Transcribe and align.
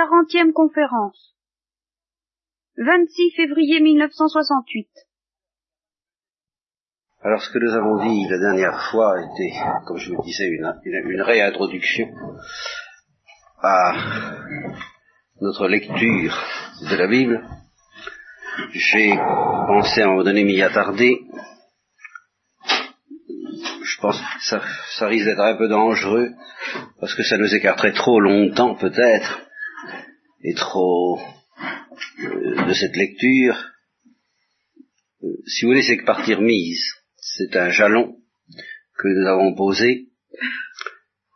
quarantième 0.00 0.52
conférence. 0.54 1.36
26 2.78 3.32
février 3.36 3.80
1968. 3.80 4.88
Alors 7.22 7.42
ce 7.42 7.50
que 7.50 7.58
nous 7.58 7.74
avons 7.74 8.02
dit 8.02 8.26
la 8.30 8.38
dernière 8.38 8.90
fois 8.90 9.20
était, 9.20 9.52
comme 9.86 9.98
je 9.98 10.14
vous 10.14 10.22
disais, 10.22 10.46
une, 10.46 10.72
une, 10.84 11.20
réintroduction 11.20 12.06
à 13.62 13.92
notre 15.42 15.68
lecture 15.68 16.34
de 16.88 16.96
la 16.96 17.06
Bible. 17.06 17.46
J'ai 18.72 19.14
pensé 19.66 20.00
à 20.00 20.04
un 20.04 20.08
moment 20.08 20.24
donné 20.24 20.44
m'y 20.44 20.62
attarder. 20.62 21.20
Je 23.84 24.00
pense 24.00 24.18
que 24.18 24.44
ça, 24.48 24.62
ça 24.98 25.08
risque 25.08 25.26
d'être 25.26 25.40
un 25.40 25.58
peu 25.58 25.68
dangereux 25.68 26.30
parce 27.00 27.14
que 27.14 27.22
ça 27.22 27.36
nous 27.36 27.54
écarterait 27.54 27.92
trop 27.92 28.18
longtemps 28.18 28.76
peut-être 28.76 29.49
et 30.42 30.54
trop 30.54 31.18
euh, 31.18 32.66
de 32.66 32.72
cette 32.72 32.96
lecture. 32.96 33.56
Euh, 35.22 35.28
si 35.46 35.64
vous 35.64 35.72
voulez, 35.72 35.82
c'est 35.82 35.98
que 35.98 36.04
partir 36.04 36.40
mise. 36.40 36.82
C'est 37.16 37.54
un 37.56 37.70
jalon 37.70 38.16
que 38.98 39.08
nous 39.08 39.26
avons 39.26 39.54
posé 39.54 40.08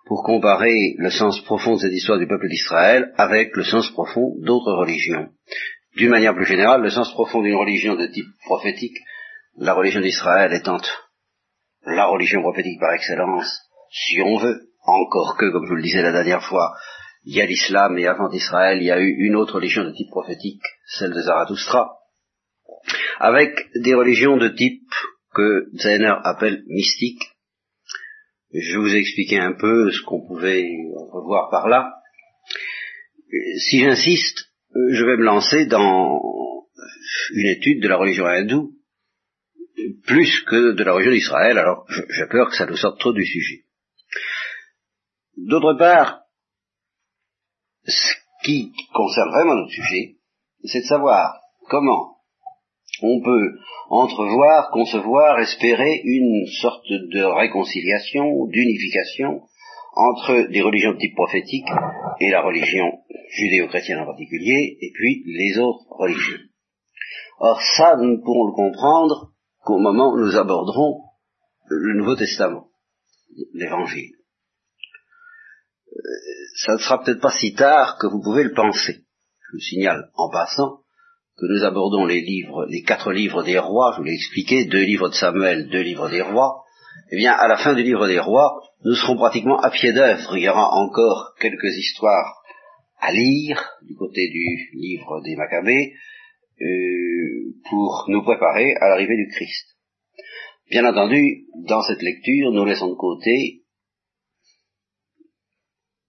pour 0.06 0.22
comparer 0.22 0.94
le 0.98 1.10
sens 1.10 1.40
profond 1.44 1.74
de 1.74 1.80
cette 1.80 1.92
histoire 1.92 2.18
du 2.18 2.26
peuple 2.26 2.48
d'Israël 2.48 3.12
avec 3.16 3.54
le 3.56 3.64
sens 3.64 3.90
profond 3.90 4.34
d'autres 4.40 4.72
religions. 4.72 5.30
D'une 5.96 6.10
manière 6.10 6.34
plus 6.34 6.46
générale, 6.46 6.82
le 6.82 6.90
sens 6.90 7.12
profond 7.12 7.42
d'une 7.42 7.54
religion 7.54 7.94
de 7.94 8.06
type 8.06 8.26
prophétique, 8.44 8.96
la 9.56 9.74
religion 9.74 10.00
d'Israël 10.00 10.52
étant 10.52 10.80
la 11.86 12.06
religion 12.06 12.42
prophétique 12.42 12.80
par 12.80 12.92
excellence, 12.92 13.60
si 13.90 14.20
on 14.20 14.38
veut, 14.38 14.68
encore 14.84 15.36
que, 15.38 15.50
comme 15.50 15.64
je 15.64 15.70
vous 15.70 15.76
le 15.76 15.82
disais 15.82 16.02
la 16.02 16.12
dernière 16.12 16.42
fois, 16.42 16.74
il 17.24 17.36
y 17.36 17.40
a 17.40 17.46
l'islam 17.46 17.98
et 17.98 18.06
avant 18.06 18.30
Israël, 18.30 18.78
il 18.80 18.86
y 18.86 18.90
a 18.90 19.00
eu 19.00 19.14
une 19.18 19.36
autre 19.36 19.56
religion 19.56 19.84
de 19.84 19.92
type 19.92 20.10
prophétique, 20.10 20.62
celle 20.86 21.12
de 21.12 21.20
Zarathustra, 21.20 21.98
avec 23.18 23.70
des 23.74 23.94
religions 23.94 24.36
de 24.36 24.48
type 24.48 24.88
que 25.34 25.66
Zener 25.74 26.14
appelle 26.22 26.62
mystique. 26.66 27.22
Je 28.52 28.78
vous 28.78 28.94
ai 28.94 28.98
expliqué 28.98 29.38
un 29.38 29.54
peu 29.54 29.90
ce 29.90 30.02
qu'on 30.02 30.26
pouvait 30.26 30.68
revoir 31.12 31.50
par 31.50 31.68
là. 31.68 31.94
Si 33.58 33.80
j'insiste, 33.80 34.50
je 34.74 35.04
vais 35.04 35.16
me 35.16 35.24
lancer 35.24 35.66
dans 35.66 36.20
une 37.32 37.48
étude 37.48 37.82
de 37.82 37.88
la 37.88 37.96
religion 37.96 38.26
hindoue, 38.26 38.74
plus 40.06 40.42
que 40.42 40.72
de 40.72 40.84
la 40.84 40.92
religion 40.92 41.12
d'Israël, 41.12 41.58
alors 41.58 41.86
j'ai 41.88 42.26
peur 42.30 42.50
que 42.50 42.56
ça 42.56 42.66
nous 42.66 42.76
sorte 42.76 43.00
trop 43.00 43.12
du 43.12 43.24
sujet. 43.24 43.64
D'autre 45.36 45.74
part, 45.76 46.23
ce 47.86 48.14
qui 48.44 48.72
concerne 48.92 49.30
vraiment 49.30 49.54
notre 49.54 49.70
sujet, 49.70 50.16
c'est 50.64 50.80
de 50.80 50.86
savoir 50.86 51.40
comment 51.68 52.16
on 53.02 53.20
peut 53.22 53.58
entrevoir, 53.90 54.70
concevoir, 54.70 55.40
espérer 55.40 56.00
une 56.04 56.46
sorte 56.60 56.86
de 56.88 57.22
réconciliation, 57.22 58.46
d'unification 58.46 59.42
entre 59.94 60.50
des 60.50 60.62
religions 60.62 60.92
de 60.92 60.98
type 60.98 61.14
prophétique 61.14 61.68
et 62.20 62.30
la 62.30 62.42
religion 62.42 62.84
judéo-chrétienne 63.30 64.00
en 64.00 64.06
particulier, 64.06 64.76
et 64.80 64.90
puis 64.92 65.22
les 65.26 65.58
autres 65.58 65.86
religions. 65.90 66.40
Or 67.38 67.60
ça, 67.76 67.96
nous 67.96 68.16
ne 68.16 68.22
pourrons 68.22 68.46
le 68.46 68.52
comprendre 68.52 69.32
qu'au 69.64 69.78
moment 69.78 70.12
où 70.12 70.18
nous 70.18 70.36
aborderons 70.36 71.02
le 71.68 71.98
Nouveau 71.98 72.16
Testament, 72.16 72.68
l'Évangile. 73.54 74.12
Ça 76.56 76.74
ne 76.74 76.78
sera 76.78 77.02
peut-être 77.02 77.20
pas 77.20 77.32
si 77.32 77.54
tard 77.54 77.98
que 77.98 78.06
vous 78.06 78.22
pouvez 78.22 78.44
le 78.44 78.52
penser. 78.52 79.04
Je 79.40 79.56
vous 79.56 79.60
signale 79.60 80.10
en 80.14 80.30
passant 80.30 80.80
que 81.36 81.46
nous 81.46 81.64
abordons 81.64 82.06
les 82.06 82.20
livres, 82.20 82.66
les 82.68 82.82
quatre 82.82 83.12
livres 83.12 83.42
des 83.42 83.58
rois, 83.58 83.92
je 83.92 83.98
vous 83.98 84.04
l'ai 84.04 84.14
expliqué, 84.14 84.66
deux 84.66 84.84
livres 84.84 85.08
de 85.08 85.14
Samuel, 85.14 85.68
deux 85.68 85.82
livres 85.82 86.08
des 86.08 86.22
rois. 86.22 86.62
Eh 87.10 87.16
bien, 87.16 87.32
à 87.32 87.48
la 87.48 87.56
fin 87.56 87.74
du 87.74 87.82
livre 87.82 88.06
des 88.06 88.20
rois, 88.20 88.62
nous 88.84 88.94
serons 88.94 89.16
pratiquement 89.16 89.58
à 89.58 89.70
pied 89.70 89.92
d'œuvre. 89.92 90.36
Il 90.36 90.44
y 90.44 90.48
aura 90.48 90.70
encore 90.74 91.34
quelques 91.40 91.76
histoires 91.76 92.42
à 93.00 93.12
lire 93.12 93.60
du 93.82 93.96
côté 93.96 94.28
du 94.28 94.78
livre 94.78 95.20
des 95.22 95.36
Maccabées 95.36 95.94
euh, 96.60 97.54
pour 97.68 98.04
nous 98.08 98.22
préparer 98.22 98.74
à 98.80 98.88
l'arrivée 98.90 99.16
du 99.16 99.28
Christ. 99.34 99.76
Bien 100.70 100.84
entendu, 100.86 101.46
dans 101.66 101.82
cette 101.82 102.02
lecture, 102.02 102.52
nous 102.52 102.64
laissons 102.64 102.90
de 102.90 102.96
côté 102.96 103.63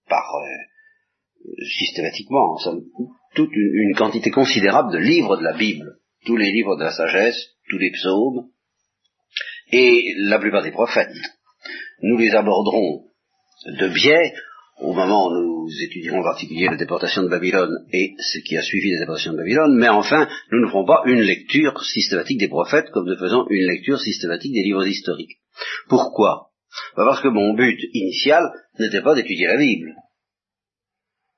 par 0.08 0.24
euh, 0.36 1.64
systématiquement 1.78 2.56
toute 3.34 3.52
une, 3.52 3.94
quantité 3.96 4.30
considérable 4.30 4.92
de 4.92 4.98
livres 4.98 5.36
de 5.36 5.44
la 5.44 5.56
Bible, 5.56 5.98
tous 6.24 6.36
les 6.36 6.50
livres 6.50 6.76
de 6.76 6.84
la 6.84 6.92
sagesse, 6.92 7.38
tous 7.68 7.78
les 7.78 7.90
psaumes, 7.90 8.48
et 9.72 10.14
la 10.18 10.38
plupart 10.38 10.62
des 10.62 10.70
prophètes. 10.70 11.14
Nous 12.02 12.16
les 12.16 12.30
aborderons 12.30 13.04
de 13.66 13.88
biais 13.88 14.34
au 14.78 14.92
moment 14.92 15.28
où 15.28 15.66
nous 15.66 15.82
étudierons 15.82 16.20
en 16.20 16.24
particulier 16.24 16.66
la 16.66 16.76
déportation 16.76 17.22
de 17.22 17.28
Babylone 17.28 17.86
et 17.92 18.14
ce 18.18 18.38
qui 18.40 18.56
a 18.56 18.62
suivi 18.62 18.92
la 18.92 19.00
déportation 19.00 19.32
de 19.32 19.38
Babylone, 19.38 19.76
mais 19.76 19.88
enfin, 19.88 20.28
nous 20.52 20.60
ne 20.60 20.66
ferons 20.66 20.84
pas 20.84 21.02
une 21.06 21.20
lecture 21.20 21.82
systématique 21.82 22.38
des 22.38 22.48
prophètes 22.48 22.90
comme 22.90 23.08
nous 23.08 23.18
faisons 23.18 23.46
une 23.48 23.66
lecture 23.66 23.98
systématique 23.98 24.52
des 24.52 24.62
livres 24.62 24.86
historiques. 24.86 25.38
Pourquoi? 25.88 26.50
Parce 26.94 27.20
que 27.20 27.28
mon 27.28 27.54
but 27.54 27.78
initial 27.92 28.50
n'était 28.78 29.02
pas 29.02 29.14
d'étudier 29.14 29.46
la 29.46 29.56
Bible. 29.56 29.94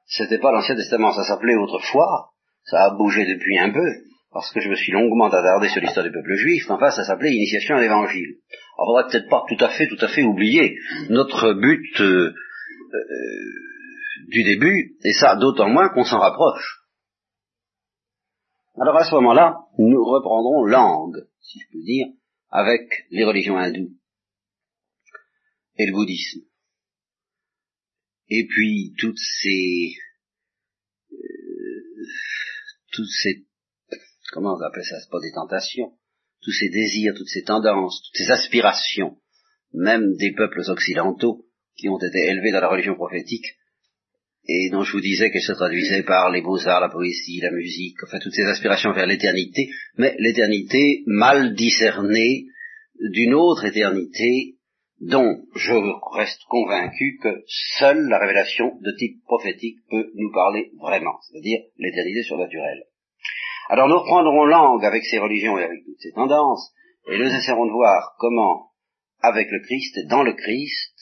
C'était 0.06 0.38
pas 0.38 0.52
l'Ancien 0.52 0.74
Testament, 0.74 1.12
ça 1.12 1.22
s'appelait 1.24 1.56
autrefois, 1.56 2.30
ça 2.64 2.84
a 2.84 2.90
bougé 2.94 3.26
depuis 3.26 3.58
un 3.58 3.70
peu, 3.70 3.86
parce 4.32 4.50
que 4.52 4.60
je 4.60 4.70
me 4.70 4.74
suis 4.74 4.92
longuement 4.92 5.26
attardé 5.26 5.68
sur 5.68 5.82
l'histoire 5.82 6.04
du 6.04 6.12
peuple 6.12 6.34
juif, 6.34 6.64
enfin 6.70 6.90
ça 6.90 7.04
s'appelait 7.04 7.34
Initiation 7.34 7.76
à 7.76 7.80
l'Évangile. 7.80 8.36
Alors 8.78 8.94
on 8.94 8.94
va 8.94 9.04
peut-être 9.04 9.28
pas 9.28 9.44
tout 9.48 9.62
à 9.62 9.68
fait, 9.68 9.86
tout 9.86 10.02
à 10.02 10.08
fait 10.08 10.22
oublier 10.22 10.78
notre 11.10 11.52
but 11.52 12.00
euh, 12.00 12.32
euh, 12.94 13.04
du 14.28 14.44
début, 14.44 14.96
et 15.04 15.12
ça 15.12 15.36
d'autant 15.36 15.68
moins 15.68 15.90
qu'on 15.90 16.04
s'en 16.04 16.20
rapproche. 16.20 16.78
Alors 18.80 18.96
à 18.96 19.04
ce 19.04 19.14
moment-là, 19.16 19.58
nous 19.78 20.02
reprendrons 20.04 20.64
langue, 20.64 21.26
si 21.40 21.58
je 21.58 21.66
peux 21.72 21.84
dire, 21.84 22.06
avec 22.50 22.82
les 23.10 23.24
religions 23.24 23.58
hindoues 23.58 23.97
et 25.78 25.86
le 25.86 25.92
bouddhisme. 25.92 26.40
Et 28.28 28.46
puis 28.46 28.94
toutes 28.98 29.18
ces 29.18 29.94
euh, 31.12 32.06
toutes 32.92 33.10
ces 33.22 33.46
comment 34.32 34.56
on 34.56 34.62
appelle 34.62 34.84
ça, 34.84 35.00
c'est 35.00 35.10
pas 35.10 35.20
des 35.20 35.32
tentations, 35.32 35.92
tous 36.42 36.52
ces 36.52 36.68
désirs, 36.68 37.14
toutes 37.16 37.28
ces 37.28 37.44
tendances, 37.44 38.02
toutes 38.02 38.26
ces 38.26 38.30
aspirations, 38.30 39.16
même 39.72 40.16
des 40.16 40.32
peuples 40.32 40.60
occidentaux 40.68 41.46
qui 41.76 41.88
ont 41.88 41.98
été 41.98 42.26
élevés 42.26 42.52
dans 42.52 42.60
la 42.60 42.68
religion 42.68 42.94
prophétique, 42.94 43.46
et 44.46 44.70
dont 44.70 44.82
je 44.82 44.92
vous 44.92 45.00
disais 45.00 45.30
qu'elles 45.30 45.42
se 45.42 45.52
traduisaient 45.52 46.02
par 46.02 46.30
les 46.30 46.42
beaux-arts, 46.42 46.80
la 46.80 46.88
poésie, 46.88 47.40
la 47.40 47.50
musique, 47.50 47.96
enfin 48.04 48.18
toutes 48.18 48.34
ces 48.34 48.46
aspirations 48.46 48.92
vers 48.92 49.06
l'éternité, 49.06 49.70
mais 49.96 50.16
l'éternité 50.18 51.02
mal 51.06 51.54
discernée 51.54 52.46
d'une 53.00 53.34
autre 53.34 53.64
éternité 53.64 54.57
dont 55.00 55.44
je 55.54 55.74
reste 56.16 56.42
convaincu 56.48 57.18
que 57.22 57.44
seule 57.78 58.08
la 58.08 58.18
révélation 58.18 58.76
de 58.80 58.96
type 58.98 59.22
prophétique 59.24 59.78
peut 59.90 60.10
nous 60.14 60.32
parler 60.32 60.72
vraiment, 60.80 61.18
c'est-à-dire 61.22 61.60
l'éternité 61.76 62.22
surnaturelle. 62.24 62.84
Alors 63.68 63.88
nous 63.88 63.98
reprendrons 63.98 64.44
langue 64.46 64.84
avec 64.84 65.04
ces 65.04 65.18
religions 65.18 65.58
et 65.58 65.64
avec 65.64 65.84
toutes 65.84 66.00
ces 66.00 66.12
tendances, 66.12 66.72
et 67.06 67.18
nous 67.18 67.26
essaierons 67.26 67.66
de 67.66 67.72
voir 67.72 68.14
comment, 68.18 68.70
avec 69.20 69.50
le 69.50 69.60
Christ 69.60 69.96
et 69.98 70.06
dans 70.06 70.22
le 70.22 70.32
Christ, 70.32 70.94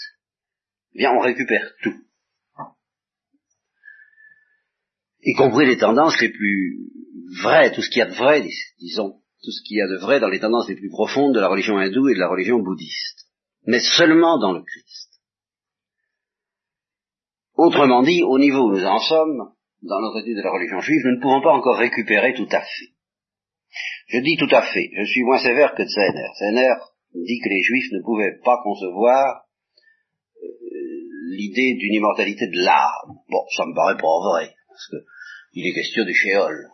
eh 0.94 0.98
bien 0.98 1.12
on 1.12 1.20
récupère 1.20 1.72
tout. 1.82 1.94
Y 5.22 5.34
compris 5.34 5.66
les 5.66 5.78
tendances 5.78 6.20
les 6.20 6.28
plus 6.28 6.78
vraies, 7.42 7.72
tout 7.72 7.82
ce 7.82 7.88
qu'il 7.88 7.98
y 7.98 8.02
a 8.02 8.06
de 8.06 8.14
vrai, 8.14 8.46
disons, 8.78 9.20
tout 9.42 9.50
ce 9.50 9.62
qu'il 9.66 9.78
y 9.78 9.82
a 9.82 9.88
de 9.88 9.96
vrai 9.96 10.20
dans 10.20 10.28
les 10.28 10.38
tendances 10.38 10.68
les 10.68 10.76
plus 10.76 10.90
profondes 10.90 11.34
de 11.34 11.40
la 11.40 11.48
religion 11.48 11.78
hindoue 11.78 12.08
et 12.10 12.14
de 12.14 12.20
la 12.20 12.28
religion 12.28 12.58
bouddhiste. 12.58 13.25
Mais 13.66 13.80
seulement 13.80 14.38
dans 14.38 14.52
le 14.52 14.62
Christ. 14.62 15.20
Autrement 17.54 18.02
dit, 18.02 18.22
au 18.22 18.38
niveau 18.38 18.68
où 18.68 18.72
nous 18.72 18.84
en 18.84 18.98
sommes, 18.98 19.52
dans 19.82 20.00
notre 20.00 20.20
étude 20.20 20.36
de 20.36 20.42
la 20.42 20.52
religion 20.52 20.80
juive, 20.80 21.02
nous 21.04 21.16
ne 21.16 21.22
pouvons 21.22 21.42
pas 21.42 21.52
encore 21.52 21.78
récupérer 21.78 22.34
tout 22.34 22.48
à 22.50 22.60
fait. 22.60 22.92
Je 24.08 24.18
dis 24.18 24.36
tout 24.38 24.54
à 24.54 24.62
fait, 24.62 24.90
je 24.96 25.04
suis 25.04 25.22
moins 25.24 25.38
sévère 25.38 25.74
que 25.74 25.84
Zener. 25.84 26.28
Zener 26.38 26.74
dit 27.14 27.40
que 27.40 27.48
les 27.48 27.62
juifs 27.62 27.92
ne 27.92 28.02
pouvaient 28.02 28.38
pas 28.44 28.60
concevoir 28.62 29.46
l'idée 31.36 31.74
d'une 31.78 31.94
immortalité 31.94 32.46
de 32.46 32.64
l'âme. 32.64 33.18
Bon, 33.28 33.44
ça 33.56 33.66
me 33.66 33.74
paraît 33.74 33.96
pas 33.96 34.18
vrai, 34.30 34.54
parce 34.68 34.88
que 34.90 34.96
il 35.54 35.66
est 35.66 35.74
question 35.74 36.04
du 36.04 36.14
shéol, 36.14 36.68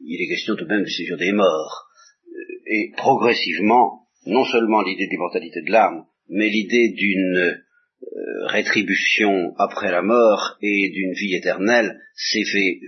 il 0.00 0.22
est 0.22 0.28
question 0.28 0.54
tout 0.56 0.64
de 0.64 0.74
même 0.74 0.84
du 0.84 0.90
séjour 0.90 1.16
des 1.16 1.32
morts, 1.32 1.88
euh, 2.26 2.60
et 2.66 2.92
progressivement, 2.96 4.06
non 4.26 4.44
seulement 4.44 4.82
l'idée 4.82 5.06
d'immortalité 5.08 5.62
de 5.62 5.70
l'âme, 5.70 6.04
mais 6.28 6.48
l'idée 6.48 6.90
d'une 6.90 7.36
euh, 7.36 8.46
rétribution 8.46 9.54
après 9.58 9.90
la 9.90 10.02
mort 10.02 10.56
et 10.62 10.90
d'une 10.90 11.12
vie 11.12 11.34
éternelle 11.34 12.00
s'est 12.14 12.44
fait 12.44 12.80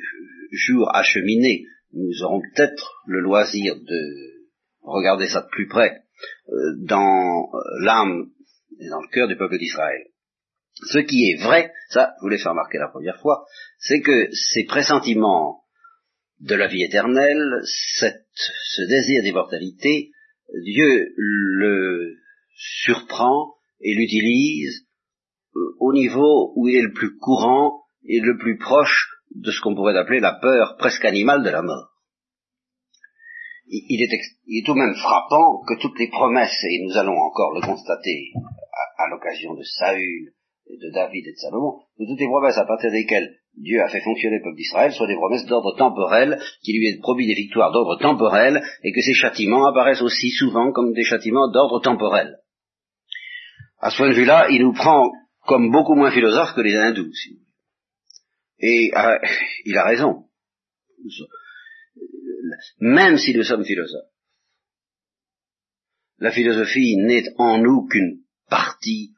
jour 0.52 0.94
acheminé. 0.94 1.64
Nous 1.92 2.22
aurons 2.22 2.40
peut-être 2.40 3.02
le 3.06 3.20
loisir 3.20 3.76
de 3.76 4.40
regarder 4.82 5.26
ça 5.26 5.42
de 5.42 5.48
plus 5.50 5.68
près 5.68 6.02
euh, 6.48 6.76
dans 6.78 7.50
l'âme 7.80 8.30
et 8.78 8.88
dans 8.88 9.00
le 9.00 9.08
cœur 9.08 9.28
du 9.28 9.36
peuple 9.36 9.58
d'Israël. 9.58 10.06
Ce 10.86 10.98
qui 10.98 11.30
est 11.30 11.42
vrai, 11.42 11.72
ça, 11.88 12.14
je 12.16 12.22
vous 12.22 12.28
l'ai 12.28 12.38
fait 12.38 12.48
remarquer 12.48 12.78
la 12.78 12.88
première 12.88 13.20
fois, 13.20 13.44
c'est 13.78 14.00
que 14.00 14.28
ces 14.32 14.64
pressentiments 14.64 15.64
de 16.40 16.54
la 16.54 16.68
vie 16.68 16.84
éternelle, 16.84 17.60
cette, 17.64 18.24
ce 18.34 18.82
désir 18.82 19.22
d'immortalité, 19.22 20.10
Dieu 20.62 21.12
le 21.16 22.16
surprend 22.60 23.54
et 23.80 23.94
l'utilise 23.94 24.86
euh, 25.56 25.76
au 25.80 25.92
niveau 25.92 26.52
où 26.56 26.68
il 26.68 26.76
est 26.76 26.82
le 26.82 26.92
plus 26.92 27.16
courant 27.16 27.82
et 28.04 28.20
le 28.20 28.36
plus 28.36 28.58
proche 28.58 29.08
de 29.34 29.50
ce 29.50 29.60
qu'on 29.60 29.74
pourrait 29.74 29.96
appeler 29.96 30.20
la 30.20 30.34
peur 30.34 30.76
presque 30.78 31.04
animale 31.04 31.42
de 31.42 31.50
la 31.50 31.62
mort. 31.62 31.88
Il 33.66 34.02
est, 34.02 34.12
est 34.12 34.66
tout 34.66 34.74
de 34.74 34.78
même 34.78 34.94
frappant 34.94 35.62
que 35.62 35.80
toutes 35.80 35.98
les 36.00 36.08
promesses, 36.08 36.64
et 36.64 36.84
nous 36.84 36.96
allons 36.96 37.16
encore 37.16 37.54
le 37.54 37.60
constater 37.60 38.32
à, 38.98 39.08
l'occasion 39.10 39.54
de 39.54 39.62
Saül, 39.62 40.32
de 40.68 40.90
David 40.92 41.24
et 41.28 41.32
de 41.32 41.36
Salomon, 41.36 41.78
que 41.96 42.04
toutes 42.04 42.18
les 42.18 42.26
promesses 42.26 42.58
à 42.58 42.64
partir 42.64 42.90
desquelles 42.90 43.36
Dieu 43.56 43.80
a 43.80 43.88
fait 43.88 44.00
fonctionner 44.00 44.38
le 44.38 44.42
peuple 44.42 44.56
d'Israël 44.56 44.92
soient 44.92 45.06
des 45.06 45.14
promesses 45.14 45.46
d'ordre 45.46 45.76
temporel, 45.76 46.40
qui 46.62 46.72
lui 46.72 46.88
aient 46.88 46.98
promis 46.98 47.26
des 47.26 47.34
victoires 47.34 47.70
d'ordre 47.70 47.96
temporel, 48.00 48.60
et 48.82 48.92
que 48.92 49.02
ces 49.02 49.14
châtiments 49.14 49.66
apparaissent 49.66 50.02
aussi 50.02 50.30
souvent 50.30 50.72
comme 50.72 50.92
des 50.92 51.04
châtiments 51.04 51.50
d'ordre 51.50 51.80
temporel. 51.80 52.40
À 53.80 53.90
ce 53.90 53.96
point 53.96 54.10
de 54.10 54.14
vue-là, 54.14 54.48
il 54.50 54.62
nous 54.62 54.72
prend 54.72 55.10
comme 55.46 55.70
beaucoup 55.70 55.94
moins 55.94 56.10
philosophes 56.10 56.54
que 56.54 56.60
les 56.60 56.76
hindous. 56.76 57.12
Et 58.58 58.90
euh, 58.94 59.18
il 59.64 59.76
a 59.76 59.84
raison. 59.84 60.26
Même 62.78 63.16
si 63.16 63.34
nous 63.34 63.42
sommes 63.42 63.64
philosophes, 63.64 64.10
la 66.18 66.30
philosophie 66.30 66.96
n'est 66.98 67.32
en 67.38 67.58
nous 67.58 67.86
qu'une 67.86 68.20
partie 68.50 69.14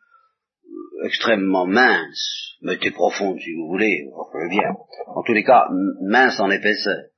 euh, 0.64 1.06
extrêmement 1.06 1.66
mince, 1.66 2.56
mais 2.60 2.78
très 2.78 2.92
profonde 2.92 3.40
si 3.40 3.52
vous 3.54 3.66
voulez, 3.66 4.04
bien. 4.48 4.70
En 5.08 5.22
tous 5.24 5.32
les 5.32 5.42
cas, 5.42 5.66
mince 6.02 6.38
en 6.38 6.50
épaisseur 6.50 7.08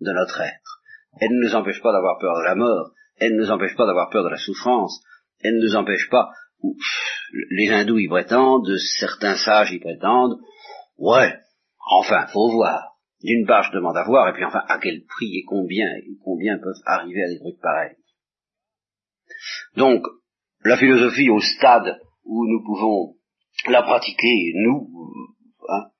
de 0.00 0.12
notre 0.12 0.40
être. 0.40 0.80
Elle 1.20 1.32
ne 1.32 1.44
nous 1.46 1.54
empêche 1.54 1.82
pas 1.82 1.92
d'avoir 1.92 2.18
peur 2.18 2.34
de 2.38 2.44
la 2.44 2.54
mort, 2.54 2.92
elle 3.18 3.34
ne 3.34 3.42
nous 3.42 3.50
empêche 3.50 3.76
pas 3.76 3.86
d'avoir 3.86 4.08
peur 4.08 4.24
de 4.24 4.30
la 4.30 4.38
souffrance, 4.38 5.02
elle 5.42 5.56
ne 5.56 5.62
nous 5.62 5.76
empêche 5.76 6.08
pas, 6.10 6.30
les 7.50 7.70
hindous 7.70 7.98
y 7.98 8.08
prétendent, 8.08 8.70
certains 8.98 9.36
sages 9.36 9.72
y 9.72 9.78
prétendent, 9.78 10.38
ouais, 10.98 11.34
enfin, 11.90 12.26
faut 12.28 12.50
voir. 12.50 12.96
D'une 13.22 13.46
part, 13.46 13.64
je 13.64 13.72
demande 13.72 13.96
à 13.96 14.04
voir, 14.04 14.28
et 14.28 14.32
puis 14.32 14.44
enfin, 14.44 14.62
à 14.66 14.78
quel 14.78 15.04
prix 15.04 15.36
et 15.36 15.44
combien, 15.46 15.86
et 15.86 16.16
combien 16.24 16.58
peuvent 16.58 16.82
arriver 16.86 17.22
à 17.22 17.28
des 17.28 17.38
trucs 17.38 17.60
pareils. 17.60 17.96
Donc, 19.76 20.04
la 20.64 20.76
philosophie 20.76 21.30
au 21.30 21.40
stade 21.40 21.98
où 22.24 22.46
nous 22.46 22.62
pouvons 22.64 23.16
la 23.68 23.82
pratiquer, 23.82 24.52
nous, 24.54 24.90
hein, 25.68 25.90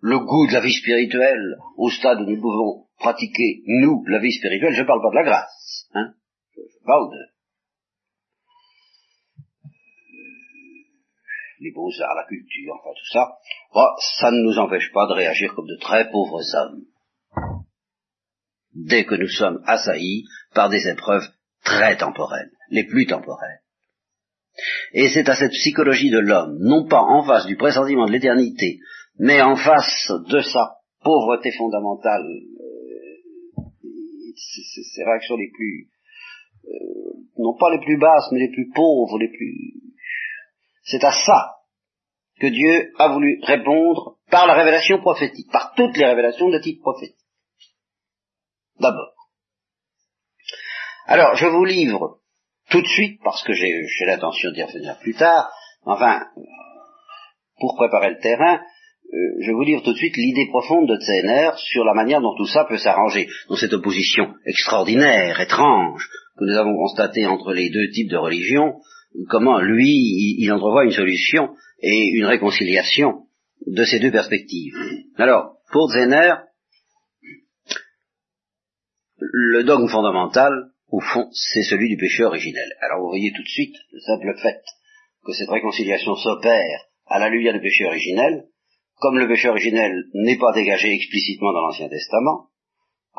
le 0.00 0.18
goût 0.20 0.46
de 0.46 0.52
la 0.52 0.60
vie 0.60 0.72
spirituelle, 0.72 1.56
au 1.76 1.90
stade 1.90 2.20
où 2.20 2.24
nous 2.24 2.40
pouvons 2.40 2.86
pratiquer, 2.98 3.62
nous, 3.66 4.04
la 4.06 4.18
vie 4.18 4.32
spirituelle, 4.32 4.74
je 4.74 4.84
parle 4.84 5.02
pas 5.02 5.10
de 5.10 5.14
la 5.16 5.24
grâce, 5.24 5.88
hein, 5.94 6.14
je 6.56 6.84
parle 6.86 7.10
de 7.10 7.37
les 11.60 11.72
beaux-arts, 11.72 12.14
la 12.14 12.26
culture, 12.26 12.74
enfin 12.74 12.90
tout 12.96 13.12
ça, 13.12 13.38
ça 14.18 14.30
ne 14.30 14.42
nous 14.42 14.58
empêche 14.58 14.92
pas 14.92 15.06
de 15.06 15.14
réagir 15.14 15.54
comme 15.54 15.66
de 15.66 15.78
très 15.80 16.10
pauvres 16.10 16.42
hommes. 16.54 16.84
Dès 18.74 19.04
que 19.04 19.14
nous 19.14 19.28
sommes 19.28 19.62
assaillis 19.66 20.24
par 20.54 20.68
des 20.68 20.88
épreuves 20.88 21.26
très 21.64 21.96
temporelles, 21.96 22.50
les 22.70 22.84
plus 22.84 23.06
temporelles. 23.06 23.60
Et 24.92 25.08
c'est 25.08 25.28
à 25.28 25.36
cette 25.36 25.52
psychologie 25.52 26.10
de 26.10 26.18
l'homme, 26.18 26.58
non 26.60 26.86
pas 26.86 27.00
en 27.00 27.24
face 27.24 27.46
du 27.46 27.56
pressentiment 27.56 28.06
de 28.06 28.12
l'éternité, 28.12 28.78
mais 29.18 29.40
en 29.40 29.56
face 29.56 30.10
de 30.28 30.40
sa 30.40 30.78
pauvreté 31.02 31.52
fondamentale, 31.52 32.24
euh, 32.24 33.62
ces 34.34 35.04
réactions 35.04 35.36
les 35.36 35.50
plus, 35.50 35.88
euh, 36.66 37.12
non 37.38 37.56
pas 37.58 37.70
les 37.70 37.84
plus 37.84 37.98
basses, 37.98 38.28
mais 38.32 38.40
les 38.40 38.50
plus 38.52 38.70
pauvres, 38.74 39.18
les 39.18 39.28
plus 39.28 39.87
c'est 40.88 41.04
à 41.04 41.12
ça 41.12 41.54
que 42.40 42.46
Dieu 42.46 42.92
a 42.98 43.08
voulu 43.08 43.40
répondre 43.42 44.16
par 44.30 44.46
la 44.46 44.54
révélation 44.54 45.00
prophétique, 45.00 45.50
par 45.50 45.74
toutes 45.74 45.96
les 45.96 46.06
révélations 46.06 46.48
de 46.48 46.58
type 46.58 46.80
prophétique. 46.80 47.16
D'abord. 48.80 49.12
Alors, 51.06 51.34
je 51.36 51.46
vous 51.46 51.64
livre 51.64 52.20
tout 52.70 52.82
de 52.82 52.86
suite, 52.86 53.20
parce 53.24 53.42
que 53.44 53.52
j'ai 53.52 54.04
l'intention 54.06 54.50
d'y 54.52 54.62
revenir 54.62 54.98
plus 54.98 55.14
tard, 55.14 55.50
enfin, 55.84 56.26
pour 57.58 57.76
préparer 57.76 58.10
le 58.10 58.20
terrain, 58.20 58.60
euh, 59.10 59.16
je 59.40 59.52
vous 59.52 59.62
livre 59.62 59.82
tout 59.82 59.92
de 59.92 59.96
suite 59.96 60.16
l'idée 60.16 60.48
profonde 60.48 60.86
de 60.86 60.96
Tsener 60.96 61.52
sur 61.56 61.82
la 61.84 61.94
manière 61.94 62.20
dont 62.20 62.36
tout 62.36 62.46
ça 62.46 62.66
peut 62.66 62.76
s'arranger, 62.76 63.26
dans 63.48 63.56
cette 63.56 63.72
opposition 63.72 64.34
extraordinaire, 64.44 65.40
étrange, 65.40 66.06
que 66.38 66.44
nous 66.44 66.58
avons 66.58 66.76
constatée 66.76 67.26
entre 67.26 67.52
les 67.52 67.70
deux 67.70 67.90
types 67.90 68.10
de 68.10 68.18
religions, 68.18 68.74
comment 69.28 69.60
lui, 69.60 70.36
il 70.38 70.52
entrevoit 70.52 70.84
une 70.84 70.92
solution 70.92 71.54
et 71.80 72.10
une 72.14 72.26
réconciliation 72.26 73.26
de 73.66 73.84
ces 73.84 73.98
deux 74.00 74.10
perspectives. 74.10 74.74
Alors, 75.16 75.56
pour 75.72 75.90
Zener, 75.90 76.34
le 79.20 79.64
dogme 79.64 79.88
fondamental, 79.88 80.52
au 80.90 81.00
fond, 81.00 81.28
c'est 81.32 81.62
celui 81.62 81.88
du 81.88 81.96
péché 81.96 82.24
originel. 82.24 82.68
Alors 82.80 83.02
vous 83.02 83.08
voyez 83.08 83.32
tout 83.34 83.42
de 83.42 83.48
suite 83.48 83.76
le 83.92 84.00
simple 84.00 84.34
fait 84.40 84.62
que 85.24 85.32
cette 85.32 85.50
réconciliation 85.50 86.14
s'opère 86.14 86.86
à 87.06 87.18
la 87.18 87.28
lumière 87.28 87.52
du 87.52 87.60
péché 87.60 87.84
originel, 87.84 88.46
comme 89.00 89.18
le 89.18 89.28
péché 89.28 89.48
originel 89.48 90.04
n'est 90.14 90.38
pas 90.38 90.52
dégagé 90.54 90.92
explicitement 90.92 91.52
dans 91.52 91.66
l'Ancien 91.66 91.88
Testament, 91.88 92.48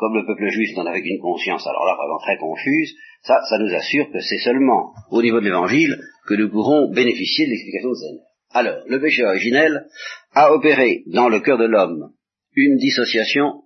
comme 0.00 0.16
le 0.16 0.24
peuple 0.24 0.48
juif 0.48 0.74
n'en 0.76 0.86
avait 0.86 1.02
qu'une 1.02 1.20
conscience, 1.20 1.66
alors 1.66 1.84
là 1.84 1.94
vraiment 1.94 2.18
très 2.20 2.38
confuse, 2.38 2.96
ça, 3.22 3.38
ça 3.50 3.58
nous 3.58 3.72
assure 3.74 4.10
que 4.10 4.20
c'est 4.20 4.38
seulement 4.38 4.94
au 5.10 5.20
niveau 5.20 5.40
de 5.40 5.44
l'évangile 5.44 5.94
que 6.26 6.32
nous 6.32 6.48
pourrons 6.50 6.90
bénéficier 6.90 7.44
de 7.44 7.50
l'explication 7.50 7.90
de 7.90 7.94
Zener. 7.94 8.22
Alors, 8.52 8.82
le 8.86 8.98
péché 8.98 9.22
originel 9.26 9.86
a 10.32 10.52
opéré 10.52 11.02
dans 11.06 11.28
le 11.28 11.40
cœur 11.40 11.58
de 11.58 11.66
l'homme 11.66 12.14
une 12.56 12.78
dissociation 12.78 13.64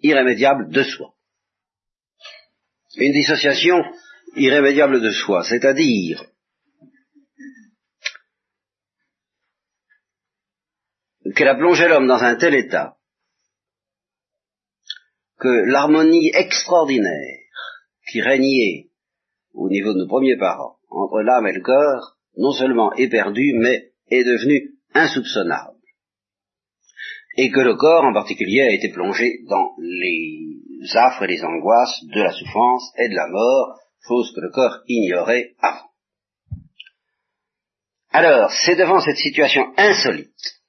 irrémédiable 0.00 0.68
de 0.70 0.82
soi. 0.82 1.14
Une 2.96 3.12
dissociation 3.12 3.84
irrémédiable 4.34 5.00
de 5.00 5.10
soi, 5.10 5.44
c'est-à-dire 5.44 6.24
qu'elle 11.36 11.48
a 11.48 11.54
plongé 11.54 11.86
l'homme 11.86 12.08
dans 12.08 12.20
un 12.20 12.34
tel 12.34 12.54
état 12.56 12.96
que 15.42 15.70
l'harmonie 15.72 16.30
extraordinaire 16.34 17.40
qui 18.08 18.20
régnait 18.20 18.90
au 19.52 19.68
niveau 19.68 19.92
de 19.92 19.98
nos 19.98 20.06
premiers 20.06 20.36
parents 20.36 20.76
entre 20.88 21.20
l'âme 21.22 21.48
et 21.48 21.52
le 21.52 21.62
corps, 21.62 22.16
non 22.36 22.52
seulement 22.52 22.92
est 22.92 23.08
perdue, 23.08 23.54
mais 23.58 23.90
est 24.08 24.22
devenue 24.22 24.78
insoupçonnable. 24.94 25.78
Et 27.36 27.50
que 27.50 27.60
le 27.60 27.74
corps 27.74 28.04
en 28.04 28.12
particulier 28.12 28.60
a 28.62 28.72
été 28.72 28.90
plongé 28.90 29.40
dans 29.48 29.72
les 29.78 30.96
affres 30.96 31.24
et 31.24 31.28
les 31.28 31.42
angoisses 31.42 32.04
de 32.14 32.22
la 32.22 32.30
souffrance 32.30 32.92
et 32.98 33.08
de 33.08 33.14
la 33.14 33.26
mort, 33.28 33.80
chose 34.06 34.32
que 34.34 34.42
le 34.42 34.50
corps 34.50 34.78
ignorait 34.86 35.54
avant. 35.58 35.90
Alors, 38.10 38.52
c'est 38.52 38.76
devant 38.76 39.00
cette 39.00 39.16
situation 39.16 39.72
insolite 39.76 40.61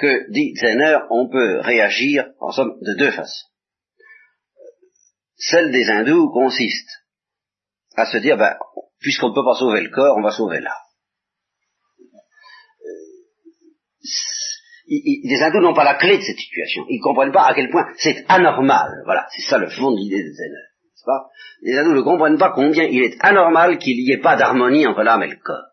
que, 0.00 0.30
dit 0.30 0.54
Zener, 0.56 0.98
on 1.10 1.28
peut 1.28 1.60
réagir, 1.60 2.26
en 2.40 2.50
somme, 2.50 2.78
de 2.80 2.94
deux 2.98 3.10
façons. 3.10 3.46
Celle 5.36 5.72
des 5.72 5.88
hindous 5.88 6.30
consiste 6.32 6.90
à 7.96 8.06
se 8.06 8.18
dire, 8.18 8.36
ben, 8.36 8.56
puisqu'on 9.00 9.30
ne 9.30 9.34
peut 9.34 9.44
pas 9.44 9.58
sauver 9.58 9.82
le 9.82 9.90
corps, 9.90 10.16
on 10.16 10.22
va 10.22 10.32
sauver 10.32 10.60
l'âme. 10.60 10.72
les 14.88 15.42
hindous 15.42 15.60
n'ont 15.60 15.74
pas 15.74 15.84
la 15.84 15.94
clé 15.94 16.18
de 16.18 16.22
cette 16.22 16.38
situation. 16.38 16.84
Ils 16.88 16.98
ne 16.98 17.02
comprennent 17.02 17.32
pas 17.32 17.46
à 17.46 17.54
quel 17.54 17.70
point 17.70 17.86
c'est 17.96 18.24
anormal. 18.28 18.90
Voilà, 19.04 19.26
c'est 19.30 19.48
ça 19.48 19.58
le 19.58 19.68
fond 19.68 19.92
de 19.92 19.96
l'idée 19.96 20.22
de 20.22 20.32
Zener. 20.32 20.70
Pas? 21.06 21.30
Les 21.62 21.78
hindous 21.78 21.94
ne 21.94 22.02
comprennent 22.02 22.38
pas 22.38 22.52
combien 22.52 22.84
il 22.84 23.02
est 23.02 23.16
anormal 23.20 23.78
qu'il 23.78 23.96
n'y 23.96 24.12
ait 24.12 24.20
pas 24.20 24.36
d'harmonie 24.36 24.86
entre 24.86 25.02
l'âme 25.02 25.22
et 25.22 25.28
le 25.28 25.36
corps. 25.36 25.70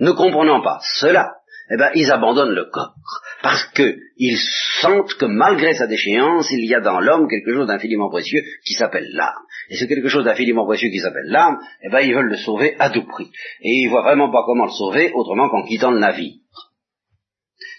Ne 0.00 0.10
comprenant 0.10 0.62
pas 0.62 0.80
cela, 0.98 1.35
eh 1.70 1.76
ben, 1.76 1.90
ils 1.94 2.10
abandonnent 2.10 2.54
le 2.54 2.66
corps. 2.66 2.94
Parce 3.42 3.64
qu'ils 3.72 4.38
sentent 4.80 5.14
que 5.14 5.26
malgré 5.26 5.74
sa 5.74 5.86
déchéance, 5.86 6.50
il 6.50 6.64
y 6.64 6.74
a 6.74 6.80
dans 6.80 7.00
l'homme 7.00 7.28
quelque 7.28 7.52
chose 7.52 7.66
d'infiniment 7.66 8.08
précieux 8.08 8.42
qui 8.64 8.74
s'appelle 8.74 9.08
l'âme. 9.12 9.42
Et 9.70 9.76
ce 9.76 9.84
quelque 9.84 10.08
chose 10.08 10.24
d'infiniment 10.24 10.64
précieux 10.64 10.90
qui 10.90 11.00
s'appelle 11.00 11.26
l'âme, 11.26 11.58
eh 11.82 11.88
ben, 11.88 12.00
ils 12.00 12.14
veulent 12.14 12.30
le 12.30 12.36
sauver 12.36 12.76
à 12.78 12.90
tout 12.90 13.04
prix. 13.04 13.30
Et 13.62 13.72
ils 13.72 13.88
voient 13.88 14.02
vraiment 14.02 14.30
pas 14.30 14.44
comment 14.46 14.66
le 14.66 14.70
sauver 14.70 15.12
autrement 15.12 15.48
qu'en 15.48 15.64
quittant 15.64 15.90
le 15.90 15.98
navire. 15.98 16.34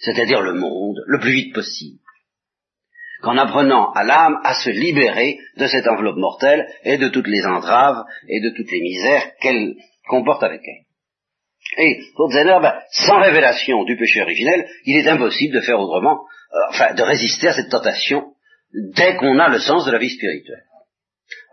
C'est-à-dire 0.01 0.41
le 0.41 0.53
monde, 0.53 0.97
le 1.07 1.19
plus 1.19 1.31
vite 1.31 1.53
possible. 1.53 1.99
Qu'en 3.21 3.37
apprenant 3.37 3.91
à 3.93 4.03
l'âme 4.03 4.37
à 4.43 4.53
se 4.53 4.69
libérer 4.69 5.39
de 5.57 5.65
cette 5.65 5.87
enveloppe 5.87 6.17
mortelle 6.17 6.67
et 6.83 6.97
de 6.97 7.07
toutes 7.07 7.27
les 7.27 7.45
entraves 7.45 8.03
et 8.27 8.41
de 8.41 8.55
toutes 8.55 8.71
les 8.71 8.81
misères 8.81 9.35
qu'elle 9.41 9.75
comporte 10.07 10.43
avec 10.43 10.61
elle. 10.63 10.86
Et 11.77 11.99
pour 12.15 12.31
Zener, 12.31 12.57
ben, 12.61 12.79
sans 12.91 13.19
révélation 13.19 13.83
du 13.83 13.97
péché 13.97 14.21
originel, 14.21 14.67
il 14.85 14.97
est 14.97 15.09
impossible 15.09 15.55
de 15.55 15.61
faire 15.61 15.79
autrement, 15.79 16.25
euh, 16.53 16.57
enfin, 16.69 16.93
de 16.93 17.03
résister 17.03 17.49
à 17.49 17.53
cette 17.53 17.69
tentation 17.69 18.33
dès 18.95 19.15
qu'on 19.17 19.39
a 19.39 19.49
le 19.49 19.59
sens 19.59 19.85
de 19.85 19.91
la 19.91 19.99
vie 19.99 20.09
spirituelle. 20.09 20.63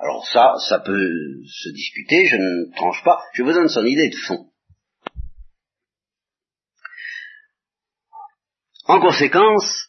Alors 0.01 0.27
ça, 0.27 0.55
ça 0.69 0.79
peut 0.81 1.11
se 1.47 1.69
discuter, 1.71 2.27
je 2.27 2.37
ne 2.37 2.75
tranche 2.77 3.03
pas, 3.05 3.21
je 3.35 3.43
vous 3.43 3.53
donne 3.53 3.69
son 3.69 3.85
idée 3.85 4.09
de 4.09 4.17
fond. 4.17 4.47
En 8.87 9.01
conséquence, 9.01 9.89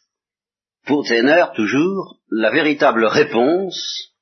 pour 0.86 1.04
Zener, 1.04 1.44
toujours, 1.54 2.20
la 2.30 2.50
véritable 2.50 3.04
réponse 3.04 4.15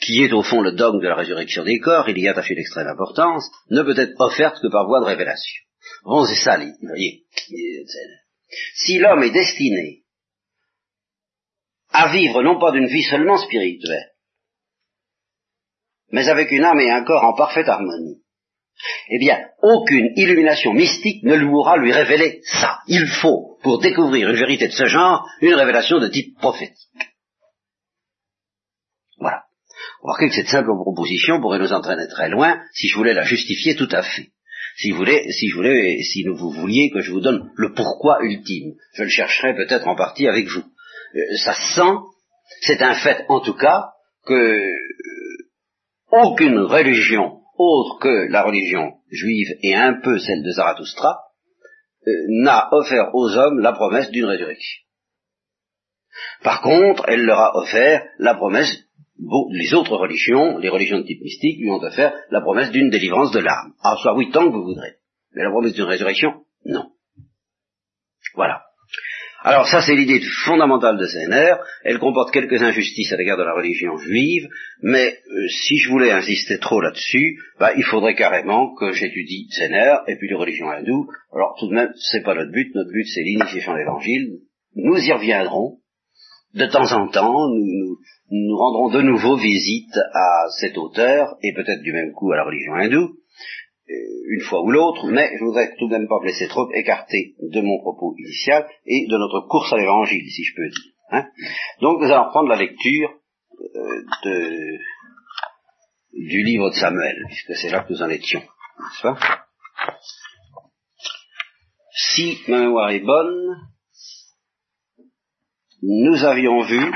qui 0.00 0.24
est 0.24 0.32
au 0.32 0.42
fond 0.42 0.62
le 0.62 0.72
dogme 0.72 1.00
de 1.00 1.08
la 1.08 1.14
résurrection 1.14 1.64
des 1.64 1.78
corps, 1.78 2.08
il 2.08 2.18
y 2.18 2.28
attaché 2.28 2.54
d'extrême 2.54 2.88
importance, 2.88 3.50
ne 3.70 3.82
peut 3.82 3.98
être 3.98 4.18
offerte 4.18 4.60
que 4.60 4.68
par 4.68 4.86
voie 4.86 5.00
de 5.00 5.06
révélation. 5.06 5.62
Bon, 6.04 6.24
c'est 6.24 6.42
ça, 6.42 6.58
vous 6.58 6.88
voyez. 6.88 7.24
Si 8.74 8.98
l'homme 8.98 9.22
est 9.22 9.30
destiné 9.30 10.02
à 11.90 12.12
vivre 12.12 12.42
non 12.42 12.58
pas 12.58 12.72
d'une 12.72 12.86
vie 12.86 13.02
seulement 13.02 13.36
spirituelle, 13.36 14.12
mais 16.12 16.28
avec 16.28 16.50
une 16.50 16.64
âme 16.64 16.80
et 16.80 16.90
un 16.90 17.04
corps 17.04 17.24
en 17.24 17.36
parfaite 17.36 17.68
harmonie, 17.68 18.22
eh 19.10 19.18
bien, 19.18 19.38
aucune 19.62 20.12
illumination 20.16 20.72
mystique 20.72 21.22
ne 21.24 21.38
pourra 21.44 21.76
lui 21.76 21.92
révéler 21.92 22.40
ça. 22.44 22.78
Il 22.86 23.06
faut, 23.06 23.58
pour 23.62 23.78
découvrir 23.78 24.30
une 24.30 24.36
vérité 24.36 24.68
de 24.68 24.72
ce 24.72 24.86
genre, 24.86 25.28
une 25.42 25.54
révélation 25.54 25.98
de 25.98 26.08
type 26.08 26.38
prophétique. 26.38 27.09
Remarquez 30.02 30.28
que 30.28 30.34
cette 30.34 30.48
simple 30.48 30.68
proposition 30.68 31.40
pourrait 31.40 31.58
nous 31.58 31.72
entraîner 31.72 32.08
très 32.08 32.28
loin 32.28 32.60
si 32.72 32.88
je 32.88 32.96
voulais 32.96 33.14
la 33.14 33.24
justifier 33.24 33.76
tout 33.76 33.88
à 33.90 34.02
fait. 34.02 34.30
Si 34.76 34.92
vous 34.92 34.98
voulez, 34.98 35.30
si 35.30 35.48
je 35.48 35.56
voulais, 35.56 35.98
si 36.02 36.24
vous 36.24 36.50
vouliez 36.50 36.90
que 36.90 37.00
je 37.00 37.10
vous 37.10 37.20
donne 37.20 37.50
le 37.56 37.74
pourquoi 37.74 38.18
ultime, 38.22 38.74
je 38.94 39.02
le 39.02 39.08
chercherai 39.08 39.54
peut-être 39.54 39.86
en 39.86 39.96
partie 39.96 40.26
avec 40.26 40.46
vous. 40.48 40.62
Euh, 41.14 41.36
ça 41.44 41.52
sent, 41.74 41.98
c'est 42.62 42.80
un 42.80 42.94
fait 42.94 43.26
en 43.28 43.40
tout 43.40 43.54
cas, 43.54 43.90
que 44.24 44.34
euh, 44.34 44.72
aucune 46.12 46.58
religion 46.60 47.40
autre 47.60 47.98
que 48.00 48.30
la 48.30 48.42
religion 48.42 48.94
juive 49.10 49.48
et 49.62 49.74
un 49.74 50.00
peu 50.00 50.18
celle 50.18 50.42
de 50.42 50.50
Zarathustra 50.50 51.18
euh, 52.06 52.10
n'a 52.42 52.68
offert 52.72 53.10
aux 53.14 53.36
hommes 53.36 53.58
la 53.58 53.72
promesse 53.72 54.10
d'une 54.10 54.24
résurrection. 54.24 54.82
Par 56.42 56.62
contre, 56.62 57.04
elle 57.08 57.24
leur 57.24 57.38
a 57.38 57.56
offert 57.56 58.02
la 58.18 58.34
promesse 58.34 58.74
les 59.52 59.74
autres 59.74 59.96
religions, 59.96 60.58
les 60.58 60.68
religions 60.68 60.98
de 60.98 61.04
type 61.04 61.22
mystique, 61.22 61.58
lui 61.60 61.70
ont 61.70 61.82
offert 61.82 62.12
la 62.30 62.40
promesse 62.40 62.70
d'une 62.70 62.90
délivrance 62.90 63.32
de 63.32 63.40
l'âme. 63.40 63.72
Ah, 63.82 63.94
soit 64.00 64.16
oui, 64.16 64.30
tant 64.30 64.46
que 64.46 64.52
vous 64.52 64.64
voudrez. 64.64 64.94
Mais 65.34 65.42
la 65.42 65.50
promesse 65.50 65.74
d'une 65.74 65.84
résurrection, 65.84 66.44
non. 66.64 66.90
Voilà. 68.34 68.62
Alors 69.42 69.66
ça, 69.66 69.80
c'est 69.80 69.94
l'idée 69.94 70.20
fondamentale 70.44 70.98
de 70.98 71.06
Zener. 71.06 71.54
Elle 71.82 71.98
comporte 71.98 72.30
quelques 72.30 72.62
injustices 72.62 73.10
à 73.12 73.16
l'égard 73.16 73.38
de 73.38 73.42
la 73.42 73.54
religion 73.54 73.96
juive, 73.96 74.46
mais 74.82 75.06
euh, 75.14 75.48
si 75.48 75.78
je 75.78 75.88
voulais 75.88 76.10
insister 76.10 76.58
trop 76.58 76.80
là-dessus, 76.80 77.38
bah, 77.58 77.72
il 77.74 77.84
faudrait 77.84 78.14
carrément 78.14 78.74
que 78.74 78.92
j'étudie 78.92 79.48
Zener 79.56 79.96
et 80.08 80.16
puis 80.16 80.28
les 80.28 80.34
religions 80.34 80.68
hindoues. 80.68 81.08
Alors 81.32 81.56
tout 81.58 81.68
de 81.68 81.74
même, 81.74 81.90
c'est 81.96 82.22
pas 82.22 82.34
notre 82.34 82.52
but. 82.52 82.74
Notre 82.74 82.92
but, 82.92 83.06
c'est 83.06 83.22
l'initiation 83.22 83.72
de 83.72 83.78
l'Évangile. 83.78 84.40
Nous 84.74 84.98
y 84.98 85.12
reviendrons 85.12 85.78
de 86.54 86.66
temps 86.66 86.92
en 86.92 87.08
temps, 87.08 87.48
nous, 87.48 87.64
nous, 87.64 87.96
rendrons 88.30 88.90
de 88.90 89.02
nouveau 89.02 89.36
visite 89.36 89.96
à 90.14 90.48
cet 90.60 90.78
auteur, 90.78 91.36
et 91.42 91.52
peut-être 91.52 91.82
du 91.82 91.92
même 91.92 92.12
coup 92.12 92.30
à 92.32 92.36
la 92.36 92.44
religion 92.44 92.74
hindoue, 92.74 93.16
euh, 93.90 93.94
une 94.28 94.40
fois 94.42 94.62
ou 94.62 94.70
l'autre, 94.70 95.08
mais 95.08 95.30
je 95.38 95.44
voudrais 95.44 95.74
tout 95.76 95.88
de 95.88 95.96
même 95.96 96.08
pas 96.08 96.20
laisser 96.24 96.46
trop 96.48 96.70
écarté 96.72 97.34
de 97.40 97.60
mon 97.60 97.80
propos 97.80 98.14
initial 98.18 98.68
et 98.86 99.06
de 99.08 99.16
notre 99.16 99.48
course 99.48 99.72
à 99.72 99.78
l'évangile, 99.78 100.24
si 100.30 100.44
je 100.44 100.54
peux 100.54 100.68
dire. 100.68 100.92
Hein. 101.10 101.26
Donc 101.80 102.00
nous 102.00 102.10
allons 102.10 102.30
prendre 102.30 102.48
la 102.48 102.56
lecture 102.56 103.10
euh, 103.60 104.02
de, 104.24 104.78
du 106.12 106.42
livre 106.44 106.70
de 106.70 106.74
Samuel, 106.74 107.16
puisque 107.26 107.56
c'est 107.56 107.70
là 107.70 107.82
que 107.82 107.92
nous 107.92 108.02
en 108.02 108.10
étions. 108.10 108.40
N'est-ce 108.40 109.02
pas? 109.02 109.18
Si 111.92 112.38
ma 112.46 112.60
mémoire 112.60 112.90
est 112.90 113.00
bonne, 113.00 113.56
nous 115.82 116.24
avions 116.24 116.62
vu 116.62 116.92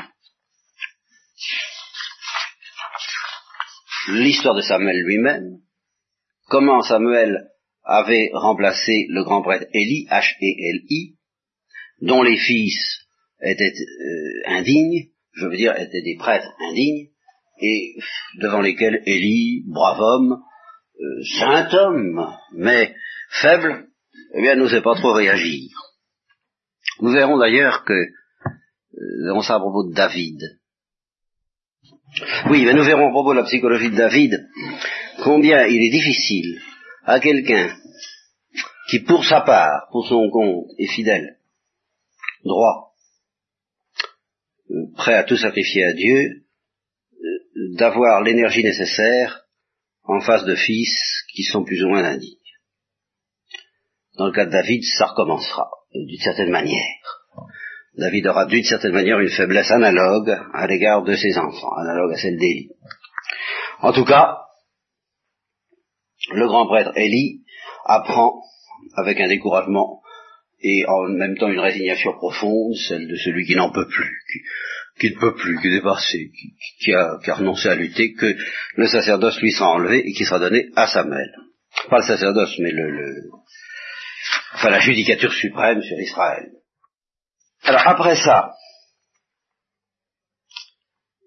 l'histoire 4.09 4.55
de 4.55 4.61
Samuel 4.61 4.97
lui-même, 5.05 5.59
comment 6.49 6.83
Samuel 6.83 7.49
avait 7.85 8.31
remplacé 8.33 9.07
le 9.09 9.25
grand 9.25 9.43
prêtre 9.43 9.67
Élie, 9.73 10.07
H-E-L-I, 10.11 11.17
dont 12.01 12.23
les 12.23 12.37
fils 12.37 13.07
étaient 13.43 13.73
euh, 13.73 14.43
indignes, 14.47 15.11
je 15.33 15.47
veux 15.47 15.57
dire 15.57 15.79
étaient 15.79 16.03
des 16.03 16.17
prêtres 16.19 16.53
indignes, 16.71 17.09
et 17.61 17.95
devant 18.41 18.61
lesquels 18.61 19.03
Élie, 19.07 19.65
brave 19.67 20.01
homme, 20.01 20.43
euh, 21.01 21.23
saint 21.39 21.69
homme, 21.73 22.27
mais 22.55 22.95
faible, 23.41 23.89
eh 24.35 24.41
bien 24.41 24.57
n'osait 24.57 24.83
pas 24.83 24.95
trop 24.95 25.13
réagir. 25.13 25.71
Nous 27.01 27.13
verrons 27.13 27.39
d'ailleurs 27.39 27.85
que 27.85 27.95
nous 28.97 29.27
verrons 29.27 29.43
ça 29.43 29.57
à 29.57 29.61
propos 29.61 29.89
de 29.89 29.95
David. 29.95 30.39
Oui, 32.51 32.65
mais 32.65 32.75
nous 32.75 32.85
verrons 32.85 33.09
à 33.09 33.11
propos 33.11 33.33
de 33.33 33.41
la 33.41 33.45
psychologie 33.45 33.91
de 33.91 33.97
David 33.97 34.49
combien 35.23 35.67
il 35.67 35.83
est 35.83 35.91
difficile 35.91 36.61
à 37.05 37.19
quelqu'un 37.19 37.75
qui, 38.89 39.01
pour 39.01 39.25
sa 39.25 39.41
part, 39.41 39.89
pour 39.91 40.07
son 40.07 40.31
compte, 40.31 40.67
est 40.79 40.87
fidèle, 40.87 41.39
droit, 42.45 42.95
euh, 44.71 44.87
prêt 44.97 45.15
à 45.15 45.25
tout 45.25 45.37
sacrifier 45.37 45.85
à 45.85 45.93
Dieu, 45.93 46.45
euh, 47.13 47.77
d'avoir 47.77 48.23
l'énergie 48.23 48.63
nécessaire 48.63 49.45
en 50.05 50.21
face 50.21 50.45
de 50.45 50.55
fils 50.55 51.25
qui 51.35 51.43
sont 51.43 51.65
plus 51.65 51.83
ou 51.83 51.89
moins 51.89 52.05
indignes. 52.05 52.39
Dans 54.17 54.27
le 54.27 54.33
cas 54.33 54.47
de 54.47 54.51
David, 54.51 54.85
ça 54.85 55.07
recommencera, 55.07 55.69
d'une 55.93 56.21
certaine 56.21 56.51
manière. 56.51 57.24
David 57.97 58.27
aura 58.27 58.47
d'une 58.47 58.65
certaine 58.65 58.93
manière 58.93 59.21
une 59.21 59.31
faiblesse 59.31 59.71
analogue 59.71 60.37
à 60.53 60.67
l'égard 60.67 61.05
de 61.05 61.15
ses 61.15 61.37
enfants, 61.39 61.75
analogue 61.77 62.13
à 62.13 62.17
celle 62.17 62.39
d'Élie. 62.39 62.71
En 63.81 63.93
tout 63.93 64.05
cas, 64.05 64.39
le 66.33 66.47
grand 66.47 66.67
prêtre 66.67 66.93
Élie 66.97 67.43
apprend 67.85 68.43
avec 68.97 69.21
un 69.21 69.29
découragement 69.29 70.01
et 70.61 70.85
en 70.87 71.09
même 71.09 71.37
temps 71.37 71.51
une 71.51 71.61
résignation 71.61 72.13
profonde, 72.15 72.75
celle 72.89 73.07
de 73.07 73.17
celui 73.17 73.45
qui 73.45 73.55
n'en 73.55 73.71
peut 73.71 73.87
plus, 73.87 74.19
qui, 74.99 75.11
ne 75.11 75.21
peut 75.21 75.35
plus, 75.35 75.61
qui 75.61 75.69
est 75.69 75.73
dépassé, 75.73 76.31
qui, 76.81 76.93
a, 76.95 77.19
renoncé 77.35 77.69
à 77.69 77.75
lutter, 77.75 78.15
que 78.15 78.35
le 78.77 78.87
sacerdoce 78.87 79.41
lui 79.41 79.53
sera 79.53 79.73
enlevé 79.73 79.99
et 79.99 80.13
qui 80.13 80.25
sera 80.25 80.39
donné 80.39 80.71
à 80.75 80.87
Samuel. 80.87 81.31
Pas 81.91 81.99
le 81.99 82.07
sacerdoce, 82.07 82.59
mais 82.59 82.71
le 82.71 83.31
enfin 84.55 84.71
la 84.71 84.81
judicature 84.81 85.33
suprême 85.33 85.83
sur 85.83 85.99
Israël. 86.01 86.51
Alors 87.65 87.87
après 87.87 88.17
ça, 88.17 88.53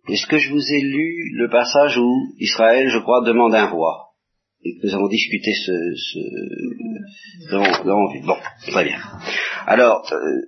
est-ce 0.07 0.27
que 0.27 0.37
je 0.37 0.51
vous 0.51 0.73
ai 0.73 0.81
lu 0.81 1.31
le 1.33 1.49
passage 1.49 1.97
où 1.97 2.33
Israël, 2.39 2.89
je 2.89 2.99
crois, 2.99 3.23
demande 3.25 3.55
un 3.55 3.67
roi? 3.67 4.03
Et 4.63 4.77
que 4.77 4.87
nous 4.87 4.93
avons 4.95 5.07
discuté 5.07 5.51
ce, 5.53 5.71
ce 5.95 6.19
bon, 7.51 8.37
très 8.67 8.85
bien. 8.85 8.99
Alors, 9.65 10.07
euh, 10.11 10.41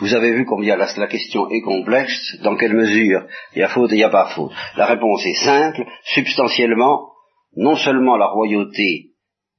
vous 0.00 0.14
avez 0.14 0.32
vu 0.32 0.44
combien 0.46 0.76
la, 0.76 0.86
la, 0.96 1.06
question 1.06 1.48
est 1.50 1.62
complexe, 1.62 2.36
dans 2.42 2.56
quelle 2.56 2.74
mesure 2.74 3.26
il 3.54 3.60
y 3.60 3.62
a 3.62 3.68
faute 3.68 3.90
et 3.90 3.94
il 3.94 3.98
n'y 3.98 4.04
a 4.04 4.10
pas 4.10 4.32
faute. 4.34 4.52
La 4.76 4.86
réponse 4.86 5.24
est 5.26 5.44
simple, 5.44 5.84
substantiellement, 6.04 7.10
non 7.56 7.76
seulement 7.76 8.16
la 8.16 8.28
royauté 8.28 9.12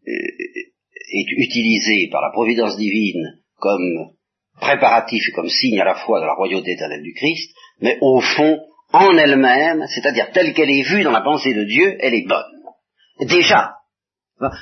euh, 0.08 0.12
est 0.12 1.32
utilisée 1.38 2.10
par 2.12 2.22
la 2.22 2.32
providence 2.32 2.78
divine 2.78 3.42
comme 3.58 4.12
préparatif 4.60 5.24
et 5.28 5.32
comme 5.32 5.50
signe 5.50 5.80
à 5.80 5.86
la 5.86 5.96
fois 5.96 6.20
de 6.20 6.26
la 6.26 6.34
royauté 6.34 6.72
éternelle 6.72 7.04
du 7.04 7.14
Christ, 7.14 7.52
mais 7.80 7.98
au 8.02 8.20
fond, 8.22 8.60
en 8.94 9.18
elle-même, 9.18 9.86
c'est-à-dire 9.88 10.32
telle 10.32 10.54
qu'elle 10.54 10.70
est 10.70 10.88
vue 10.88 11.04
dans 11.04 11.12
la 11.12 11.22
pensée 11.22 11.54
de 11.54 11.64
Dieu, 11.64 11.98
elle 12.00 12.14
est 12.14 12.28
bonne. 12.28 13.28
Déjà, 13.28 13.76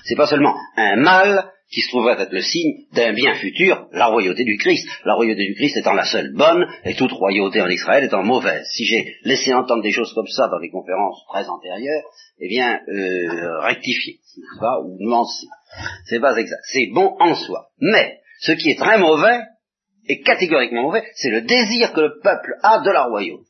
c'est 0.03 0.15
pas 0.15 0.27
seulement 0.27 0.55
un 0.75 0.98
mal, 0.98 1.51
qui 1.72 1.81
se 1.81 1.89
trouverait 1.89 2.19
être 2.19 2.31
le 2.31 2.41
signe 2.41 2.86
d'un 2.93 3.13
bien 3.13 3.36
futur, 3.36 3.88
la 3.91 4.08
royauté 4.08 4.43
du 4.43 4.58
Christ. 4.58 4.88
La 5.05 5.13
royauté 5.13 5.46
du 5.46 5.53
Christ 5.53 5.77
étant 5.77 5.93
la 5.93 6.05
seule 6.05 6.34
bonne, 6.34 6.65
et 6.84 6.96
toute 6.96 7.12
royauté 7.12 7.62
en 7.62 7.69
Israël 7.69 8.03
étant 8.03 8.24
mauvaise. 8.24 8.65
Si 8.72 8.86
j'ai 8.86 9.15
laissé 9.24 9.53
entendre 9.53 9.84
des 9.84 9.91
choses 9.91 10.12
comme 10.13 10.27
ça 10.27 10.48
dans 10.48 10.58
les 10.58 10.72
conférences 10.72 11.24
très 11.31 11.48
antérieures, 11.48 12.03
eh 12.39 12.48
bien, 12.48 12.79
euh, 12.88 13.60
rectifier, 13.60 14.19
ou 14.84 14.98
nuancer. 15.00 15.48
C'est 16.05 16.19
pas 16.19 16.36
exact. 16.38 16.62
C'est 16.72 16.88
bon 16.93 17.15
en 17.19 17.36
soi. 17.36 17.67
Mais, 17.79 18.17
ce 18.39 18.53
qui 18.53 18.72
est 18.72 18.79
très 18.79 18.98
mauvais, 18.98 19.39
et 20.09 20.21
catégoriquement 20.21 20.83
mauvais, 20.83 21.09
c'est 21.15 21.29
le 21.29 21.41
désir 21.41 21.93
que 21.93 22.01
le 22.01 22.19
peuple 22.19 22.55
a 22.61 22.79
de 22.79 22.91
la 22.91 23.03
royauté. 23.05 23.45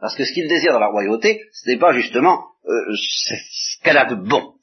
Parce 0.00 0.14
que 0.14 0.24
ce 0.24 0.32
qu'il 0.32 0.48
désire 0.48 0.72
dans 0.72 0.78
la 0.78 0.88
royauté, 0.88 1.40
ce 1.52 1.70
n'est 1.70 1.78
pas 1.78 1.92
justement 1.92 2.44
euh, 2.66 2.94
ce 2.94 3.82
qu'elle 3.82 3.96
a 3.96 4.04
de 4.04 4.14
bon 4.14 4.58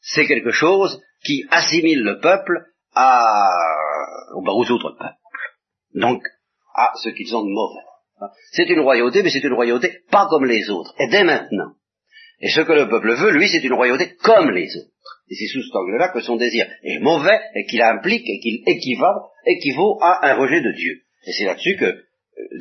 c'est 0.00 0.26
quelque 0.26 0.50
chose 0.50 1.00
qui 1.24 1.44
assimile 1.50 2.02
le 2.02 2.20
peuple 2.20 2.66
à, 2.94 3.48
aux 4.34 4.70
autres 4.70 4.96
peuples. 4.98 5.14
Donc, 5.94 6.22
à 6.74 6.92
ce 7.02 7.10
qu'ils 7.10 7.34
ont 7.36 7.44
de 7.44 7.50
mauvais. 7.50 8.32
C'est 8.52 8.68
une 8.68 8.80
royauté, 8.80 9.22
mais 9.22 9.30
c'est 9.30 9.44
une 9.44 9.54
royauté 9.54 10.00
pas 10.10 10.26
comme 10.28 10.44
les 10.44 10.70
autres, 10.70 10.94
et 10.98 11.08
dès 11.08 11.24
maintenant. 11.24 11.72
Et 12.40 12.48
ce 12.48 12.60
que 12.60 12.72
le 12.72 12.88
peuple 12.88 13.14
veut, 13.14 13.30
lui, 13.30 13.48
c'est 13.48 13.64
une 13.64 13.74
royauté 13.74 14.16
comme 14.16 14.50
les 14.50 14.76
autres. 14.76 15.17
Et 15.30 15.34
c'est 15.34 15.46
sous 15.46 15.62
cet 15.62 15.74
angle-là 15.74 16.08
que 16.08 16.20
son 16.20 16.36
désir 16.36 16.66
est 16.82 17.00
mauvais 17.00 17.38
et 17.54 17.66
qu'il 17.66 17.82
implique 17.82 18.26
et 18.26 18.40
qu'il 18.40 18.62
équivaut, 18.66 19.98
à 20.00 20.30
un 20.30 20.34
rejet 20.34 20.60
de 20.60 20.72
Dieu. 20.72 21.02
Et 21.26 21.32
c'est 21.32 21.44
là-dessus 21.44 21.76
que 21.76 21.84
euh, 21.84 22.02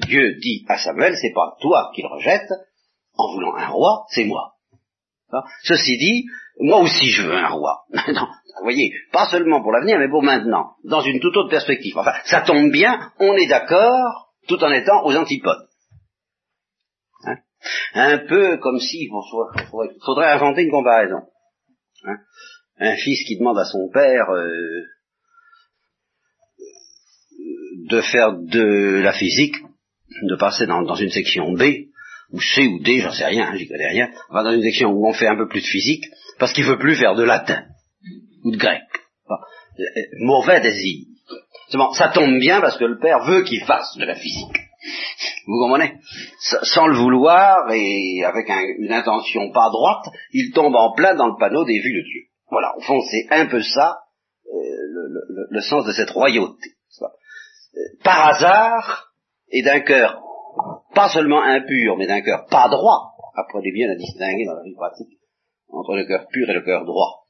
Dieu 0.06 0.36
dit 0.42 0.66
à 0.68 0.78
Samuel, 0.78 1.16
c'est 1.16 1.34
pas 1.34 1.56
toi 1.62 1.92
qu'il 1.96 2.06
rejette, 2.06 2.50
en 3.16 3.34
voulant 3.34 3.56
un 3.56 3.68
roi, 3.68 4.06
c'est 4.10 4.26
moi. 4.26 4.54
Ceci 5.64 5.98
dit, 5.98 6.26
moi 6.60 6.80
aussi 6.80 7.10
je 7.10 7.24
veux 7.24 7.36
un 7.36 7.50
roi. 7.50 7.86
vous 7.92 8.64
voyez, 8.64 8.92
pas 9.12 9.30
seulement 9.30 9.62
pour 9.62 9.72
l'avenir, 9.72 9.98
mais 10.00 10.10
pour 10.10 10.24
maintenant, 10.24 10.76
dans 10.84 11.02
une 11.02 11.20
toute 11.20 11.36
autre 11.36 11.50
perspective. 11.50 11.98
Enfin, 11.98 12.14
ça 12.26 12.42
tombe 12.42 12.72
bien, 12.72 13.12
on 13.20 13.34
est 13.34 13.48
d'accord, 13.48 14.34
tout 14.48 14.62
en 14.64 14.72
étant 14.72 15.06
aux 15.06 15.16
antipodes. 15.16 15.68
Hein? 17.26 17.38
Un 17.94 18.18
peu 18.20 18.58
comme 18.58 18.80
si, 18.80 19.04
il 19.04 20.00
faudrait 20.06 20.32
inventer 20.32 20.64
une 20.64 20.72
comparaison. 20.72 21.22
Hein? 22.06 22.18
Un 22.80 22.96
fils 22.96 23.24
qui 23.26 23.38
demande 23.38 23.58
à 23.58 23.66
son 23.66 23.90
père 23.94 24.30
euh, 24.30 24.84
de 27.90 28.02
faire 28.02 28.34
de 28.34 29.02
la 29.02 29.14
physique, 29.14 29.56
de 30.24 30.36
passer 30.36 30.66
dans 30.68 30.96
une 30.96 31.10
section 31.10 31.52
B, 31.54 31.64
ou 32.32 32.42
C 32.42 32.68
ou 32.68 32.80
D, 32.80 33.00
j'en 33.00 33.12
sais 33.12 33.26
rien, 33.26 33.56
j'y 33.56 33.68
connais 33.68 33.88
rien, 33.88 34.10
va 34.30 34.44
dans 34.44 34.52
une 34.52 34.62
section 34.62 34.90
où 34.92 35.08
on 35.08 35.14
fait 35.14 35.28
un 35.28 35.38
peu 35.38 35.48
plus 35.48 35.62
de 35.62 35.68
physique, 35.68 36.06
parce 36.40 36.54
qu'il 36.54 36.66
veut 36.66 36.78
plus 36.78 36.96
faire 36.96 37.16
de 37.16 37.24
latin 37.24 37.64
ou 38.44 38.52
de 38.52 38.58
grec. 38.58 38.82
Euh, 39.30 39.84
mauvais 40.20 40.62
désir. 40.62 41.06
Ça 41.94 42.10
tombe 42.10 42.40
bien 42.40 42.62
parce 42.62 42.78
que 42.78 42.86
le 42.86 43.00
père 43.00 43.24
veut 43.26 43.44
qu'il 43.44 43.64
fasse 43.66 43.98
de 43.98 44.06
la 44.06 44.16
physique. 44.16 44.58
Vous 45.46 45.60
comprenez? 45.60 45.96
Sans 46.40 46.88
le 46.88 46.96
vouloir 46.96 47.72
et 47.72 48.24
avec 48.24 48.48
une 48.80 48.94
intention 48.94 49.52
pas 49.52 49.70
droite, 49.70 50.06
il 50.32 50.52
tombe 50.54 50.76
en 50.76 50.94
plein 50.94 51.16
dans 51.16 51.28
le 51.28 51.38
panneau 51.40 51.66
des 51.66 51.80
vues 51.80 51.94
de 51.94 52.04
Dieu. 52.04 52.22
Voilà, 52.50 52.76
au 52.78 52.82
fond, 52.82 53.02
c'est 53.10 53.28
un 53.32 53.48
peu 53.48 53.62
ça 53.62 54.00
euh, 54.48 55.50
le, 55.50 55.62
sens 55.62 55.86
de 55.86 55.92
cette 55.92 56.12
royauté. 56.12 56.76
Euh, 57.02 57.80
par 58.04 58.30
hasard, 58.30 59.12
et 59.50 59.62
d'un 59.62 59.82
cœur 59.82 60.22
pas 60.94 61.10
seulement 61.10 61.44
impur, 61.44 61.98
mais 61.98 62.08
d'un 62.08 62.22
cœur 62.22 62.48
pas 62.50 62.68
droit, 62.70 63.14
apprenez 63.36 63.72
bien 63.72 63.92
à 63.92 63.96
distinguer 63.96 64.46
dans 64.46 64.56
la 64.56 64.64
vie 64.64 64.74
pratique 64.74 65.20
entre 65.70 65.96
le 65.96 66.06
cœur 66.06 66.28
pur 66.28 66.50
et 66.50 66.54
le 66.54 66.64
cœur 66.64 66.86
droit. 66.86 67.26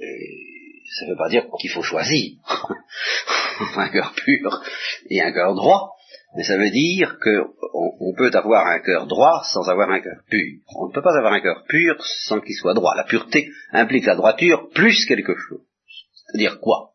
Et 0.00 0.82
ça 0.98 1.06
ne 1.06 1.10
veut 1.12 1.16
pas 1.16 1.28
dire 1.28 1.46
qu'il 1.58 1.70
faut 1.70 1.82
choisir 1.82 2.36
un 3.76 3.88
cœur 3.88 4.12
pur 4.14 4.62
et 5.08 5.22
un 5.22 5.32
cœur 5.32 5.54
droit, 5.54 5.95
mais 6.36 6.44
ça 6.44 6.58
veut 6.58 6.70
dire 6.70 7.18
qu'on 7.18 8.14
peut 8.14 8.30
avoir 8.34 8.66
un 8.66 8.80
cœur 8.80 9.06
droit 9.06 9.42
sans 9.52 9.68
avoir 9.70 9.90
un 9.90 10.00
cœur 10.00 10.20
pur. 10.28 10.60
On 10.76 10.88
ne 10.88 10.92
peut 10.92 11.02
pas 11.02 11.16
avoir 11.16 11.32
un 11.32 11.40
cœur 11.40 11.64
pur 11.66 11.96
sans 12.26 12.40
qu'il 12.40 12.54
soit 12.54 12.74
droit. 12.74 12.94
La 12.94 13.04
pureté 13.04 13.48
implique 13.72 14.04
la 14.04 14.16
droiture 14.16 14.68
plus 14.74 15.06
quelque 15.06 15.34
chose. 15.34 15.64
C'est-à-dire 16.12 16.60
quoi? 16.60 16.92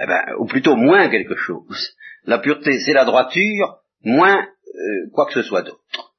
Eh 0.00 0.06
ben, 0.06 0.22
ou 0.38 0.46
plutôt 0.46 0.76
moins 0.76 1.08
quelque 1.10 1.34
chose. 1.34 1.96
La 2.26 2.38
pureté, 2.38 2.78
c'est 2.78 2.92
la 2.92 3.04
droiture 3.04 3.80
moins 4.04 4.38
euh, 4.38 5.10
quoi 5.12 5.26
que 5.26 5.32
ce 5.32 5.42
soit 5.42 5.62
d'autre. 5.62 6.14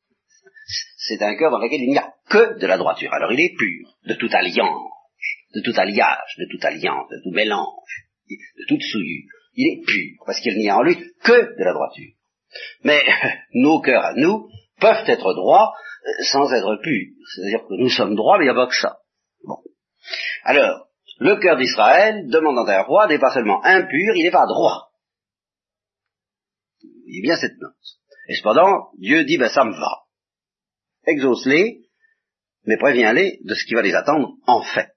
C'est 0.97 1.21
un 1.21 1.35
cœur 1.37 1.51
dans 1.51 1.59
lequel 1.59 1.81
il 1.81 1.91
n'y 1.91 1.97
a 1.97 2.13
que 2.29 2.59
de 2.59 2.67
la 2.67 2.77
droiture. 2.77 3.13
Alors 3.13 3.31
il 3.31 3.39
est 3.39 3.55
pur 3.57 3.97
de 4.07 4.15
toute 4.15 4.33
alliance, 4.33 4.91
de 5.55 5.61
tout 5.61 5.79
alliage, 5.79 6.35
de 6.37 6.47
toute 6.51 6.65
alliance, 6.65 7.07
de 7.09 7.21
tout 7.23 7.31
mélange, 7.31 8.09
de 8.29 8.65
toute 8.67 8.81
souillure. 8.81 9.31
Il 9.53 9.71
est 9.71 9.85
pur, 9.85 10.23
parce 10.25 10.41
qu'il 10.41 10.57
n'y 10.57 10.69
a 10.69 10.77
en 10.77 10.83
lui 10.83 10.97
que 11.23 11.57
de 11.57 11.63
la 11.63 11.71
droiture. 11.71 12.16
Mais 12.83 13.03
nos 13.53 13.81
cœurs 13.81 14.03
à 14.03 14.13
nous 14.15 14.49
peuvent 14.79 15.07
être 15.07 15.33
droits 15.33 15.73
euh, 16.05 16.23
sans 16.31 16.51
être 16.53 16.75
purs. 16.81 17.13
C'est-à-dire 17.33 17.67
que 17.67 17.73
nous 17.81 17.89
sommes 17.89 18.15
droits, 18.15 18.37
mais 18.37 18.45
il 18.45 18.47
n'y 18.47 18.57
a 18.57 18.65
pas 18.65 18.67
que 18.67 18.75
ça. 18.75 18.99
Bon. 19.43 19.57
Alors, 20.43 20.87
le 21.19 21.35
cœur 21.37 21.57
d'Israël, 21.57 22.27
demandant 22.27 22.67
un 22.67 22.81
roi, 22.83 23.07
n'est 23.07 23.19
pas 23.19 23.33
seulement 23.33 23.63
impur, 23.63 24.15
il 24.15 24.23
n'est 24.23 24.31
pas 24.31 24.45
droit 24.45 24.87
voyez 27.07 27.21
bien 27.21 27.37
cette 27.37 27.57
note. 27.59 27.75
Et 28.27 28.35
cependant, 28.35 28.89
Dieu 28.97 29.23
dit, 29.23 29.37
ben 29.37 29.49
ça 29.49 29.63
me 29.63 29.71
va. 29.71 30.03
Exauce-les, 31.05 31.85
mais 32.65 32.77
préviens-les 32.77 33.39
de 33.43 33.53
ce 33.55 33.65
qui 33.65 33.73
va 33.73 33.81
les 33.81 33.95
attendre 33.95 34.35
en 34.45 34.61
fait. 34.61 34.93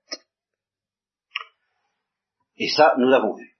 Et 2.57 2.69
ça, 2.69 2.95
nous 2.99 3.09
l'avons 3.09 3.37
vu. 3.37 3.57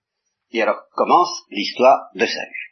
Et 0.51 0.61
alors 0.61 0.81
commence 0.91 1.45
l'histoire 1.49 2.09
de 2.13 2.25
Saül. 2.25 2.70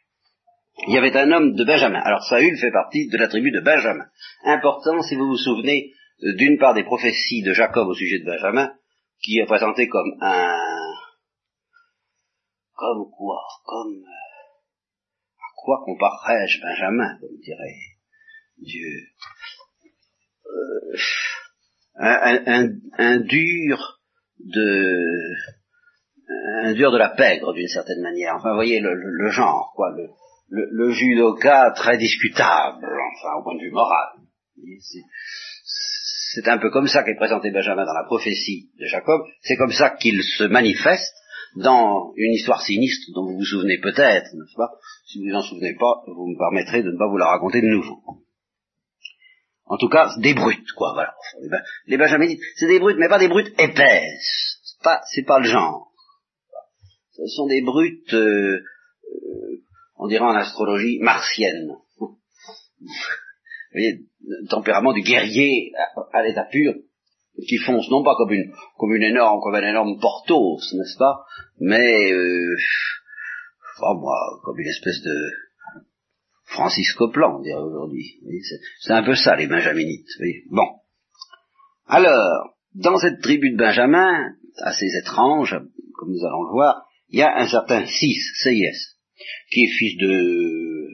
Il 0.86 0.94
y 0.94 0.98
avait 0.98 1.16
un 1.16 1.30
homme 1.32 1.54
de 1.54 1.64
Benjamin. 1.64 2.00
Alors 2.00 2.22
Saül 2.24 2.56
fait 2.58 2.70
partie 2.70 3.08
de 3.08 3.18
la 3.18 3.28
tribu 3.28 3.50
de 3.50 3.60
Benjamin. 3.60 4.06
Important, 4.44 5.02
si 5.02 5.14
vous 5.14 5.26
vous 5.26 5.36
souvenez, 5.36 5.92
d'une 6.36 6.58
part 6.58 6.74
des 6.74 6.84
prophéties 6.84 7.42
de 7.42 7.52
Jacob 7.52 7.88
au 7.88 7.94
sujet 7.94 8.20
de 8.20 8.26
Benjamin, 8.26 8.72
qui 9.22 9.38
est 9.38 9.46
présenté 9.46 9.88
comme 9.88 10.16
un... 10.20 10.58
Comme 12.74 13.10
quoi 13.10 13.40
Comme... 13.64 14.02
Euh, 14.02 14.20
quoi 15.62 15.82
comparerais-je 15.84 16.60
Benjamin, 16.62 17.18
comme 17.20 17.36
dirait 17.42 17.76
Dieu 18.58 18.88
euh, 20.46 20.96
un, 21.96 23.20
dur 23.20 24.00
de 24.38 25.34
un 26.62 26.72
dur 26.72 26.92
de 26.92 26.98
la 26.98 27.10
pègre 27.10 27.52
d'une 27.52 27.68
certaine 27.68 28.00
manière. 28.00 28.36
Enfin, 28.36 28.54
voyez 28.54 28.80
le, 28.80 29.30
genre, 29.30 29.72
quoi, 29.74 29.90
le, 29.96 30.08
le, 30.50 30.90
judoka 30.90 31.72
très 31.76 31.96
discutable, 31.96 32.86
enfin 32.86 33.36
au 33.38 33.42
point 33.42 33.54
de 33.54 33.62
vue 33.62 33.70
moral. 33.70 34.08
C'est 35.64 36.48
un 36.48 36.58
peu 36.58 36.70
comme 36.70 36.86
ça 36.86 37.02
qu'est 37.02 37.16
présenté 37.16 37.50
Benjamin 37.50 37.84
dans 37.84 37.94
la 37.94 38.04
prophétie 38.04 38.70
de 38.78 38.86
Jacob. 38.86 39.22
C'est 39.42 39.56
comme 39.56 39.72
ça 39.72 39.90
qu'il 39.90 40.22
se 40.22 40.44
manifeste 40.44 41.14
dans 41.56 42.12
une 42.16 42.32
histoire 42.32 42.62
sinistre 42.62 43.10
dont 43.14 43.26
vous 43.26 43.38
vous 43.38 43.44
souvenez 43.44 43.78
peut-être, 43.78 44.26
n'est-ce 44.34 44.56
pas? 44.56 44.70
Si 45.06 45.18
vous 45.18 45.24
ne 45.26 45.32
vous 45.32 45.38
en 45.38 45.42
souvenez 45.42 45.74
pas, 45.74 46.02
vous 46.06 46.28
me 46.28 46.38
permettrez 46.38 46.82
de 46.82 46.90
ne 46.90 46.98
pas 46.98 47.08
vous 47.08 47.16
la 47.16 47.26
raconter 47.26 47.60
de 47.60 47.66
nouveau. 47.66 48.00
En 49.66 49.76
tout 49.76 49.88
cas, 49.88 50.10
des 50.18 50.34
brutes, 50.34 50.72
quoi, 50.72 50.92
voilà. 50.94 51.14
Les 51.86 51.96
benjaminites, 51.96 52.40
c'est 52.56 52.66
des 52.66 52.80
brutes, 52.80 52.96
mais 52.98 53.08
pas 53.08 53.18
des 53.18 53.28
brutes 53.28 53.52
épaisses. 53.58 54.58
C'est 54.64 54.82
pas, 54.82 55.00
c'est 55.12 55.24
pas 55.24 55.38
le 55.38 55.46
genre. 55.46 55.92
Ce 57.12 57.26
sont 57.26 57.46
des 57.46 57.62
brutes, 57.62 58.14
euh, 58.14 58.58
euh, 58.58 59.62
on 60.00 60.08
dirait 60.08 60.24
en 60.24 60.34
astrologie, 60.34 60.98
martiennes. 61.00 61.76
vous 61.98 62.16
voyez, 63.72 64.06
le 64.26 64.48
tempérament 64.48 64.92
du 64.92 65.02
guerrier 65.02 65.72
à 66.12 66.22
l'état 66.22 66.44
pur, 66.44 66.74
qui 67.46 67.58
fonce 67.58 67.88
non 67.90 68.02
pas 68.02 68.14
comme 68.16 68.32
une, 68.32 68.50
comme 68.78 68.94
une 68.94 69.02
énorme, 69.02 69.40
comme 69.42 69.54
un 69.54 69.68
énorme 69.68 70.00
Portos, 70.00 70.60
n'est-ce 70.72 70.96
pas, 70.98 71.24
mais, 71.58 72.12
euh, 72.12 72.56
enfin, 73.76 73.98
moi, 74.00 74.16
comme 74.42 74.58
une 74.58 74.68
espèce 74.68 75.02
de 75.02 75.30
Francis 76.46 76.92
Copland, 76.94 77.36
on 77.38 77.42
dirait 77.42 77.60
aujourd'hui. 77.60 78.20
C'est 78.80 78.92
un 78.92 79.04
peu 79.04 79.14
ça, 79.14 79.36
les 79.36 79.46
Benjaminites. 79.46 80.08
Bon. 80.50 80.66
Alors, 81.86 82.54
dans 82.74 82.96
cette 82.96 83.20
tribu 83.20 83.52
de 83.52 83.56
Benjamin, 83.56 84.32
assez 84.56 84.86
étrange, 85.02 85.56
comme 85.94 86.10
nous 86.10 86.26
allons 86.26 86.44
le 86.44 86.52
voir, 86.52 86.86
il 87.10 87.18
y 87.18 87.22
a 87.22 87.36
un 87.36 87.46
certain 87.46 87.84
Cis, 87.86 88.20
CIS, 88.42 88.96
qui 89.50 89.64
est 89.64 89.78
fils 89.78 89.96
de 89.98 90.88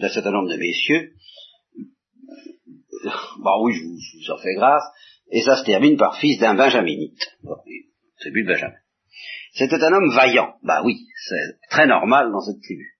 d'un 0.00 0.08
certain 0.08 0.30
nombre 0.30 0.50
de 0.50 0.56
messieurs. 0.56 1.12
Bah 3.42 3.58
oui, 3.62 3.74
je 3.74 3.82
vous, 3.82 3.94
vous 3.94 4.30
en 4.30 4.38
fais 4.38 4.54
grâce 4.54 4.84
et 5.30 5.42
ça 5.42 5.56
se 5.56 5.64
termine 5.64 5.96
par 5.96 6.18
fils 6.18 6.38
d'un 6.38 6.54
benjaminite. 6.54 7.20
tribu 8.20 8.42
de 8.44 8.48
Benjamin. 8.48 8.76
C'était 9.54 9.82
un 9.82 9.92
homme 9.92 10.10
vaillant. 10.14 10.54
Bah 10.62 10.82
oui, 10.84 11.06
c'est 11.28 11.58
très 11.70 11.86
normal 11.86 12.30
dans 12.32 12.40
cette 12.40 12.62
tribu. 12.62 12.96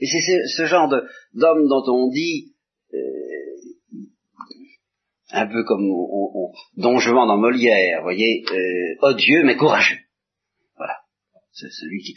Et 0.00 0.06
c'est 0.06 0.46
ce 0.46 0.66
genre 0.66 0.88
d'homme 0.88 1.68
dont 1.68 1.84
on 1.88 2.08
dit 2.10 2.54
euh, 2.94 2.98
un 5.30 5.46
peu 5.46 5.64
comme 5.64 5.88
on, 5.90 6.52
Don 6.76 6.98
Juan 6.98 7.26
dans 7.26 7.38
Molière, 7.38 7.98
vous 7.98 8.04
voyez, 8.04 8.44
euh, 8.50 9.08
odieux 9.08 9.42
mais 9.44 9.56
courageux. 9.56 9.98
Voilà. 10.76 10.94
C'est 11.52 11.70
celui 11.70 12.02
qui, 12.02 12.14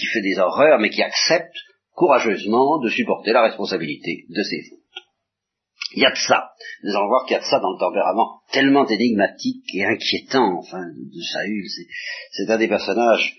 qui 0.00 0.06
fait 0.06 0.22
des 0.22 0.38
horreurs 0.38 0.78
mais 0.80 0.90
qui 0.90 1.02
accepte 1.02 1.54
courageusement 1.94 2.80
de 2.80 2.88
supporter 2.88 3.32
la 3.32 3.42
responsabilité 3.42 4.24
de 4.28 4.42
ses 4.42 4.62
fautes. 4.68 4.78
Il 5.94 6.02
y 6.02 6.06
a 6.06 6.10
de 6.10 6.16
ça. 6.16 6.50
Nous 6.82 6.94
allons 6.94 7.08
voir 7.08 7.26
qu'il 7.26 7.34
y 7.34 7.36
a 7.36 7.40
de 7.40 7.44
ça 7.44 7.58
dans 7.58 7.72
le 7.72 7.78
tempérament 7.78 8.40
tellement 8.52 8.86
énigmatique 8.86 9.64
et 9.74 9.84
inquiétant, 9.84 10.58
enfin, 10.58 10.82
de 10.86 11.20
Saül. 11.20 11.64
C'est 12.32 12.50
un 12.50 12.58
des 12.58 12.68
personnages 12.68 13.36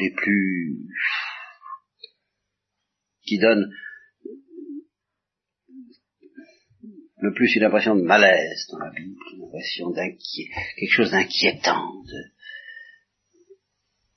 les 0.00 0.10
plus... 0.10 0.88
qui 3.26 3.38
donne 3.38 3.70
le 7.18 7.34
plus 7.34 7.54
une 7.54 7.64
impression 7.64 7.94
de 7.94 8.02
malaise 8.02 8.66
dans 8.72 8.78
la 8.78 8.90
Bible, 8.90 9.14
une 9.34 9.44
impression 9.44 9.90
d'inquiet, 9.90 10.48
quelque 10.78 10.92
chose 10.92 11.10
d'inquiétant, 11.10 12.02
et 12.08 12.39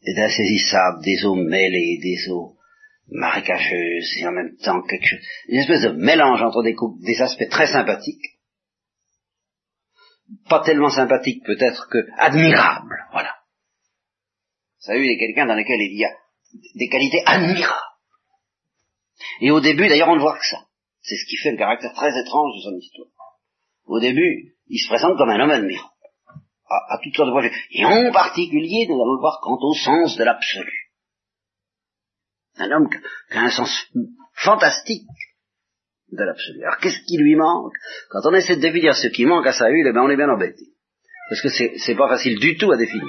d'insaisissable, 0.05 1.03
des 1.03 1.25
eaux 1.25 1.35
mêlées, 1.35 1.99
des 2.01 2.29
eaux 2.29 2.57
marécageuses, 3.07 4.17
et 4.17 4.27
en 4.27 4.31
même 4.31 4.55
temps 4.57 4.81
quelque 4.83 5.05
chose, 5.05 5.19
une 5.47 5.59
espèce 5.59 5.81
de 5.83 5.89
mélange 5.89 6.41
entre 6.41 6.63
des, 6.63 6.75
des 7.01 7.21
aspects 7.21 7.49
très 7.49 7.67
sympathiques, 7.67 8.39
pas 10.49 10.63
tellement 10.63 10.89
sympathiques 10.89 11.43
peut-être 11.45 11.87
que 11.89 11.99
admirables, 12.17 13.05
voilà. 13.11 13.35
Saül 14.79 15.09
est 15.09 15.17
quelqu'un 15.17 15.45
dans 15.45 15.55
lequel 15.55 15.79
il 15.79 15.97
y 15.97 16.05
a 16.05 16.11
des 16.75 16.89
qualités 16.89 17.21
admirables. 17.25 17.79
Et 19.41 19.51
au 19.51 19.61
début, 19.61 19.87
d'ailleurs, 19.87 20.09
on 20.09 20.15
ne 20.15 20.21
voit 20.21 20.37
que 20.37 20.45
ça. 20.45 20.65
C'est 21.01 21.15
ce 21.15 21.25
qui 21.25 21.37
fait 21.37 21.51
le 21.51 21.57
caractère 21.57 21.93
très 21.93 22.19
étrange 22.19 22.55
de 22.55 22.61
son 22.61 22.77
histoire. 22.77 23.09
Au 23.85 23.99
début, 23.99 24.55
il 24.67 24.79
se 24.79 24.87
présente 24.87 25.17
comme 25.17 25.29
un 25.29 25.39
homme 25.39 25.51
admirable, 25.51 25.92
à, 26.89 26.97
toutes 27.01 27.15
sortes 27.15 27.29
de 27.29 27.33
projets. 27.33 27.51
Et 27.71 27.85
en 27.85 28.11
particulier, 28.11 28.85
nous 28.87 28.95
allons 28.95 29.15
le 29.15 29.19
voir 29.19 29.39
quant 29.41 29.57
au 29.61 29.73
sens 29.73 30.17
de 30.17 30.23
l'absolu. 30.23 30.91
Un 32.57 32.71
homme 32.71 32.89
qui 32.89 33.37
a 33.37 33.41
un 33.41 33.49
sens 33.49 33.87
fantastique 34.33 35.07
de 36.11 36.23
l'absolu. 36.23 36.63
Alors 36.63 36.77
qu'est-ce 36.77 37.03
qui 37.07 37.17
lui 37.17 37.35
manque? 37.35 37.73
Quand 38.09 38.21
on 38.25 38.33
essaie 38.33 38.55
de 38.55 38.61
définir 38.61 38.95
ce 38.95 39.07
qui 39.07 39.25
manque 39.25 39.47
à 39.47 39.53
Saül, 39.53 39.87
eh 39.87 39.91
ben 39.91 40.01
on 40.01 40.09
est 40.09 40.17
bien 40.17 40.29
embêté. 40.29 40.65
Parce 41.29 41.41
que 41.41 41.49
c'est 41.49 41.95
pas 41.95 42.09
facile 42.09 42.39
du 42.39 42.57
tout 42.57 42.71
à 42.71 42.77
définir. 42.77 43.07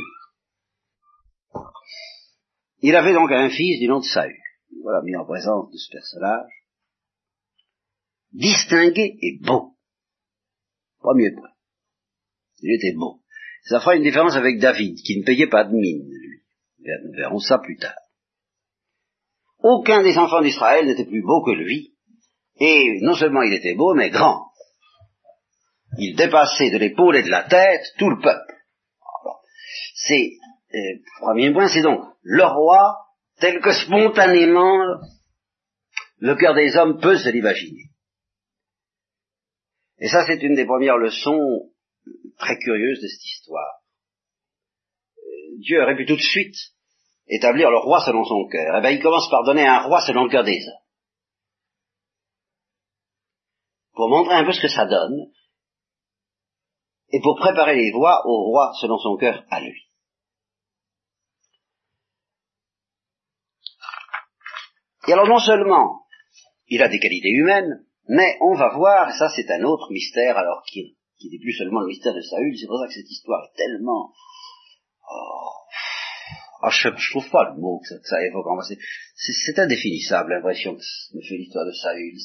Il 2.80 2.94
avait 2.96 3.14
donc 3.14 3.30
un 3.32 3.48
fils 3.50 3.80
du 3.80 3.88
nom 3.88 4.00
de 4.00 4.04
Saül. 4.04 4.36
Voilà, 4.82 5.00
mis 5.02 5.16
en 5.16 5.24
présence 5.24 5.70
de 5.70 5.76
ce 5.76 5.90
personnage 5.90 6.50
distingué 8.34 9.16
et 9.22 9.38
beau. 9.40 9.76
Premier 10.98 11.30
point. 11.32 11.50
Il 12.60 12.74
était 12.74 12.94
beau. 12.94 13.22
Ça 13.64 13.80
fera 13.80 13.96
une 13.96 14.02
différence 14.02 14.36
avec 14.36 14.58
David, 14.58 14.96
qui 15.04 15.18
ne 15.18 15.24
payait 15.24 15.48
pas 15.48 15.64
de 15.64 15.72
mine, 15.72 16.06
lui. 16.08 16.42
Nous 16.78 17.16
verrons 17.16 17.38
ça 17.38 17.58
plus 17.58 17.76
tard. 17.78 17.94
Aucun 19.58 20.02
des 20.02 20.18
enfants 20.18 20.42
d'Israël 20.42 20.86
n'était 20.86 21.06
plus 21.06 21.22
beau 21.22 21.42
que 21.42 21.52
lui, 21.52 21.94
et 22.60 23.00
non 23.00 23.14
seulement 23.14 23.42
il 23.42 23.54
était 23.54 23.74
beau, 23.74 23.94
mais 23.94 24.10
grand. 24.10 24.50
Il 25.98 26.14
dépassait 26.14 26.70
de 26.70 26.78
l'épaule 26.78 27.16
et 27.16 27.22
de 27.22 27.30
la 27.30 27.44
tête 27.44 27.82
tout 27.98 28.10
le 28.10 28.20
peuple. 28.20 28.54
C'est, 29.94 30.32
euh, 30.74 30.98
premier 31.20 31.52
point, 31.52 31.68
c'est 31.68 31.82
donc 31.82 32.00
le 32.22 32.44
roi 32.44 32.96
tel 33.40 33.60
que 33.60 33.72
spontanément 33.72 34.78
le 36.18 36.34
cœur 36.36 36.54
des 36.54 36.76
hommes 36.76 37.00
peut 37.00 37.16
se 37.16 37.30
l'imaginer. 37.30 37.90
Et 39.98 40.08
ça, 40.08 40.26
c'est 40.26 40.42
une 40.42 40.54
des 40.54 40.66
premières 40.66 40.98
leçons 40.98 41.70
très 42.38 42.58
curieuses 42.58 43.00
de 43.00 43.08
cette 43.08 43.24
histoire. 43.24 43.80
Dieu 45.58 45.82
aurait 45.82 45.96
pu 45.96 46.06
tout 46.06 46.16
de 46.16 46.20
suite 46.20 46.56
établir 47.26 47.70
le 47.70 47.78
roi 47.78 48.00
selon 48.04 48.24
son 48.24 48.46
cœur. 48.48 48.76
Eh 48.78 48.80
bien, 48.80 48.90
il 48.90 49.02
commence 49.02 49.30
par 49.30 49.44
donner 49.44 49.66
un 49.66 49.80
roi 49.80 50.00
selon 50.06 50.24
le 50.24 50.30
cœur 50.30 50.44
des 50.44 50.60
hommes. 50.66 50.84
Pour 53.94 54.08
montrer 54.08 54.34
un 54.34 54.44
peu 54.44 54.52
ce 54.52 54.60
que 54.60 54.68
ça 54.68 54.86
donne, 54.86 55.30
et 57.10 57.20
pour 57.20 57.36
préparer 57.36 57.76
les 57.76 57.92
voies 57.92 58.22
au 58.26 58.50
roi 58.50 58.72
selon 58.80 58.98
son 58.98 59.16
cœur 59.16 59.44
à 59.48 59.60
lui. 59.60 59.84
Et 65.06 65.12
alors 65.12 65.28
non 65.28 65.38
seulement 65.38 66.06
il 66.66 66.82
a 66.82 66.88
des 66.88 66.98
qualités 66.98 67.30
humaines, 67.30 67.86
mais 68.08 68.36
on 68.40 68.54
va 68.54 68.74
voir, 68.74 69.12
ça 69.12 69.28
c'est 69.28 69.50
un 69.50 69.62
autre 69.62 69.92
mystère, 69.92 70.36
alors 70.36 70.62
qui, 70.66 70.96
qui 71.24 71.30
n'est 71.30 71.42
plus 71.42 71.56
seulement 71.56 71.80
le 71.80 71.86
mystère 71.86 72.14
de 72.14 72.20
Saül, 72.20 72.54
c'est 72.58 72.66
pour 72.66 72.78
ça 72.78 72.86
que 72.86 72.92
cette 72.92 73.10
histoire 73.10 73.42
est 73.44 73.56
tellement... 73.56 74.12
Oh, 75.10 75.50
oh 76.62 76.70
je, 76.70 76.88
ne 76.88 77.10
trouve 77.10 77.30
pas 77.30 77.50
le 77.50 77.60
mot 77.60 77.80
que 77.80 77.88
ça, 78.04 78.22
évoque. 78.22 78.46
C'est 79.14 79.58
indéfinissable 79.58 80.34
l'impression 80.34 80.76
que 80.76 80.82
me 81.16 81.22
fait 81.22 81.36
l'histoire 81.36 81.64
de 81.64 81.72
Saül. 81.72 82.16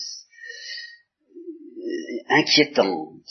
Inquiétante, 2.27 3.23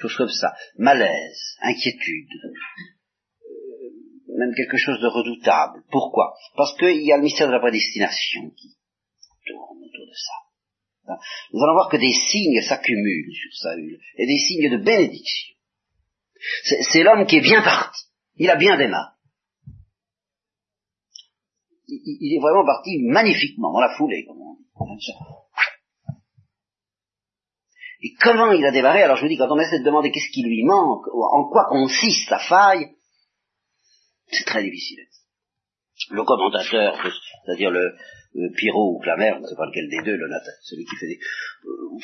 chose 0.00 0.16
comme 0.16 0.28
ça. 0.28 0.52
Malaise, 0.76 1.56
inquiétude, 1.62 2.28
euh, 2.44 4.38
même 4.38 4.54
quelque 4.54 4.76
chose 4.76 5.00
de 5.00 5.08
redoutable. 5.08 5.82
Pourquoi? 5.90 6.34
Parce 6.56 6.76
qu'il 6.76 7.02
y 7.02 7.12
a 7.12 7.16
le 7.16 7.22
mystère 7.22 7.48
de 7.48 7.52
la 7.52 7.60
prédestination 7.60 8.50
qui 8.50 8.76
tourne 9.46 9.78
autour 9.78 10.06
de 10.06 10.14
ça. 10.14 10.45
Nous 11.52 11.62
allons 11.62 11.74
voir 11.74 11.88
que 11.88 11.96
des 11.96 12.12
signes 12.12 12.60
s'accumulent 12.62 13.32
sur 13.32 13.52
Saül, 13.56 13.98
et 14.16 14.26
des 14.26 14.38
signes 14.38 14.70
de 14.70 14.82
bénédiction. 14.82 15.54
C'est 16.90 17.02
l'homme 17.02 17.26
qui 17.26 17.36
est 17.36 17.42
bien 17.42 17.62
parti. 17.62 18.04
Il 18.36 18.50
a 18.50 18.56
bien 18.56 18.76
démarré. 18.76 19.12
Il, 21.88 22.34
est 22.36 22.40
vraiment 22.40 22.64
parti 22.64 22.98
magnifiquement, 23.04 23.72
dans 23.72 23.80
la 23.80 23.96
foulée, 23.96 24.24
comme 24.26 24.40
on 24.40 24.96
dit. 24.96 25.12
Et 28.02 28.12
comment 28.20 28.52
il 28.52 28.64
a 28.64 28.72
démarré? 28.72 29.02
Alors 29.02 29.16
je 29.16 29.22
vous 29.22 29.28
dis, 29.28 29.36
quand 29.36 29.50
on 29.50 29.58
essaie 29.58 29.78
de 29.78 29.84
demander 29.84 30.10
qu'est-ce 30.10 30.32
qui 30.32 30.42
lui 30.42 30.64
manque, 30.64 31.06
en 31.08 31.48
quoi 31.48 31.66
consiste 31.68 32.28
la 32.28 32.40
faille, 32.40 32.90
c'est 34.28 34.44
très 34.44 34.62
difficile. 34.62 35.06
Le 36.10 36.24
commentateur, 36.24 36.94
c'est-à-dire 37.44 37.70
le, 37.70 37.96
euh, 38.36 38.72
ou 38.74 38.98
Clamer, 39.00 39.32
je 39.36 39.40
ne 39.40 39.46
sais 39.46 39.56
pas 39.56 39.66
lequel 39.66 39.88
des 39.88 40.02
deux, 40.04 40.16
le 40.16 40.28
celui 40.62 40.84
qui 40.84 40.96
fait 40.96 41.06
des... 41.06 41.18
Euh, 41.64 41.98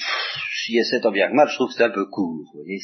si 0.64 0.79
essaie 0.79 1.01
tant 1.01 1.12
bien 1.12 1.29
que 1.29 1.35
mal, 1.35 1.49
je 1.49 1.55
trouve 1.55 1.68
que 1.68 1.75
c'est 1.75 1.85
un 1.85 1.90
peu 1.90 2.07
court. 2.07 2.45
Vous 2.55 2.62
voyez, 2.62 2.79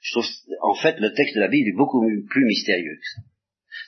je 0.00 0.12
trouve, 0.12 0.26
en 0.62 0.74
fait, 0.74 0.98
le 1.00 1.12
texte 1.14 1.34
de 1.34 1.40
la 1.40 1.48
Bible 1.48 1.68
est 1.68 1.76
beaucoup 1.76 2.04
plus 2.28 2.44
mystérieux 2.44 2.96
que 2.96 3.08
ça. 3.14 3.22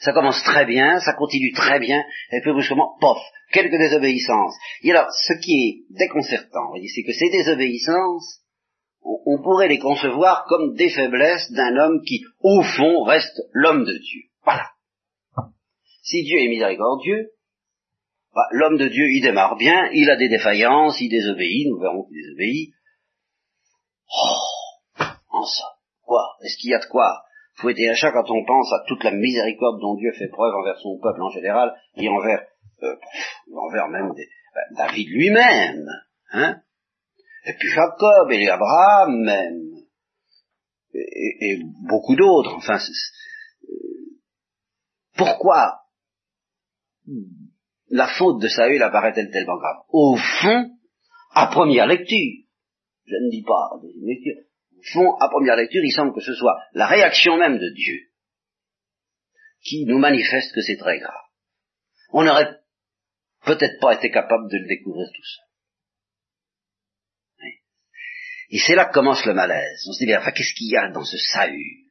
Ça 0.01 0.13
commence 0.13 0.43
très 0.43 0.67
bien, 0.67 0.99
ça 1.01 1.15
continue 1.15 1.53
très 1.53 1.79
bien, 1.79 2.03
et 2.33 2.41
puis 2.41 2.53
brusquement, 2.53 2.97
pof, 3.01 3.19
quelques 3.53 3.79
désobéissances. 3.79 4.55
Et 4.83 4.91
alors, 4.91 5.09
ce 5.11 5.35
qui 5.35 5.53
est 5.53 5.97
déconcertant, 5.97 6.73
c'est 6.75 7.03
que 7.03 7.13
ces 7.13 7.31
désobéissances, 7.31 8.41
on, 9.03 9.41
pourrait 9.43 9.69
les 9.69 9.79
concevoir 9.79 10.45
comme 10.49 10.75
des 10.75 10.91
faiblesses 10.91 11.51
d'un 11.53 11.77
homme 11.77 12.03
qui, 12.05 12.25
au 12.41 12.63
fond, 12.63 13.05
reste 13.05 13.41
l'homme 13.53 13.85
de 13.85 13.93
Dieu. 13.93 14.23
Voilà. 14.45 14.71
Si 16.03 16.25
Dieu 16.25 16.39
est 16.41 16.49
miséricordieux, 16.49 17.31
bah, 18.37 18.49
l'homme 18.51 18.77
de 18.77 18.89
Dieu, 18.89 19.07
il 19.09 19.23
démarre 19.23 19.57
bien, 19.57 19.89
il 19.95 20.11
a 20.11 20.17
des 20.17 20.29
défaillances, 20.29 21.01
il 21.01 21.09
désobéit, 21.09 21.69
nous 21.71 21.81
verrons 21.81 22.05
qu'il 22.05 22.23
désobéit. 22.23 22.75
Oh, 24.13 25.05
en 25.31 25.43
ça, 25.43 25.65
quoi 26.03 26.37
Est-ce 26.43 26.59
qu'il 26.59 26.69
y 26.69 26.75
a 26.75 26.79
de 26.79 26.85
quoi 26.85 27.23
fouetter 27.55 27.89
un 27.89 27.95
chat 27.95 28.13
quand 28.13 28.31
on 28.31 28.45
pense 28.45 28.71
à 28.75 28.85
toute 28.87 29.03
la 29.05 29.13
miséricorde 29.13 29.81
dont 29.81 29.95
Dieu 29.95 30.13
fait 30.13 30.29
preuve 30.29 30.55
envers 30.55 30.79
son 30.81 30.99
peuple 30.99 31.23
en 31.23 31.31
général, 31.31 31.75
et 31.97 32.11
envers, 32.11 32.47
euh, 32.83 32.97
envers 33.57 33.89
même 33.89 34.13
ben, 34.13 34.65
David 34.77 35.09
lui-même, 35.09 35.89
hein 36.33 36.61
Et 37.47 37.55
puis 37.55 37.69
Jacob 37.69 38.31
et 38.33 38.51
Abraham 38.51 39.19
même, 39.23 39.63
et, 40.93 41.59
beaucoup 41.89 42.17
d'autres, 42.17 42.55
enfin, 42.57 42.77
pourquoi 45.17 45.81
la 47.89 48.09
faute 48.09 48.41
de 48.41 48.49
Saül 48.49 48.83
apparaît-elle 48.83 49.31
tellement 49.31 49.59
grave? 49.59 49.85
Au 49.91 50.17
fond, 50.17 50.71
à 51.33 51.47
première 51.49 51.87
lecture, 51.87 52.45
je 53.05 53.15
ne 53.15 53.31
dis 53.31 53.43
pas 53.43 53.71
à 53.73 53.81
deuxième 53.81 54.07
lecture, 54.07 54.37
au 54.77 54.83
fond, 54.93 55.17
à 55.21 55.29
première 55.29 55.57
lecture, 55.57 55.83
il 55.85 55.93
semble 55.93 56.15
que 56.15 56.21
ce 56.21 56.35
soit 56.35 56.59
la 56.73 56.87
réaction 56.87 57.37
même 57.37 57.59
de 57.59 57.71
Dieu 57.75 58.11
qui 59.63 59.85
nous 59.87 59.99
manifeste 59.99 60.55
que 60.55 60.61
c'est 60.61 60.77
très 60.77 60.99
grave. 60.99 61.25
On 62.13 62.25
n'aurait 62.25 62.57
peut-être 63.45 63.81
pas 63.81 63.95
été 63.95 64.11
capable 64.11 64.51
de 64.51 64.59
le 64.59 64.67
découvrir 64.67 65.07
tout 65.15 65.25
seul. 65.25 65.45
Et 68.51 68.59
c'est 68.59 68.77
là 68.77 68.85
que 68.85 68.95
commence 68.95 69.25
le 69.27 69.35
malaise. 69.35 69.85
On 69.89 69.93
se 69.93 70.05
dit, 70.05 70.17
enfin, 70.17 70.31
qu'est-ce 70.31 70.55
qu'il 70.55 70.71
y 70.71 70.77
a 70.77 70.91
dans 70.91 71.05
ce 71.05 71.17
Saül? 71.17 71.87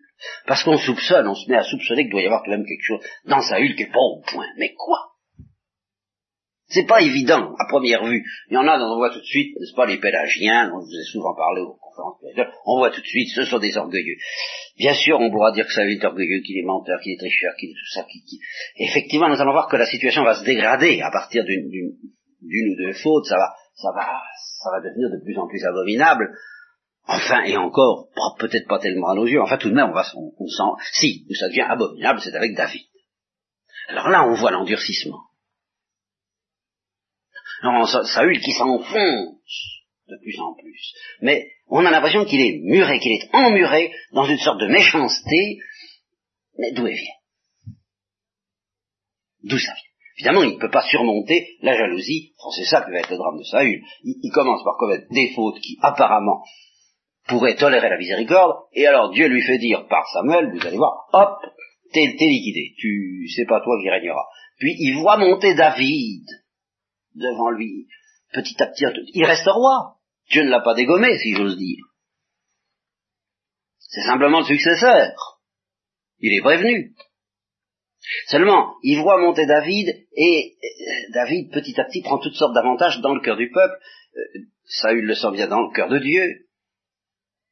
Parce 0.48 0.64
qu'on 0.64 0.78
soupçonne, 0.78 1.28
on 1.28 1.36
se 1.36 1.50
met 1.50 1.58
à 1.58 1.64
soupçonner 1.64 2.04
qu'il 2.04 2.12
doit 2.12 2.22
y 2.22 2.26
avoir 2.26 2.44
quand 2.44 2.52
même 2.52 2.66
quelque 2.66 2.84
chose 2.84 3.06
dans 3.26 3.42
Saül 3.42 3.76
qui 3.76 3.84
est 3.84 3.92
pas 3.92 4.00
au 4.00 4.22
point. 4.22 4.48
Mais 4.58 4.74
quoi? 4.74 5.15
C'est 6.68 6.88
pas 6.88 7.02
évident, 7.02 7.54
à 7.60 7.70
première 7.70 8.04
vue. 8.06 8.26
Il 8.50 8.56
y 8.56 8.58
en 8.58 8.68
a 8.68 8.80
dont 8.80 8.94
on 8.94 8.98
voit 8.98 9.12
tout 9.12 9.20
de 9.20 9.26
suite, 9.26 9.56
n'est-ce 9.60 9.76
pas, 9.76 9.86
les 9.86 9.98
pélagiens, 9.98 10.70
dont 10.70 10.82
je 10.82 10.86
vous 10.86 11.00
ai 11.00 11.04
souvent 11.12 11.36
parlé 11.36 11.62
aux 11.62 11.76
conférences 11.76 12.18
on 12.66 12.80
voit 12.80 12.90
tout 12.90 13.02
de 13.02 13.06
suite, 13.06 13.30
ce 13.34 13.46
sont 13.46 13.60
des 13.60 13.78
orgueilleux. 13.78 14.18
Bien 14.78 14.94
sûr, 14.94 15.20
on 15.20 15.32
pourra 15.32 15.52
dire 15.52 15.66
que 15.66 15.74
ça 15.74 15.86
est 15.86 16.04
orgueilleux, 16.04 16.42
qu'il 16.42 16.58
est 16.58 16.66
menteur, 16.66 17.00
qu'il 17.02 17.14
est 17.14 17.18
tricheur, 17.18 17.54
qu'il 17.56 17.70
est 17.70 17.74
tout 17.74 17.94
ça, 17.94 18.04
qui, 18.04 18.40
Effectivement, 18.78 19.30
nous 19.30 19.40
allons 19.40 19.52
voir 19.52 19.68
que 19.68 19.78
la 19.78 19.86
situation 19.86 20.24
va 20.24 20.36
se 20.36 20.44
dégrader 20.44 21.02
à 21.02 21.12
partir 21.12 21.44
d'une 21.46 21.70
ou 21.72 22.76
deux 22.78 22.94
fautes, 22.94 23.26
ça 23.26 23.38
va, 23.38 23.54
ça 23.76 23.90
va, 23.96 24.08
ça 24.64 24.70
va 24.72 24.82
devenir 24.82 25.10
de 25.10 25.24
plus 25.24 25.38
en 25.38 25.48
plus 25.48 25.64
abominable. 25.64 26.36
Enfin, 27.08 27.44
et 27.44 27.56
encore, 27.56 28.10
peut-être 28.40 28.68
pas 28.68 28.80
tellement 28.80 29.10
à 29.10 29.16
nos 29.16 29.28
yeux, 29.28 29.42
enfin 29.42 29.58
tout 29.58 29.70
de 29.70 29.76
même, 29.76 29.90
on 29.90 29.94
va, 29.94 30.04
on, 30.16 30.32
on 30.40 30.48
sent, 30.48 30.84
si, 30.94 31.26
ça 31.40 31.48
devient 31.48 31.62
abominable, 31.62 32.20
c'est 32.24 32.36
avec 32.36 32.56
David. 32.56 32.82
Alors 33.90 34.10
là, 34.10 34.28
on 34.28 34.34
voit 34.34 34.50
l'endurcissement. 34.50 35.20
Non, 37.64 37.86
Saül 37.86 38.40
qui 38.40 38.52
s'enfonce 38.52 39.76
de 40.08 40.18
plus 40.22 40.40
en 40.40 40.54
plus. 40.54 40.94
Mais 41.22 41.48
on 41.68 41.86
a 41.86 41.92
l'impression 41.92 42.26
qu'il 42.26 42.42
est 42.42 42.60
muré, 42.64 43.00
qu'il 43.00 43.12
est 43.12 43.30
emmuré 43.34 43.92
dans 44.12 44.26
une 44.26 44.38
sorte 44.38 44.60
de 44.60 44.68
méchanceté. 44.68 45.60
Mais 46.58 46.72
d'où 46.74 46.86
elle 46.88 46.94
vient? 46.94 47.74
D'où 49.44 49.58
ça 49.58 49.74
vient? 49.74 49.84
Évidemment, 50.18 50.44
il 50.44 50.56
ne 50.56 50.60
peut 50.60 50.72
pas 50.72 50.84
surmonter 50.84 51.58
la 51.62 51.76
jalousie. 51.76 52.34
c'est 52.56 52.66
ça 52.66 52.82
qui 52.82 52.92
va 52.92 53.00
être 53.00 53.10
le 53.10 53.18
drame 53.18 53.38
de 53.38 53.44
Saül. 53.44 53.82
Il, 54.04 54.32
commence 54.32 54.64
par 54.64 54.78
commettre 54.78 55.08
des 55.12 55.34
fautes 55.36 55.60
qui, 55.60 55.78
apparemment, 55.82 56.42
pourraient 57.28 57.56
tolérer 57.56 57.90
la 57.90 57.98
miséricorde, 57.98 58.54
et 58.74 58.86
alors 58.88 59.12
Dieu 59.12 59.28
lui 59.28 59.42
fait 59.42 59.58
dire 59.58 59.88
par 59.88 60.06
Samuel, 60.14 60.52
vous 60.54 60.66
allez 60.66 60.78
voir, 60.78 61.08
hop, 61.12 61.38
t'es 61.92 62.06
liquidé, 62.06 62.76
tu 62.78 63.28
c'est 63.36 63.48
pas 63.48 63.62
toi 63.62 63.76
qui 63.82 63.90
régneras. 63.90 64.26
Puis 64.60 64.76
il 64.80 65.00
voit 65.00 65.18
monter 65.18 65.54
David, 65.56 66.24
devant 67.16 67.50
lui. 67.50 67.88
Petit 68.34 68.62
à 68.62 68.68
petit, 68.68 68.86
il 69.14 69.26
reste 69.26 69.48
roi. 69.48 69.98
Dieu 70.30 70.44
ne 70.44 70.50
l'a 70.50 70.62
pas 70.62 70.74
dégommé, 70.74 71.18
si 71.18 71.34
j'ose 71.36 71.58
dire. 71.58 71.84
C'est 73.80 74.04
simplement 74.04 74.40
le 74.40 74.46
successeur. 74.46 75.40
Il 76.20 76.34
est 76.34 76.42
prévenu. 76.42 76.94
Seulement, 78.28 78.76
il 78.84 79.02
voit 79.02 79.20
monter 79.20 79.46
David, 79.46 79.88
et 80.16 80.58
euh, 80.64 81.12
David, 81.14 81.52
petit 81.52 81.80
à 81.80 81.86
petit, 81.86 82.02
prend 82.02 82.20
toutes 82.20 82.36
sortes 82.36 82.54
d'avantages 82.54 83.00
dans 83.02 83.16
le 83.16 83.22
cœur 83.22 83.38
du 83.38 83.50
peuple. 83.50 83.76
Euh, 84.16 84.40
Saül 84.66 85.06
le 85.06 85.16
sent 85.16 85.32
bien 85.32 85.48
dans 85.48 85.62
le 85.62 85.74
cœur 85.74 85.90
de 85.90 86.00
Dieu 86.00 86.45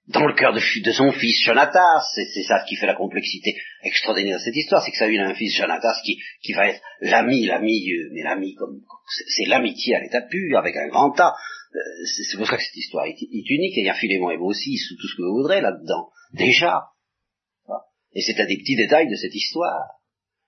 dans 0.08 0.26
le 0.26 0.34
cœur 0.36 0.54
de, 0.54 0.92
son 0.92 1.12
fils 1.14 1.44
Jonatas, 1.46 2.04
c'est 2.14 2.44
ça 2.44 2.64
qui 2.68 2.76
fait 2.76 2.88
la 2.88 2.96
complexité 2.96 3.56
extraordinaire 3.84 4.38
de 4.38 4.44
cette 4.44 4.56
histoire, 4.56 4.84
c'est 4.84 4.92
que 4.92 4.98
ça 4.98 5.06
a 5.06 5.08
un 5.08 5.34
fils 5.34 5.56
Jonatas 5.56 5.96
qui, 6.04 6.54
va 6.54 6.70
être 6.70 6.82
l'ami, 7.00 7.46
l'ami, 7.46 7.90
euh, 7.90 8.10
mais 8.12 8.24
l'ami 8.24 8.54
comme 8.56 8.82
c'est 9.36 9.48
l'amitié 9.48 9.96
à 9.96 10.02
l'état 10.02 10.22
pur, 10.22 10.58
avec 10.58 10.76
un 10.76 10.88
grand 10.88 11.12
tas. 11.12 11.34
Euh, 11.74 11.80
c'est 12.30 12.38
pour 12.38 12.48
ça 12.48 12.58
que 12.58 12.64
cette 12.64 12.76
histoire 12.76 13.06
est, 13.06 13.22
unique, 13.22 13.78
et 13.78 13.82
il 13.82 13.86
y 13.86 13.90
a 13.90 13.94
Philémon 13.94 14.32
et 14.32 14.38
aussi 14.38 14.78
sous 14.78 14.96
tout 14.96 15.08
ce 15.08 15.16
que 15.16 15.22
vous 15.22 15.38
voudrez 15.38 15.62
là-dedans, 15.62 16.10
déjà. 16.34 16.88
Et 18.16 18.22
c'est 18.22 18.40
un 18.40 18.46
des 18.46 18.58
petits 18.58 18.76
détails 18.76 19.10
de 19.10 19.16
cette 19.16 19.34
histoire. 19.34 20.02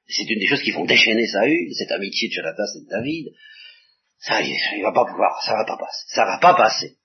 C'est 0.08 0.30
une 0.30 0.40
des 0.40 0.46
choses 0.46 0.62
qui 0.62 0.72
font 0.72 0.86
déchaîner 0.86 1.26
Saül, 1.26 1.74
cette 1.74 1.92
amitié 1.92 2.28
de 2.28 2.34
Jonatas 2.34 2.76
et 2.76 2.86
de 2.86 2.90
David. 2.90 3.28
Ça, 4.20 4.42
il, 4.42 4.56
il 4.78 4.84
va 4.84 4.92
pas 4.92 5.06
pouvoir, 5.06 5.42
ça 5.44 5.54
va 5.54 5.66
pas 5.66 5.78
passer, 5.78 6.06
ça 6.10 6.26
va 6.26 6.38
pas 6.40 6.54
passer. 6.54 6.98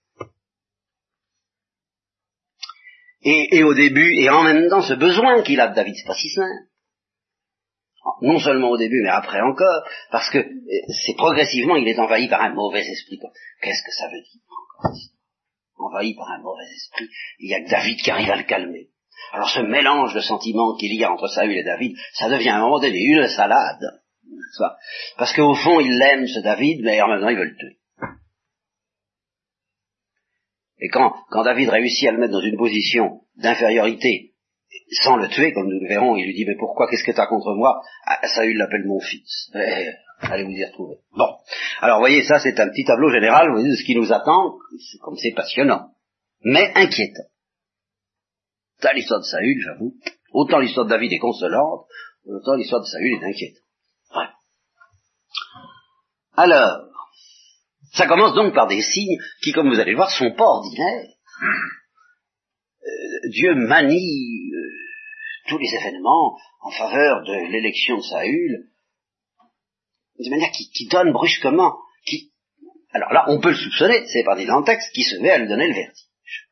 Et, 3.22 3.62
au 3.64 3.74
début, 3.74 4.14
et 4.20 4.30
en 4.30 4.42
même 4.42 4.68
temps 4.68 4.82
ce 4.82 4.94
besoin 4.94 5.42
qu'il 5.42 5.60
a 5.60 5.68
de 5.68 5.74
David, 5.74 5.94
c'est 5.94 6.06
pas 6.06 6.14
si 6.14 6.30
simple. 6.30 6.68
Non 8.22 8.38
seulement 8.38 8.70
au 8.70 8.78
début, 8.78 9.02
mais 9.02 9.10
après 9.10 9.40
encore, 9.42 9.84
parce 10.10 10.30
que 10.30 10.38
euh, 10.38 10.92
c'est 11.04 11.16
progressivement, 11.16 11.76
il 11.76 11.86
est 11.86 11.98
envahi 11.98 12.28
par 12.28 12.40
un 12.40 12.54
mauvais 12.54 12.80
esprit. 12.80 13.18
Qu'est-ce 13.60 13.82
que 13.82 13.92
ça 13.92 14.06
veut 14.06 14.22
dire 14.22 14.40
Envahi 15.76 16.14
par 16.14 16.30
un 16.30 16.38
mauvais 16.38 16.64
esprit, 16.64 17.08
il 17.38 17.50
y 17.50 17.54
a 17.54 17.62
que 17.62 17.70
David 17.70 18.00
qui 18.00 18.10
arrive 18.10 18.30
à 18.30 18.36
le 18.36 18.44
calmer. 18.44 18.88
Alors 19.32 19.50
ce 19.50 19.60
mélange 19.60 20.14
de 20.14 20.20
sentiments 20.20 20.76
qu'il 20.76 20.94
y 20.94 21.04
a 21.04 21.12
entre 21.12 21.28
Saül 21.28 21.56
et 21.56 21.64
David, 21.64 21.96
ça 22.14 22.30
devient 22.30 22.50
à 22.50 22.56
un 22.56 22.60
moment 22.62 22.80
donné 22.80 22.98
une 22.98 23.28
salade. 23.28 24.00
Parce 25.16 25.34
qu'au 25.34 25.54
fond, 25.54 25.80
il 25.80 25.96
l'aime, 25.98 26.26
ce 26.26 26.40
David, 26.40 26.82
mais 26.82 27.00
en 27.02 27.08
même 27.08 27.20
temps, 27.20 27.28
il 27.28 27.36
veut 27.36 27.44
le 27.44 27.56
tuer. 27.56 27.79
Et 30.80 30.88
quand, 30.88 31.12
quand 31.30 31.44
David 31.44 31.68
réussit 31.68 32.08
à 32.08 32.12
le 32.12 32.18
mettre 32.18 32.32
dans 32.32 32.40
une 32.40 32.56
position 32.56 33.20
d'infériorité, 33.36 34.34
sans 35.02 35.16
le 35.16 35.28
tuer, 35.28 35.52
comme 35.52 35.68
nous 35.68 35.80
le 35.80 35.88
verrons, 35.88 36.16
il 36.16 36.26
lui 36.26 36.34
dit, 36.34 36.44
mais 36.46 36.56
pourquoi, 36.58 36.88
qu'est-ce 36.88 37.04
que 37.04 37.12
tu 37.12 37.20
as 37.20 37.26
contre 37.26 37.54
moi? 37.54 37.80
Ah, 38.06 38.26
Saül 38.26 38.56
l'appelle 38.56 38.86
mon 38.86 39.00
fils. 39.00 39.50
Eh, 39.54 39.86
allez 40.22 40.44
vous 40.44 40.50
y 40.50 40.64
retrouver. 40.64 40.96
Bon. 41.16 41.36
Alors, 41.80 41.98
voyez, 41.98 42.22
ça, 42.22 42.38
c'est 42.38 42.58
un 42.60 42.68
petit 42.68 42.84
tableau 42.84 43.10
général, 43.10 43.48
vous 43.48 43.54
voyez, 43.54 43.70
de 43.70 43.76
ce 43.76 43.84
qui 43.84 43.94
nous 43.94 44.12
attend, 44.12 44.58
comme 45.02 45.16
c'est 45.16 45.32
passionnant, 45.32 45.90
mais 46.42 46.72
inquiétant. 46.74 47.28
Ça, 48.80 48.92
l'histoire 48.92 49.20
de 49.20 49.26
Saül, 49.26 49.60
j'avoue. 49.62 49.94
Autant 50.32 50.58
l'histoire 50.58 50.86
de 50.86 50.90
David 50.90 51.12
est 51.12 51.18
consolante, 51.18 51.86
autant 52.24 52.54
l'histoire 52.54 52.80
de 52.80 52.86
Saül 52.86 53.14
est 53.14 53.24
inquiétante. 53.24 53.62
Ouais. 54.16 54.28
Alors, 56.36 56.89
ça 57.92 58.06
commence 58.06 58.34
donc 58.34 58.54
par 58.54 58.68
des 58.68 58.82
signes 58.82 59.18
qui, 59.42 59.52
comme 59.52 59.68
vous 59.68 59.80
allez 59.80 59.92
le 59.92 59.96
voir, 59.96 60.10
sont 60.10 60.32
pas 60.32 60.44
ordinaires. 60.44 61.06
Euh, 62.82 63.28
Dieu 63.30 63.54
manie 63.54 64.50
euh, 64.54 64.70
tous 65.48 65.58
les 65.58 65.74
événements 65.74 66.36
en 66.60 66.70
faveur 66.70 67.22
de 67.24 67.50
l'élection 67.50 67.96
de 67.96 68.02
Saül, 68.02 68.70
de 70.18 70.30
manière 70.30 70.50
qui, 70.50 70.86
donne 70.88 71.12
brusquement, 71.12 71.78
qui, 72.06 72.32
alors 72.92 73.12
là, 73.12 73.24
on 73.28 73.40
peut 73.40 73.50
le 73.50 73.56
soupçonner, 73.56 74.04
c'est 74.06 74.24
dit 74.36 74.46
dans 74.46 74.60
le 74.60 74.64
texte, 74.64 74.92
qui 74.94 75.02
se 75.02 75.16
met 75.16 75.30
à 75.30 75.38
lui 75.38 75.48
donner 75.48 75.68
le 75.68 75.74
vertige. 75.74 76.48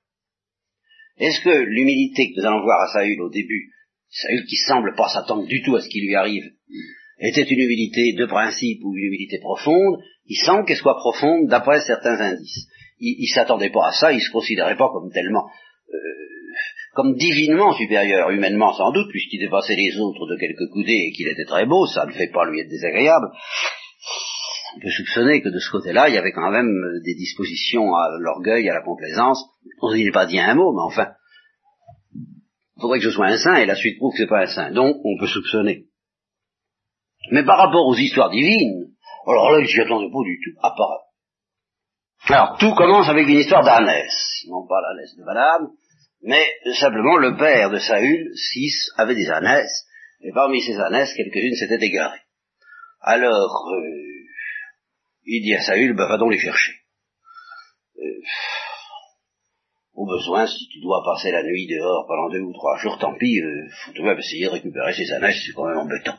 Est-ce 1.18 1.40
que 1.40 1.50
l'humilité 1.50 2.30
que 2.30 2.40
nous 2.40 2.46
allons 2.46 2.62
voir 2.62 2.80
à 2.80 2.92
Saül 2.92 3.20
au 3.20 3.30
début, 3.30 3.72
Saül 4.10 4.44
qui 4.46 4.56
semble 4.56 4.94
pas 4.96 5.08
s'attendre 5.08 5.46
du 5.46 5.62
tout 5.62 5.76
à 5.76 5.82
ce 5.82 5.88
qui 5.88 6.00
lui 6.00 6.14
arrive, 6.14 6.50
était 7.20 7.42
une 7.42 7.60
humilité 7.60 8.14
de 8.16 8.26
principe 8.26 8.80
ou 8.84 8.94
une 8.96 9.06
humilité 9.06 9.38
profonde, 9.38 9.98
il 10.26 10.36
semble 10.36 10.64
qu'elle 10.66 10.76
soit 10.76 10.96
profonde 10.96 11.48
d'après 11.48 11.80
certains 11.80 12.20
indices. 12.20 12.68
Il, 13.00 13.28
ne 13.28 13.34
s'attendait 13.34 13.70
pas 13.70 13.88
à 13.88 13.92
ça, 13.92 14.12
il 14.12 14.20
se 14.20 14.30
considérait 14.30 14.76
pas 14.76 14.88
comme 14.92 15.10
tellement, 15.12 15.46
euh, 15.92 15.98
comme 16.94 17.14
divinement 17.14 17.72
supérieur, 17.72 18.30
humainement 18.30 18.72
sans 18.72 18.92
doute, 18.92 19.08
puisqu'il 19.10 19.38
dépassait 19.38 19.76
les 19.76 19.98
autres 19.98 20.26
de 20.26 20.36
quelques 20.36 20.70
coudées 20.72 21.06
et 21.06 21.12
qu'il 21.12 21.28
était 21.28 21.44
très 21.44 21.66
beau, 21.66 21.86
ça 21.86 22.06
ne 22.06 22.12
fait 22.12 22.30
pas 22.32 22.48
lui 22.48 22.60
être 22.60 22.68
désagréable. 22.68 23.26
On 24.76 24.80
peut 24.80 24.90
soupçonner 24.90 25.40
que 25.40 25.48
de 25.48 25.58
ce 25.58 25.70
côté-là, 25.70 26.08
il 26.08 26.14
y 26.14 26.18
avait 26.18 26.32
quand 26.32 26.50
même 26.50 26.70
des 27.04 27.14
dispositions 27.14 27.94
à 27.94 28.10
l'orgueil, 28.18 28.68
à 28.68 28.74
la 28.74 28.82
complaisance. 28.82 29.44
On 29.80 29.94
n'est 29.94 30.10
pas 30.10 30.26
dit 30.26 30.38
un 30.38 30.54
mot, 30.54 30.72
mais 30.72 30.82
enfin, 30.82 31.12
il 32.76 32.80
faudrait 32.80 32.98
que 32.98 33.04
je 33.04 33.10
sois 33.10 33.26
un 33.26 33.38
saint, 33.38 33.56
et 33.56 33.66
la 33.66 33.74
suite 33.74 33.96
prouve 33.96 34.12
que 34.12 34.18
c'est 34.18 34.28
pas 34.28 34.42
un 34.42 34.46
saint. 34.46 34.70
Donc, 34.72 34.96
on 35.04 35.18
peut 35.18 35.26
soupçonner. 35.26 35.87
Mais 37.30 37.44
par 37.44 37.58
rapport 37.58 37.86
aux 37.86 37.96
histoires 37.96 38.30
divines, 38.30 38.88
alors 39.26 39.50
là, 39.50 39.60
il 39.60 39.68
s'y 39.68 39.80
attendait 39.80 40.10
pas 40.10 40.24
du 40.24 40.40
tout, 40.42 40.58
apparemment. 40.62 41.08
Alors, 42.28 42.58
tout 42.58 42.74
commence 42.74 43.08
avec 43.08 43.28
une 43.28 43.38
histoire 43.38 43.64
d'ânesse, 43.64 44.44
non 44.48 44.66
pas 44.66 44.80
l'ânesse 44.80 45.16
de 45.16 45.24
Balaam, 45.24 45.70
mais 46.22 46.44
simplement 46.78 47.16
le 47.16 47.36
père 47.36 47.70
de 47.70 47.78
Saül, 47.78 48.32
six, 48.34 48.90
avait 48.96 49.14
des 49.14 49.30
ânesses, 49.30 49.86
et 50.20 50.32
parmi 50.32 50.60
ces 50.60 50.78
ânesses, 50.78 51.14
quelques-unes 51.14 51.54
s'étaient 51.54 51.84
égarées. 51.84 52.22
Alors, 53.00 53.68
euh, 53.72 54.08
il 55.24 55.42
dit 55.42 55.54
à 55.54 55.62
Saül, 55.62 55.94
ben, 55.94 56.08
va 56.08 56.18
donc 56.18 56.32
les 56.32 56.38
chercher. 56.38 56.72
Euh, 57.98 58.20
au 59.94 60.06
besoin, 60.06 60.46
si 60.46 60.68
tu 60.68 60.80
dois 60.80 61.02
passer 61.04 61.30
la 61.30 61.42
nuit 61.42 61.66
dehors 61.66 62.06
pendant 62.06 62.28
deux 62.30 62.40
ou 62.40 62.52
trois 62.52 62.78
jours, 62.78 62.98
tant 62.98 63.16
pis, 63.16 63.40
euh, 63.40 63.68
faut 63.84 63.92
tout 63.92 64.02
de 64.02 64.06
même 64.06 64.18
essayer 64.18 64.46
de 64.46 64.50
récupérer 64.50 64.92
ces 64.92 65.12
ânesses, 65.12 65.42
c'est 65.46 65.52
quand 65.52 65.66
même 65.66 65.78
embêtant. 65.78 66.18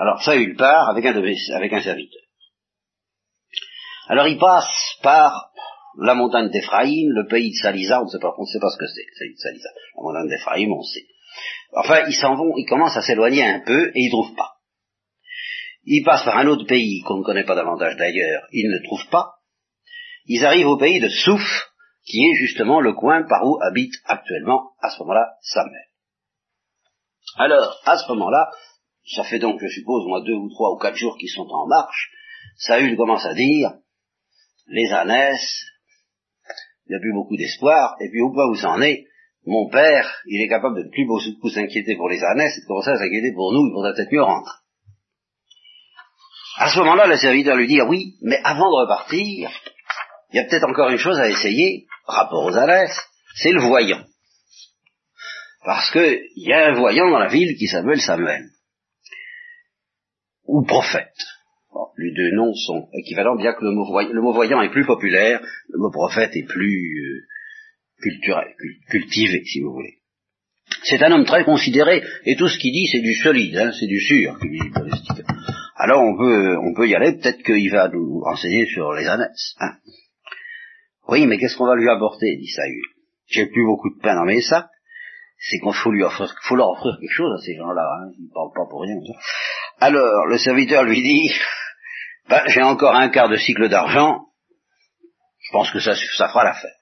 Alors 0.00 0.22
Saül 0.22 0.56
part 0.56 0.88
avec 0.88 1.04
un, 1.04 1.14
avec 1.14 1.72
un 1.74 1.82
serviteur. 1.82 2.22
Alors 4.08 4.26
il 4.26 4.38
passe 4.38 4.96
par 5.02 5.52
la 5.98 6.14
montagne 6.14 6.48
d'Éphraïm, 6.48 7.10
le 7.12 7.26
pays 7.26 7.50
de 7.50 7.56
Salisa, 7.56 8.00
on 8.00 8.06
ne 8.06 8.08
sait 8.08 8.18
pas, 8.18 8.34
on 8.38 8.46
sait 8.46 8.58
pas 8.58 8.70
ce 8.70 8.78
que 8.78 8.86
c'est, 8.86 9.04
Salisa. 9.36 9.68
La 9.96 10.02
montagne 10.02 10.28
d'Éphraïm, 10.30 10.72
on 10.72 10.82
sait. 10.82 11.06
Enfin, 11.74 12.06
ils 12.08 12.14
s'en 12.14 12.34
vont, 12.34 12.54
ils 12.56 12.64
commencent 12.64 12.96
à 12.96 13.02
s'éloigner 13.02 13.44
un 13.44 13.60
peu 13.60 13.88
et 13.88 14.00
ils 14.00 14.06
ne 14.06 14.10
trouvent 14.10 14.36
pas. 14.36 14.54
Ils 15.84 16.02
passent 16.02 16.24
par 16.24 16.38
un 16.38 16.46
autre 16.46 16.64
pays 16.66 17.02
qu'on 17.02 17.18
ne 17.18 17.22
connaît 17.22 17.44
pas 17.44 17.54
davantage 17.54 17.96
d'ailleurs, 17.96 18.44
ils 18.52 18.70
ne 18.70 18.82
trouvent 18.82 19.08
pas. 19.10 19.34
Ils 20.24 20.46
arrivent 20.46 20.68
au 20.68 20.78
pays 20.78 21.00
de 21.00 21.08
Souf, 21.08 21.68
qui 22.06 22.24
est 22.24 22.34
justement 22.36 22.80
le 22.80 22.94
coin 22.94 23.24
par 23.28 23.44
où 23.44 23.58
habite 23.62 23.94
actuellement, 24.06 24.70
à 24.80 24.88
ce 24.88 24.98
moment-là, 25.00 25.34
Samuel. 25.42 25.88
Alors, 27.36 27.78
à 27.84 27.98
ce 27.98 28.08
moment-là, 28.08 28.50
ça 29.04 29.24
fait 29.24 29.38
donc, 29.38 29.60
je 29.60 29.68
suppose, 29.68 30.06
moi, 30.06 30.22
deux 30.22 30.34
ou 30.34 30.48
trois 30.50 30.72
ou 30.72 30.78
quatre 30.78 30.96
jours 30.96 31.16
qu'ils 31.18 31.30
sont 31.30 31.48
en 31.48 31.66
marche, 31.66 32.10
Saül 32.56 32.96
commence 32.96 33.24
à 33.24 33.34
dire, 33.34 33.72
les 34.68 34.92
ânesses, 34.92 35.64
il 36.86 36.90
n'y 36.90 36.96
a 36.96 37.00
plus 37.00 37.12
beaucoup 37.12 37.36
d'espoir, 37.36 37.96
et 38.00 38.08
puis 38.10 38.20
au 38.20 38.32
point 38.32 38.48
où 38.48 38.54
ça 38.54 38.70
en 38.70 38.82
est, 38.82 39.06
mon 39.46 39.68
père, 39.68 40.22
il 40.26 40.42
est 40.42 40.48
capable 40.48 40.76
de 40.76 40.84
ne 40.84 40.90
plus 40.90 41.06
beaucoup 41.06 41.48
s'inquiéter 41.48 41.96
pour 41.96 42.08
les 42.08 42.22
ânesses, 42.22 42.58
et 42.58 42.60
de 42.60 42.66
commencer 42.66 42.90
à 42.90 42.98
s'inquiéter 42.98 43.32
pour 43.34 43.52
nous, 43.52 43.66
il 43.66 43.72
faudrait 43.72 43.94
peut-être 43.94 44.12
mieux 44.12 44.22
rentrer. 44.22 44.56
À 46.56 46.70
ce 46.70 46.78
moment-là, 46.80 47.06
le 47.06 47.16
serviteur 47.16 47.56
lui 47.56 47.66
dit, 47.66 47.80
ah 47.80 47.86
oui, 47.86 48.16
mais 48.22 48.38
avant 48.44 48.70
de 48.70 48.82
repartir, 48.82 49.50
il 50.32 50.36
y 50.36 50.38
a 50.38 50.44
peut-être 50.44 50.68
encore 50.68 50.90
une 50.90 50.98
chose 50.98 51.18
à 51.18 51.28
essayer, 51.28 51.86
rapport 52.06 52.44
aux 52.44 52.56
Alès, 52.56 52.90
c'est 53.34 53.52
le 53.52 53.62
voyant. 53.62 54.04
Parce 55.64 55.90
qu'il 55.90 56.20
y 56.36 56.52
a 56.52 56.68
un 56.68 56.74
voyant 56.74 57.10
dans 57.10 57.18
la 57.18 57.28
ville 57.28 57.56
qui 57.56 57.66
s'appelle 57.66 58.00
Samuel. 58.00 58.50
Ou 60.50 60.64
prophète. 60.64 61.14
les 61.96 62.12
deux 62.12 62.32
noms 62.32 62.52
sont 62.52 62.88
équivalents, 62.92 63.36
bien 63.36 63.52
que 63.52 63.64
le 63.64 63.70
mot, 63.70 64.32
voyant, 64.32 64.60
est 64.62 64.70
plus 64.70 64.84
populaire, 64.84 65.40
le 65.68 65.78
mot 65.78 65.92
prophète 65.92 66.34
est 66.34 66.42
plus 66.42 66.98
euh, 66.98 68.02
culturel, 68.02 68.48
cultivé, 68.90 69.44
si 69.44 69.60
vous 69.60 69.72
voulez. 69.72 69.98
C'est 70.82 71.00
un 71.04 71.12
homme 71.12 71.24
très 71.24 71.44
considéré, 71.44 72.02
et 72.24 72.34
tout 72.34 72.48
ce 72.48 72.58
qu'il 72.58 72.72
dit, 72.72 72.88
c'est 72.90 73.00
du 73.00 73.14
solide, 73.14 73.56
hein, 73.58 73.70
c'est 73.78 73.86
du 73.86 74.00
sûr, 74.00 74.36
Alors 75.76 76.02
on 76.02 76.16
peut, 76.16 76.56
on 76.58 76.74
peut 76.74 76.88
y 76.88 76.96
aller, 76.96 77.12
peut-être 77.12 77.44
qu'il 77.44 77.70
va 77.70 77.88
nous 77.88 78.18
renseigner 78.20 78.66
sur 78.66 78.92
les 78.92 79.06
ânesses. 79.06 79.54
Hein. 79.60 79.74
Oui, 81.06 81.28
mais 81.28 81.38
qu'est-ce 81.38 81.56
qu'on 81.56 81.66
va 81.66 81.76
lui 81.76 81.88
apporter, 81.88 82.36
dit 82.38 82.48
Saül? 82.48 82.82
J'ai 83.28 83.46
plus 83.46 83.64
beaucoup 83.64 83.94
de 83.94 84.00
pain 84.02 84.16
dans 84.16 84.24
mes 84.24 84.40
sacs, 84.40 84.66
c'est 85.38 85.60
qu'il 85.60 85.74
faut 85.74 85.92
lui 85.92 86.02
offrir, 86.02 86.34
faut 86.42 86.56
leur 86.56 86.70
offrir 86.70 86.96
quelque 87.00 87.14
chose 87.14 87.38
à 87.38 87.44
ces 87.44 87.54
gens-là, 87.54 87.86
hein, 87.86 88.10
ils 88.18 88.24
ne 88.24 88.32
parlent 88.34 88.52
pas 88.52 88.68
pour 88.68 88.82
rien. 88.82 88.96
Alors, 89.80 90.26
le 90.26 90.38
serviteur 90.38 90.84
lui 90.84 91.02
dit, 91.02 91.30
ben, 92.28 92.42
j'ai 92.48 92.62
encore 92.62 92.94
un 92.94 93.08
quart 93.08 93.28
de 93.28 93.36
cycle 93.36 93.68
d'argent, 93.68 94.26
je 95.50 95.52
pense 95.52 95.70
que 95.72 95.80
ça, 95.80 95.94
fera 96.28 96.44
l'affaire. 96.44 96.76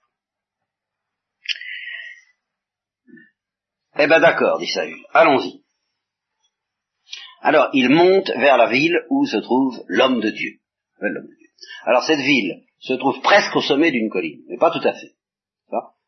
Eh 4.00 4.06
ben 4.06 4.20
d'accord, 4.20 4.58
dit 4.58 4.68
Saül, 4.68 4.98
allons-y. 5.12 5.62
Alors 7.40 7.70
il 7.72 7.88
monte 7.88 8.30
vers 8.30 8.56
la 8.56 8.68
ville 8.68 8.98
où 9.10 9.26
se 9.26 9.38
trouve 9.38 9.82
l'homme 9.88 10.20
de 10.20 10.30
Dieu. 10.30 10.58
Alors 11.84 12.04
cette 12.04 12.20
ville 12.20 12.62
se 12.80 12.92
trouve 12.94 13.20
presque 13.22 13.56
au 13.56 13.62
sommet 13.62 13.90
d'une 13.90 14.10
colline, 14.10 14.42
mais 14.48 14.58
pas 14.58 14.70
tout 14.70 14.86
à 14.86 14.92
fait. 14.92 15.14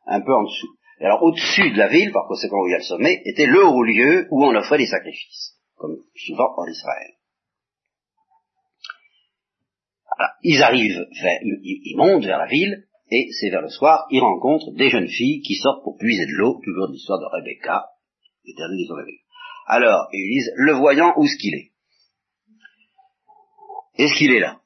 Un 0.07 0.21
peu 0.21 0.35
en 0.35 0.43
dessous. 0.43 0.77
Et 1.01 1.05
alors 1.05 1.23
au-dessus 1.23 1.71
de 1.71 1.79
la 1.79 1.89
ville, 1.89 2.13
par 2.13 2.27
conséquent 2.27 2.59
où 2.59 2.67
il 2.67 2.73
y 2.73 2.75
a 2.75 2.79
le 2.79 2.85
sommet, 2.85 3.23
était 3.25 3.47
le 3.47 3.65
haut 3.65 3.83
lieu 3.83 4.27
où 4.31 4.45
on 4.45 4.55
offrait 4.55 4.79
des 4.79 4.87
sacrifices, 4.87 5.57
comme 5.81 5.97
souvent 6.15 6.53
en 6.59 6.67
Israël. 6.67 7.15
ils 10.43 10.63
arrivent, 10.63 11.07
vers, 11.23 11.41
ils 11.43 11.97
montent 11.97 12.25
vers 12.25 12.39
la 12.39 12.47
ville, 12.47 12.87
et 13.11 13.29
c'est 13.33 13.51
vers 13.51 13.63
le 13.63 13.71
soir, 13.71 14.07
il 14.11 14.21
rencontre 14.21 14.73
des 14.73 14.91
jeunes 14.91 15.09
filles 15.09 15.41
qui 15.41 15.55
sortent 15.55 15.83
pour 15.83 15.97
puiser 15.97 16.27
de 16.27 16.37
l'eau, 16.37 16.61
toujours 16.63 16.89
l'histoire 16.89 17.19
de 17.19 17.25
Rebecca, 17.25 17.87
l'éternel 18.45 18.87
de 18.87 18.93
Rebecca. 18.93 19.23
Alors, 19.67 20.09
ils 20.13 20.35
disent, 20.35 20.53
le 20.57 20.75
voyant, 20.75 21.15
où 21.17 21.25
est-ce 21.25 21.37
qu'il 21.41 21.55
est? 21.55 21.73
Est-ce 23.97 24.15
qu'il 24.19 24.33
est 24.33 24.41
là? 24.41 24.61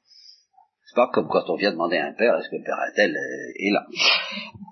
Pas 0.95 1.09
comme 1.13 1.27
quand 1.27 1.43
on 1.49 1.55
vient 1.55 1.71
demander 1.71 1.97
à 1.97 2.07
un 2.07 2.13
père, 2.13 2.35
est-ce 2.37 2.49
que 2.49 2.55
le 2.55 2.63
père 2.63 2.77
tel 2.95 3.11
euh, 3.11 3.53
est 3.59 3.71
là? 3.71 3.85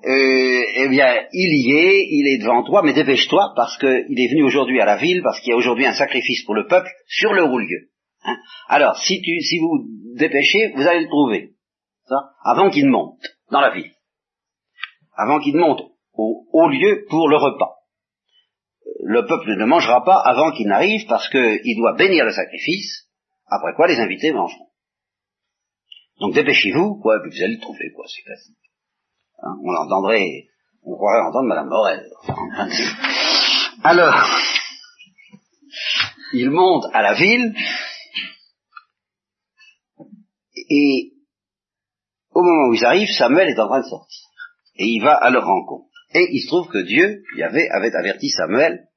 Euh, 0.05 0.63
Eh 0.75 0.87
bien, 0.89 1.27
il 1.31 1.67
y 1.67 1.71
est, 1.71 2.07
il 2.09 2.27
est 2.27 2.41
devant 2.41 2.63
toi, 2.63 2.81
mais 2.83 2.93
dépêche-toi, 2.93 3.53
parce 3.55 3.77
qu'il 3.77 4.19
est 4.19 4.31
venu 4.31 4.43
aujourd'hui 4.43 4.81
à 4.81 4.85
la 4.85 4.97
ville, 4.97 5.21
parce 5.21 5.39
qu'il 5.41 5.51
y 5.51 5.53
a 5.53 5.57
aujourd'hui 5.57 5.85
un 5.85 5.93
sacrifice 5.93 6.43
pour 6.45 6.55
le 6.55 6.67
peuple 6.67 6.89
sur 7.07 7.33
le 7.33 7.43
roulieu. 7.43 7.89
Hein 8.23 8.37
Alors, 8.69 8.97
si, 8.97 9.21
tu, 9.21 9.39
si 9.41 9.59
vous 9.59 9.85
dépêchez, 10.17 10.73
vous 10.75 10.87
allez 10.87 11.01
le 11.01 11.09
trouver, 11.09 11.51
ça, 12.07 12.31
avant 12.43 12.69
qu'il 12.69 12.85
ne 12.85 12.91
monte 12.91 13.19
dans 13.51 13.61
la 13.61 13.71
ville, 13.71 13.91
avant 15.15 15.39
qu'il 15.39 15.53
ne 15.55 15.59
monte 15.59 15.81
au 16.13 16.47
haut 16.51 16.69
lieu 16.69 17.05
pour 17.09 17.27
le 17.27 17.37
repas. 17.37 17.75
Le 19.05 19.25
peuple 19.25 19.55
ne 19.57 19.65
mangera 19.65 20.03
pas 20.03 20.21
avant 20.25 20.51
qu'il 20.51 20.67
n'arrive 20.67 21.05
parce 21.07 21.29
qu'il 21.29 21.77
doit 21.77 21.95
bénir 21.95 22.25
le 22.25 22.31
sacrifice, 22.31 23.09
après 23.47 23.73
quoi 23.75 23.87
les 23.87 23.99
invités 23.99 24.31
mangeront. 24.31 24.67
Donc 26.19 26.33
dépêchez-vous, 26.33 26.99
quoi, 27.01 27.19
puis 27.21 27.31
vous 27.31 27.43
allez 27.43 27.55
le 27.55 27.61
trouver, 27.61 27.91
quoi, 27.95 28.05
c'est 28.07 28.23
classique. 28.23 28.57
Hein, 29.39 29.55
on 29.63 29.75
entendrait, 29.75 30.47
on 30.83 30.95
croirait 30.95 31.21
entendre 31.27 31.47
Madame 31.47 31.69
Morel. 31.69 32.05
Alors, 33.83 34.15
il 36.33 36.49
monte 36.49 36.85
à 36.93 37.01
la 37.01 37.13
ville, 37.13 37.53
et 40.69 41.13
au 42.33 42.41
moment 42.41 42.69
où 42.69 42.73
ils 42.73 42.85
arrivent, 42.85 43.11
Samuel 43.11 43.49
est 43.49 43.59
en 43.59 43.67
train 43.67 43.81
de 43.81 43.87
sortir. 43.87 44.21
Et 44.75 44.85
il 44.85 45.01
va 45.01 45.13
à 45.13 45.29
leur 45.29 45.45
rencontre. 45.45 45.89
Et 46.15 46.27
il 46.31 46.41
se 46.41 46.47
trouve 46.47 46.67
que 46.67 46.83
Dieu, 46.83 47.23
Yahvé, 47.37 47.69
avait 47.69 47.93
averti 47.93 48.29
Samuel, 48.29 48.87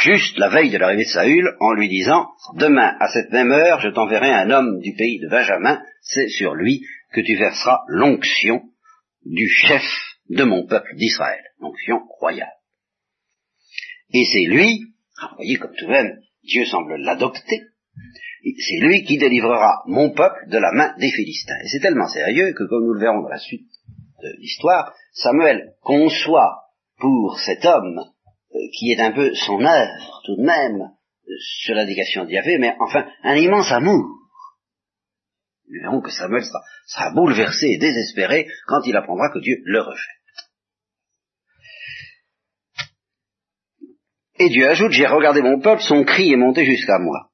juste 0.00 0.38
la 0.38 0.48
veille 0.48 0.70
de 0.70 0.78
l'arrivée 0.78 1.04
de 1.04 1.08
Saül, 1.08 1.56
en 1.60 1.72
lui 1.72 1.88
disant, 1.88 2.28
demain, 2.54 2.96
à 3.00 3.08
cette 3.08 3.30
même 3.30 3.52
heure, 3.52 3.80
je 3.80 3.88
t'enverrai 3.88 4.30
un 4.30 4.50
homme 4.50 4.80
du 4.80 4.94
pays 4.94 5.20
de 5.20 5.28
Benjamin, 5.28 5.80
c'est 6.02 6.28
sur 6.28 6.54
lui 6.54 6.84
que 7.12 7.20
tu 7.20 7.36
verseras 7.36 7.80
l'onction 7.88 8.62
du 9.24 9.48
chef 9.48 9.82
de 10.28 10.44
mon 10.44 10.66
peuple 10.66 10.94
d'Israël, 10.96 11.42
l'onction 11.60 12.00
royale. 12.18 12.52
Et 14.12 14.24
c'est 14.24 14.46
lui, 14.46 14.84
vous 15.20 15.36
voyez 15.36 15.56
comme 15.56 15.74
tout 15.74 15.88
même, 15.88 16.18
Dieu 16.42 16.64
semble 16.66 16.96
l'adopter, 16.96 17.60
c'est 18.42 18.80
lui 18.80 19.04
qui 19.04 19.18
délivrera 19.18 19.82
mon 19.86 20.10
peuple 20.10 20.48
de 20.48 20.58
la 20.58 20.72
main 20.72 20.94
des 20.98 21.10
Philistins. 21.10 21.58
Et 21.64 21.68
c'est 21.68 21.80
tellement 21.80 22.08
sérieux 22.08 22.52
que, 22.52 22.64
comme 22.64 22.84
nous 22.84 22.94
le 22.94 23.00
verrons 23.00 23.22
dans 23.22 23.28
la 23.28 23.38
suite 23.38 23.68
de 24.22 24.36
l'histoire, 24.38 24.92
Samuel 25.12 25.74
conçoit 25.80 26.62
pour 26.98 27.38
cet 27.38 27.64
homme, 27.64 27.98
euh, 27.98 28.58
qui 28.78 28.92
est 28.92 29.00
un 29.00 29.12
peu 29.12 29.34
son 29.34 29.60
œuvre 29.60 30.22
tout 30.24 30.36
de 30.36 30.42
même, 30.42 30.80
euh, 30.82 31.34
sur 31.62 31.74
l'indication 31.74 32.24
d'Yahvé, 32.24 32.58
mais 32.58 32.74
enfin 32.80 33.06
un 33.22 33.36
immense 33.36 33.70
amour. 33.70 34.21
Nous 35.72 35.80
verrons 35.80 36.02
que 36.02 36.10
Samuel 36.10 36.44
sera, 36.86 37.10
bouleversé 37.12 37.66
et 37.66 37.78
désespéré 37.78 38.46
quand 38.66 38.82
il 38.84 38.94
apprendra 38.94 39.30
que 39.32 39.38
Dieu 39.38 39.56
le 39.64 39.80
rejette. 39.80 40.06
Et 44.38 44.50
Dieu 44.50 44.68
ajoute, 44.68 44.92
j'ai 44.92 45.06
regardé 45.06 45.40
mon 45.40 45.60
peuple, 45.60 45.82
son 45.82 46.04
cri 46.04 46.30
est 46.30 46.36
monté 46.36 46.66
jusqu'à 46.66 46.98
moi. 46.98 47.30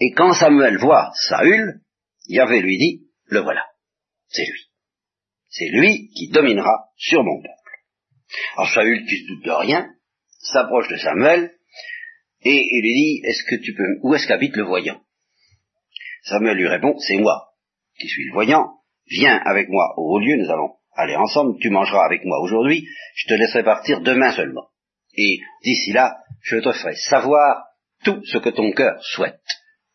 Et 0.00 0.12
quand 0.12 0.32
Samuel 0.34 0.78
voit 0.78 1.10
Saül, 1.28 1.80
Yahvé 2.28 2.60
lui 2.60 2.78
dit, 2.78 3.08
le 3.26 3.40
voilà, 3.40 3.64
c'est 4.28 4.46
lui. 4.46 4.70
C'est 5.48 5.70
lui 5.70 6.10
qui 6.10 6.28
dominera 6.28 6.90
sur 6.96 7.24
mon 7.24 7.42
peuple. 7.42 7.54
Alors 8.56 8.72
Saül, 8.72 9.06
qui 9.06 9.16
se 9.16 9.26
doute 9.26 9.44
de 9.44 9.50
rien, 9.50 9.92
s'approche 10.38 10.88
de 10.88 10.96
Samuel, 10.96 11.52
et 12.42 12.62
il 12.70 12.82
lui 12.82 12.94
dit, 12.94 13.22
est-ce 13.24 13.44
que 13.50 13.60
tu 13.60 13.74
peux, 13.74 13.98
où 14.02 14.14
est-ce 14.14 14.28
qu'habite 14.28 14.56
le 14.56 14.64
voyant? 14.64 15.03
Samuel 16.24 16.56
lui 16.56 16.68
répond, 16.68 16.96
c'est 16.98 17.18
moi, 17.18 17.50
qui 17.98 18.08
suis 18.08 18.26
le 18.26 18.32
voyant, 18.32 18.78
viens 19.06 19.36
avec 19.44 19.68
moi 19.68 19.94
au 19.96 20.14
haut 20.14 20.18
lieu, 20.18 20.36
nous 20.36 20.50
allons 20.50 20.74
aller 20.96 21.16
ensemble, 21.16 21.58
tu 21.60 21.70
mangeras 21.70 22.06
avec 22.06 22.24
moi 22.24 22.40
aujourd'hui, 22.40 22.86
je 23.14 23.28
te 23.28 23.34
laisserai 23.34 23.62
partir 23.62 24.00
demain 24.00 24.32
seulement. 24.32 24.68
Et 25.16 25.38
d'ici 25.62 25.92
là, 25.92 26.16
je 26.42 26.56
te 26.56 26.72
ferai 26.72 26.94
savoir 26.96 27.64
tout 28.04 28.20
ce 28.24 28.38
que 28.38 28.50
ton 28.50 28.72
cœur 28.72 28.96
souhaite 29.02 29.40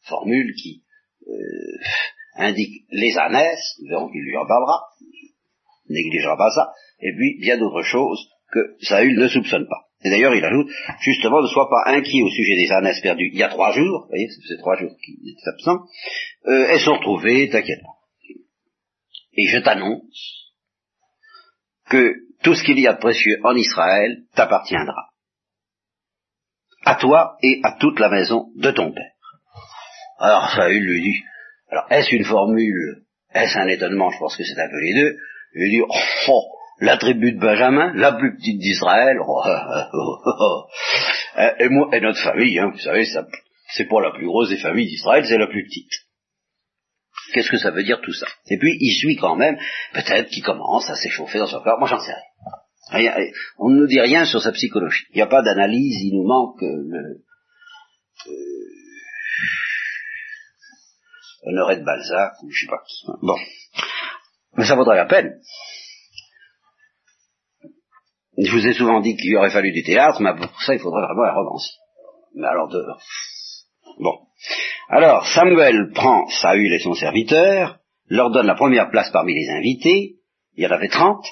formule 0.04 0.54
qui 0.56 0.84
euh, 1.28 1.78
indique 2.36 2.86
les 2.92 3.18
ânesses, 3.18 3.76
nous 3.82 3.90
verrons 3.90 4.12
qu'il 4.12 4.22
lui 4.22 4.38
en 4.38 4.48
parlera, 4.48 4.82
négligera 5.90 6.38
pas 6.38 6.52
ça, 6.52 6.72
et 7.00 7.14
puis 7.16 7.40
bien 7.40 7.58
d'autres 7.58 7.84
choses 7.84 8.30
que 8.52 8.76
Saül 8.82 9.18
ne 9.18 9.28
soupçonne 9.28 9.68
pas. 9.68 9.89
Et 10.04 10.10
d'ailleurs, 10.10 10.34
il 10.34 10.44
ajoute, 10.44 10.70
justement, 11.02 11.42
ne 11.42 11.48
sois 11.48 11.70
pas 11.70 11.92
inquiet 11.92 12.22
au 12.24 12.30
sujet 12.30 12.56
des 12.56 12.72
ânesses 12.72 13.02
perdues 13.02 13.32
il 13.34 13.40
y 13.40 13.44
a 13.44 13.50
trois 13.50 13.74
jours, 13.74 14.04
vous 14.04 14.10
voyez, 14.10 14.30
c'est 14.48 14.58
trois 14.58 14.78
jours 14.78 14.92
qu'il 15.04 15.16
est 15.28 15.48
absent, 15.48 15.86
euh, 16.48 16.68
elles 16.70 16.80
sont 16.80 16.96
retrouvées, 16.96 17.50
t'inquiète 17.50 17.82
pas. 17.82 18.00
Et 19.34 19.48
je 19.48 19.60
t'annonce 19.60 20.54
que 21.90 22.14
tout 22.44 22.56
ce 22.56 22.64
qu'il 22.64 22.80
y 22.80 22.88
a 22.88 22.94
de 22.94 23.00
précieux 23.00 23.40
en 23.44 23.56
Israël 23.56 24.24
t'appartiendra. 24.36 25.10
À 26.86 26.96
toi 26.96 27.38
et 27.44 27.60
à 27.64 27.74
toute 27.74 28.00
la 28.00 28.10
maison 28.10 28.52
de 28.56 28.72
ton 28.72 28.94
père. 28.94 29.12
Alors 30.18 30.50
Saül 30.52 30.82
lui 30.82 31.02
dit, 31.02 31.24
alors 31.70 31.86
est-ce 31.90 32.16
une 32.16 32.24
formule, 32.24 33.04
est-ce 33.34 33.58
un 33.58 33.68
étonnement, 33.68 34.12
je 34.12 34.18
pense 34.18 34.38
que 34.38 34.44
c'est 34.44 34.62
un 34.62 34.70
peu 34.70 34.80
les 34.80 34.94
deux, 34.94 35.18
il 35.56 35.62
lui 35.62 35.70
dit, 35.72 35.82
oh, 35.82 35.94
oh 36.30 36.59
la 36.82 36.98
tribu 36.98 37.34
de 37.34 37.40
Benjamin, 37.40 37.94
la 37.96 38.14
plus 38.14 38.36
petite 38.36 38.60
d'Israël, 38.60 39.18
oh, 39.26 39.44
oh, 39.94 40.66
et 41.60 41.70
moi, 41.70 41.90
et 41.94 42.02
notre 42.02 42.22
famille, 42.22 42.58
hein, 42.60 42.70
vous 42.72 42.80
savez, 42.80 43.06
c'est 43.06 43.88
pas 43.88 44.02
la 44.02 44.12
plus 44.12 44.28
grosse 44.28 44.50
des 44.50 44.58
familles 44.58 44.88
d'Israël, 44.88 45.26
c'est 45.26 45.38
la 45.38 45.48
plus 45.48 45.66
petite. 45.66 45.92
Qu'est-ce 47.34 47.50
que 47.50 47.58
ça 47.58 47.72
veut 47.72 47.84
dire 47.84 48.02
tout 48.02 48.14
ça? 48.14 48.26
Et 48.50 48.58
puis 48.58 48.76
il 48.80 48.94
suit 48.94 49.16
quand 49.16 49.36
même, 49.36 49.58
peut-être 49.94 50.30
qu'il 50.30 50.44
commence 50.44 50.90
à 50.90 50.96
s'échauffer 50.96 51.40
dans 51.40 51.48
son 51.48 51.62
corps, 51.62 51.80
moi 51.80 51.88
j'en 51.88 52.00
sais 52.00 52.14
rien. 52.92 53.14
On 53.58 53.70
ne 53.70 53.82
nous 53.82 53.88
dit 53.88 54.00
rien 54.00 54.26
sur 54.26 54.42
sa 54.42 54.52
psychologie. 54.52 55.06
Il 55.12 55.18
n'y 55.18 55.22
a 55.22 55.28
pas 55.28 55.44
d'analyse, 55.44 56.02
il 56.02 56.16
nous 56.16 56.28
manque 56.28 56.62
le, 56.62 57.22
euh, 58.28 58.50
Honoré 61.44 61.78
de 61.78 61.86
Balzac, 61.86 62.34
ou 62.44 62.52
je 62.52 62.66
sais 62.66 62.70
pas 62.70 62.82
qui. 62.86 63.06
Bon. 63.22 63.38
Mais 64.58 64.66
ça 64.66 64.76
vaudrait 64.76 64.98
la 64.98 65.06
peine. 65.06 65.40
Je 68.42 68.52
vous 68.52 68.68
ai 68.68 68.74
souvent 68.74 69.02
dit 69.02 69.16
qu'il 69.16 69.36
aurait 69.36 69.52
fallu 69.52 69.72
du 69.72 69.84
théâtre, 69.84 70.22
mais 70.22 70.34
pour 70.36 70.62
ça, 70.62 70.74
il 70.74 70.80
faudrait 70.80 71.04
vraiment 71.04 71.24
un 71.24 71.34
romancier. 71.34 71.76
Mais 72.36 72.48
alors 72.48 72.70
de... 72.70 72.82
Bon. 74.00 74.18
Alors, 74.88 75.28
Samuel 75.28 75.92
prend 75.94 76.28
Saül 76.28 76.74
et 76.74 76.80
son 76.80 76.94
serviteur, 76.94 77.80
leur 78.08 78.32
donne 78.32 78.48
la 78.48 78.56
première 78.56 78.90
place 78.92 79.12
parmi 79.12 79.34
les 79.34 79.50
invités, 79.50 80.16
il 80.56 80.64
y 80.64 80.68
en 80.68 80.72
avait 80.72 80.88
trente, 80.88 81.26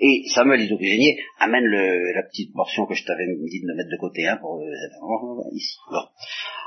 et 0.00 0.22
Samuel 0.34 0.66
dit 0.66 0.72
au 0.72 0.78
cuisinier, 0.78 1.18
amène 1.38 1.64
le, 1.64 2.14
la 2.14 2.22
petite 2.22 2.52
portion 2.54 2.86
que 2.86 2.94
je 2.94 3.04
t'avais 3.04 3.26
dit 3.26 3.60
de 3.60 3.66
me 3.66 3.76
mettre 3.76 3.90
de 3.90 4.00
côté, 4.00 4.26
hein, 4.26 4.38
pour 4.40 4.58
euh, 4.58 5.54
ici. 5.54 5.76
Bon. 5.90 6.02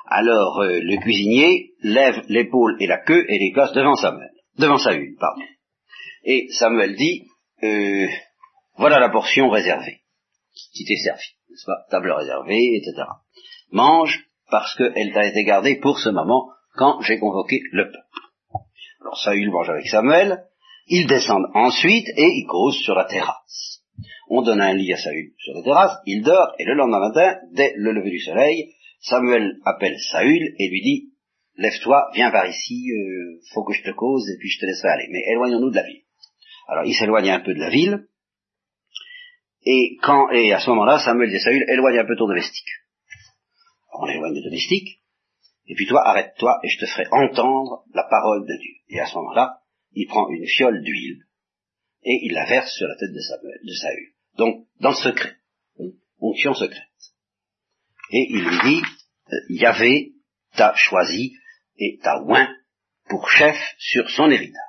Alors 0.06 0.60
euh, 0.62 0.80
le 0.80 1.02
cuisinier 1.02 1.72
lève 1.82 2.22
l'épaule 2.28 2.78
et 2.80 2.88
la 2.88 3.00
queue 3.00 3.26
et 3.28 3.40
les 3.40 3.52
place 3.52 3.74
devant 3.74 3.96
Samuel, 3.96 4.30
devant 4.58 4.78
Saül, 4.78 5.16
pardon. 5.20 5.42
Et 6.24 6.48
Samuel 6.52 6.96
dit, 6.96 7.26
euh, 7.64 8.08
voilà 8.80 8.98
la 8.98 9.10
portion 9.10 9.50
réservée, 9.50 10.00
qui 10.74 10.86
t'est 10.86 11.04
servie, 11.04 11.36
n'est-ce 11.50 11.66
pas, 11.66 11.86
table 11.92 12.12
réservée, 12.12 12.78
etc. 12.78 13.04
Mange 13.72 14.26
parce 14.50 14.74
qu'elle 14.76 15.12
t'a 15.14 15.28
été 15.28 15.44
gardée 15.44 15.76
pour 15.76 16.00
ce 16.00 16.08
moment 16.08 16.48
quand 16.76 17.02
j'ai 17.02 17.20
convoqué 17.20 17.60
le 17.74 17.92
peuple. 17.92 18.64
Alors 19.02 19.18
Saül 19.18 19.52
mange 19.52 19.70
avec 19.70 19.86
Samuel, 19.88 20.46
ils 20.88 21.08
descendent 21.08 21.52
ensuite 21.56 22.08
et 22.16 22.24
ils 22.24 22.48
causent 22.48 22.82
sur 22.82 22.96
la 22.96 23.04
terrasse. 23.04 23.84
On 24.30 24.44
donne 24.44 24.62
un 24.62 24.74
lit 24.74 24.94
à 24.94 24.98
Saül 24.98 25.34
sur 25.40 25.56
la 25.56 25.64
terrasse, 25.64 25.98
il 26.06 26.24
dort, 26.24 26.54
et 26.58 26.64
le 26.64 26.76
lendemain 26.76 27.00
matin, 27.00 27.38
dès 27.52 27.74
le 27.76 27.92
lever 27.92 28.12
du 28.12 28.20
soleil, 28.20 28.74
Samuel 29.02 29.58
appelle 29.66 29.98
Saül 30.10 30.56
et 30.58 30.70
lui 30.70 30.82
dit, 30.82 31.10
lève-toi, 31.58 32.12
viens 32.14 32.32
par 32.32 32.48
ici, 32.48 32.86
euh, 32.92 33.42
faut 33.54 33.66
que 33.66 33.74
je 33.74 33.84
te 33.84 33.92
cause, 33.92 34.30
et 34.30 34.38
puis 34.40 34.50
je 34.50 34.60
te 34.62 34.66
laisserai 34.66 34.88
aller. 34.88 35.08
Mais 35.12 35.34
éloignons-nous 35.34 35.72
de 35.72 35.76
la 35.76 35.84
ville. 35.84 36.04
Alors 36.70 36.86
il 36.86 36.94
s'éloigne 36.94 37.32
un 37.32 37.42
peu 37.42 37.54
de 37.54 37.60
la 37.60 37.70
ville, 37.70 38.08
et 39.72 39.98
quand, 40.02 40.32
et 40.32 40.52
à 40.52 40.60
ce 40.60 40.70
moment-là, 40.72 40.98
Samuel 40.98 41.30
dit 41.30 41.40
Saül, 41.40 41.64
éloigne 41.68 42.00
un 42.00 42.06
peu 42.06 42.16
ton 42.16 42.28
domestique. 42.28 42.72
On 43.94 44.08
éloigne 44.08 44.34
le 44.34 44.44
domestique, 44.44 45.04
et 45.68 45.76
puis 45.76 45.86
toi, 45.86 46.02
arrête-toi, 46.08 46.60
et 46.64 46.70
je 46.70 46.80
te 46.80 46.86
ferai 46.88 47.06
entendre 47.12 47.84
la 47.94 48.04
parole 48.10 48.48
de 48.48 48.58
Dieu. 48.60 48.74
Et 48.88 49.00
à 49.00 49.06
ce 49.06 49.14
moment-là, 49.16 49.62
il 49.92 50.08
prend 50.08 50.28
une 50.30 50.48
fiole 50.48 50.82
d'huile 50.82 51.24
et 52.02 52.20
il 52.24 52.34
la 52.34 52.46
verse 52.46 52.74
sur 52.76 52.88
la 52.88 52.96
tête 52.96 53.14
de 53.14 53.74
Saül. 53.74 54.14
Donc, 54.38 54.66
dans 54.80 54.90
le 54.90 54.96
secret, 54.96 55.36
onction 56.20 56.56
secrète. 56.56 56.82
Et 58.12 58.26
il 58.32 58.44
lui 58.44 58.60
dit, 58.64 58.82
euh, 59.32 59.38
Yahvé 59.50 60.14
t'a 60.56 60.74
choisi 60.76 61.36
et 61.78 62.00
t'a 62.02 62.24
oint 62.24 62.50
pour 63.08 63.30
chef 63.30 63.56
sur 63.78 64.10
son 64.10 64.32
héritage. 64.32 64.69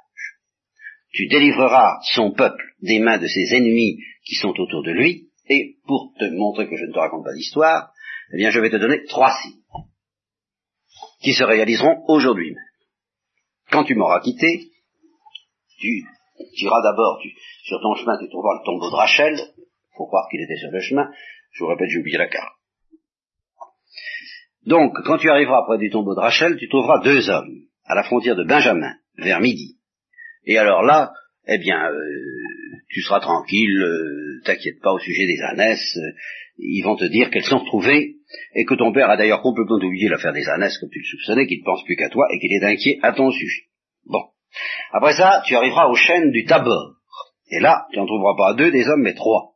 Tu 1.12 1.26
délivreras 1.26 1.98
son 2.12 2.32
peuple 2.32 2.62
des 2.82 3.00
mains 3.00 3.18
de 3.18 3.26
ses 3.26 3.54
ennemis 3.54 3.98
qui 4.24 4.36
sont 4.36 4.54
autour 4.58 4.82
de 4.82 4.92
lui, 4.92 5.28
et 5.48 5.76
pour 5.86 6.12
te 6.18 6.24
montrer 6.26 6.68
que 6.68 6.76
je 6.76 6.84
ne 6.84 6.92
te 6.92 6.98
raconte 6.98 7.24
pas 7.24 7.34
d'histoire, 7.34 7.92
eh 8.32 8.36
bien 8.36 8.50
je 8.50 8.61
vais 8.61 8.70
te 8.70 8.76
donner 8.76 9.04
trois 9.04 9.32
signes 9.42 9.61
qui 11.20 11.32
se 11.32 11.44
réaliseront 11.44 12.04
aujourd'hui 12.08 12.52
même. 12.52 12.64
Quand 13.70 13.84
tu 13.84 13.94
m'auras 13.94 14.20
quitté, 14.20 14.70
tu, 15.78 16.04
iras 16.62 16.82
d'abord, 16.82 17.20
sur 17.64 17.80
ton 17.80 17.94
chemin, 17.94 18.18
tu 18.18 18.28
trouveras 18.28 18.61
le 18.61 18.64
tombeau 18.64 18.90
de 18.90 18.96
Rachel, 18.96 19.36
faut 19.96 20.06
croire 20.06 20.28
qu'il 20.30 20.40
était 20.40 20.56
sur 20.56 20.70
le 20.70 20.80
chemin, 20.80 21.11
je 21.52 21.64
vous 21.64 21.70
répète, 21.70 21.88
j'ai 21.90 21.98
oublié 21.98 22.18
la 22.18 22.28
carte. 22.28 22.54
Donc, 24.66 24.92
quand 25.04 25.18
tu 25.18 25.30
arriveras 25.30 25.64
près 25.66 25.78
du 25.78 25.90
tombeau 25.90 26.14
de 26.14 26.20
Rachel, 26.20 26.56
tu 26.56 26.68
trouveras 26.68 27.00
deux 27.00 27.28
hommes, 27.30 27.64
à 27.84 27.94
la 27.94 28.02
frontière 28.02 28.36
de 28.36 28.44
Benjamin, 28.44 28.94
vers 29.16 29.40
midi. 29.40 29.80
Et 30.47 30.59
alors 30.59 30.82
là, 30.82 31.12
eh 31.47 31.59
bien, 31.59 31.91
euh, 31.91 31.97
tu 32.88 33.03
seras 33.03 33.20
tranquille, 33.20 33.82
euh, 33.82 34.41
t'inquiète 34.45 34.80
pas 34.82 34.93
au 34.93 34.99
sujet 34.99 35.26
des 35.26 35.41
ânesses, 35.43 35.97
euh, 35.97 36.12
ils 36.59 36.82
vont 36.82 36.97
te 36.97 37.05
dire 37.05 37.30
qu'elles 37.30 37.45
sont 37.45 37.59
retrouvées, 37.59 38.16
et 38.55 38.64
que 38.64 38.74
ton 38.74 38.93
père 38.93 39.11
a 39.11 39.16
d'ailleurs 39.16 39.43
complètement 39.43 39.76
oublié 39.76 40.09
l'affaire 40.09 40.32
des 40.32 40.49
ânesses, 40.49 40.78
comme 40.78 40.91
tu 40.91 41.01
le 41.01 41.05
soupçonnais, 41.05 41.47
qu'il 41.47 41.61
ne 41.61 41.64
pense 41.64 41.84
plus 41.84 41.97
qu'à 41.97 42.09
toi, 42.09 42.26
et 42.32 42.38
qu'il 42.38 42.53
est 42.53 42.64
inquiet 42.64 42.99
à 43.03 43.12
ton 43.12 43.30
sujet. 43.30 43.62
Bon. 44.07 44.22
Après 44.93 45.14
ça, 45.14 45.43
tu 45.47 45.55
arriveras 45.55 45.88
aux 45.88 45.95
chaînes 45.95 46.30
du 46.30 46.45
Tabor. 46.45 46.95
Et 47.51 47.61
là, 47.61 47.86
tu 47.93 47.99
n'en 47.99 48.07
trouveras 48.07 48.36
pas 48.36 48.55
deux 48.55 48.70
des 48.70 48.86
hommes, 48.88 49.03
mais 49.03 49.14
trois, 49.14 49.55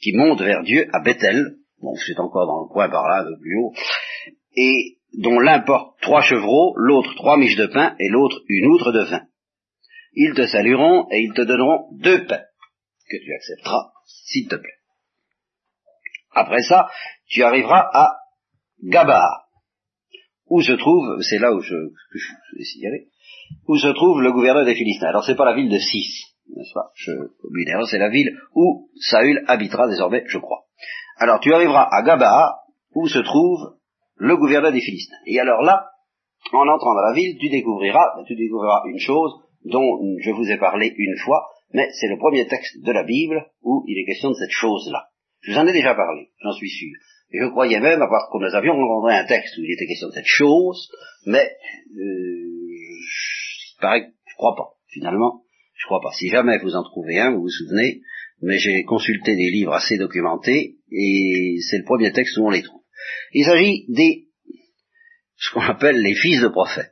qui 0.00 0.14
montent 0.14 0.42
vers 0.42 0.62
Dieu 0.62 0.86
à 0.92 1.00
Bethel, 1.00 1.56
bon, 1.80 1.94
c'est 1.96 2.18
encore 2.18 2.46
dans 2.46 2.62
le 2.62 2.68
coin 2.68 2.88
par 2.88 3.06
là, 3.08 3.22
un 3.22 3.24
peu 3.24 3.40
plus 3.40 3.56
haut, 3.56 3.72
et 4.56 4.98
dont 5.18 5.38
l'un 5.38 5.60
porte 5.60 5.98
trois 6.00 6.22
chevreaux, 6.22 6.74
l'autre 6.76 7.14
trois 7.14 7.38
miches 7.38 7.56
de 7.56 7.66
pain, 7.66 7.94
et 7.98 8.08
l'autre 8.08 8.42
une 8.48 8.66
outre 8.66 8.92
de 8.92 9.04
vin. 9.04 9.22
Ils 10.14 10.34
te 10.34 10.46
salueront, 10.46 11.06
et 11.10 11.20
ils 11.20 11.32
te 11.34 11.42
donneront 11.42 11.88
deux 11.92 12.26
pains, 12.26 12.44
que 13.08 13.16
tu 13.16 13.34
accepteras, 13.34 13.92
s'il 14.06 14.48
te 14.48 14.56
plaît. 14.56 14.78
Après 16.32 16.62
ça, 16.62 16.88
tu 17.26 17.42
arriveras 17.42 17.88
à 17.92 18.16
Gaba, 18.82 19.42
où 20.46 20.60
se 20.60 20.72
trouve, 20.72 21.20
c'est 21.22 21.38
là 21.38 21.52
où 21.52 21.60
je, 21.60 21.74
je, 22.14 22.58
vais 22.58 22.64
signaler, 22.64 23.08
où 23.68 23.76
se 23.76 23.88
trouve 23.88 24.20
le 24.20 24.32
gouverneur 24.32 24.64
des 24.64 24.74
Philistins. 24.74 25.08
Alors 25.08 25.24
c'est 25.24 25.36
pas 25.36 25.44
la 25.44 25.54
ville 25.54 25.70
de 25.70 25.78
Sis, 25.78 26.24
n'est-ce 26.48 26.74
pas? 26.74 26.90
Je, 26.94 27.12
C'est 27.90 27.98
la 27.98 28.08
ville 28.08 28.36
où 28.54 28.90
Saül 29.00 29.44
habitera 29.46 29.88
désormais, 29.88 30.24
je 30.26 30.38
crois. 30.38 30.64
Alors 31.16 31.40
tu 31.40 31.54
arriveras 31.54 31.88
à 31.90 32.02
Gabaa, 32.02 32.56
où 32.94 33.08
se 33.08 33.18
trouve 33.18 33.76
le 34.16 34.36
gouverneur 34.36 34.72
des 34.72 34.80
Philistins. 34.80 35.16
Et 35.26 35.38
alors 35.38 35.62
là, 35.62 35.86
en 36.52 36.68
entrant 36.68 36.94
dans 36.94 37.08
la 37.08 37.14
ville, 37.14 37.38
tu 37.38 37.48
découvriras, 37.48 38.22
tu 38.26 38.34
découvriras 38.34 38.82
une 38.86 38.98
chose 38.98 39.32
dont 39.64 40.00
je 40.20 40.30
vous 40.30 40.50
ai 40.50 40.58
parlé 40.58 40.92
une 40.96 41.16
fois, 41.18 41.46
mais 41.72 41.88
c'est 41.92 42.08
le 42.08 42.18
premier 42.18 42.46
texte 42.46 42.82
de 42.82 42.92
la 42.92 43.04
Bible 43.04 43.46
où 43.62 43.84
il 43.86 43.98
est 43.98 44.06
question 44.06 44.30
de 44.30 44.34
cette 44.34 44.50
chose-là. 44.50 45.08
Je 45.40 45.52
vous 45.52 45.58
en 45.58 45.66
ai 45.66 45.72
déjà 45.72 45.94
parlé, 45.94 46.30
j'en 46.42 46.52
suis 46.52 46.70
sûr. 46.70 46.92
Et 47.32 47.38
je 47.40 47.48
croyais 47.48 47.80
même, 47.80 47.98
part 47.98 48.28
que 48.30 48.38
nous 48.38 48.54
avions 48.54 48.74
rencontré 48.74 49.14
un 49.16 49.24
texte 49.24 49.56
où 49.56 49.62
il 49.62 49.72
était 49.72 49.86
question 49.86 50.08
de 50.08 50.12
cette 50.12 50.26
chose, 50.26 50.90
mais 51.26 51.50
euh, 51.96 52.52
que 53.80 53.88
je 54.26 54.34
crois 54.36 54.54
pas. 54.54 54.74
Finalement, 54.88 55.42
je 55.74 55.86
crois 55.86 56.00
pas. 56.00 56.12
Si 56.12 56.28
jamais 56.28 56.58
vous 56.58 56.74
en 56.74 56.82
trouvez 56.82 57.18
un, 57.18 57.32
vous 57.32 57.42
vous 57.42 57.48
souvenez, 57.48 58.02
mais 58.42 58.58
j'ai 58.58 58.84
consulté 58.84 59.34
des 59.34 59.50
livres 59.50 59.72
assez 59.72 59.96
documentés 59.96 60.76
et 60.90 61.56
c'est 61.68 61.78
le 61.78 61.84
premier 61.84 62.12
texte 62.12 62.36
où 62.38 62.46
on 62.46 62.50
les 62.50 62.62
trouve. 62.62 62.82
Il 63.32 63.44
s'agit 63.44 63.86
des 63.88 64.26
ce 65.36 65.52
qu'on 65.52 65.62
appelle 65.62 65.96
les 65.96 66.14
fils 66.14 66.40
de 66.40 66.48
prophètes. 66.48 66.91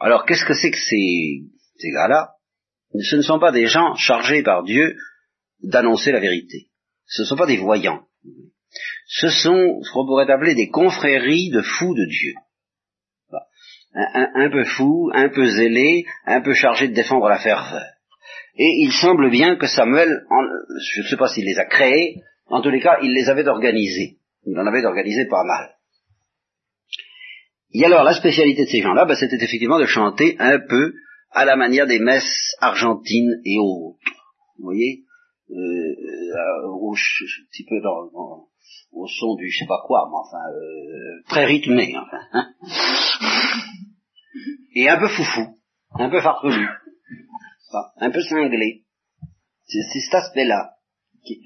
Alors 0.00 0.24
qu'est-ce 0.24 0.44
que 0.44 0.54
c'est 0.54 0.70
que 0.70 0.78
ces, 0.78 1.90
gars-là? 1.92 2.30
Ce 2.98 3.16
ne 3.16 3.22
sont 3.22 3.38
pas 3.38 3.52
des 3.52 3.66
gens 3.66 3.94
chargés 3.94 4.42
par 4.42 4.64
Dieu 4.64 4.96
d'annoncer 5.62 6.12
la 6.12 6.20
vérité. 6.20 6.68
Ce 7.06 7.22
ne 7.22 7.26
sont 7.26 7.36
pas 7.36 7.46
des 7.46 7.58
voyants. 7.58 8.02
Ce 9.06 9.28
sont 9.28 9.82
ce 9.82 9.92
qu'on 9.92 10.06
pourrait 10.06 10.30
appeler 10.30 10.54
des 10.54 10.68
confréries 10.70 11.50
de 11.50 11.62
fous 11.62 11.94
de 11.94 12.06
Dieu 12.06 12.34
un, 13.94 14.50
peu 14.50 14.64
fou, 14.64 15.10
un 15.14 15.28
peu 15.28 15.46
zélé, 15.46 16.04
un 16.26 16.40
peu 16.40 16.54
chargé 16.54 16.88
de 16.88 16.94
défendre 16.94 17.28
la 17.28 17.38
ferveur. 17.38 17.84
Et 18.56 18.82
il 18.82 18.92
semble 18.92 19.30
bien 19.30 19.56
que 19.56 19.66
Samuel, 19.66 20.08
je 20.94 21.02
ne 21.02 21.06
sais 21.06 21.16
pas 21.16 21.28
s'il 21.28 21.44
les 21.44 21.58
a 21.58 21.64
créés, 21.64 22.16
en 22.46 22.60
tous 22.62 22.70
les 22.70 22.80
cas, 22.80 22.98
il 23.02 23.12
les 23.12 23.28
avait 23.28 23.46
organisés. 23.48 24.18
Il 24.44 24.58
en 24.58 24.66
avait 24.66 24.84
organisé 24.84 25.26
pas 25.26 25.44
mal. 25.44 25.70
Et 27.72 27.84
alors, 27.84 28.02
la 28.02 28.14
spécialité 28.14 28.64
de 28.64 28.68
ces 28.68 28.80
gens-là, 28.80 29.04
ben, 29.04 29.14
c'était 29.14 29.42
effectivement 29.42 29.78
de 29.78 29.86
chanter 29.86 30.36
un 30.38 30.58
peu 30.58 30.94
à 31.30 31.44
la 31.44 31.56
manière 31.56 31.86
des 31.86 32.00
messes 32.00 32.56
argentines 32.60 33.40
et 33.44 33.58
autres. 33.58 33.98
Vous 34.58 34.64
voyez 34.64 35.04
euh, 35.50 35.54
euh 35.54 36.68
au, 36.68 36.92
un 36.92 37.44
petit 37.50 37.64
peu 37.64 37.80
dans, 37.80 38.48
au 38.92 39.06
son 39.06 39.36
du 39.36 39.50
je 39.50 39.58
sais 39.60 39.66
pas 39.66 39.82
quoi, 39.86 40.08
mais 40.10 40.16
enfin, 40.16 40.44
euh, 40.52 41.22
très 41.28 41.44
rythmé, 41.44 41.94
enfin. 41.96 42.18
Hein 42.32 42.52
et 44.74 44.88
un 44.88 44.98
peu 44.98 45.08
foufou, 45.08 45.56
un 45.94 46.10
peu 46.10 46.20
farfelu, 46.20 46.68
un 47.96 48.10
peu 48.10 48.22
cinglé. 48.22 48.84
C'est 49.66 50.00
cet 50.00 50.14
aspect-là 50.14 50.74
qui, 51.24 51.40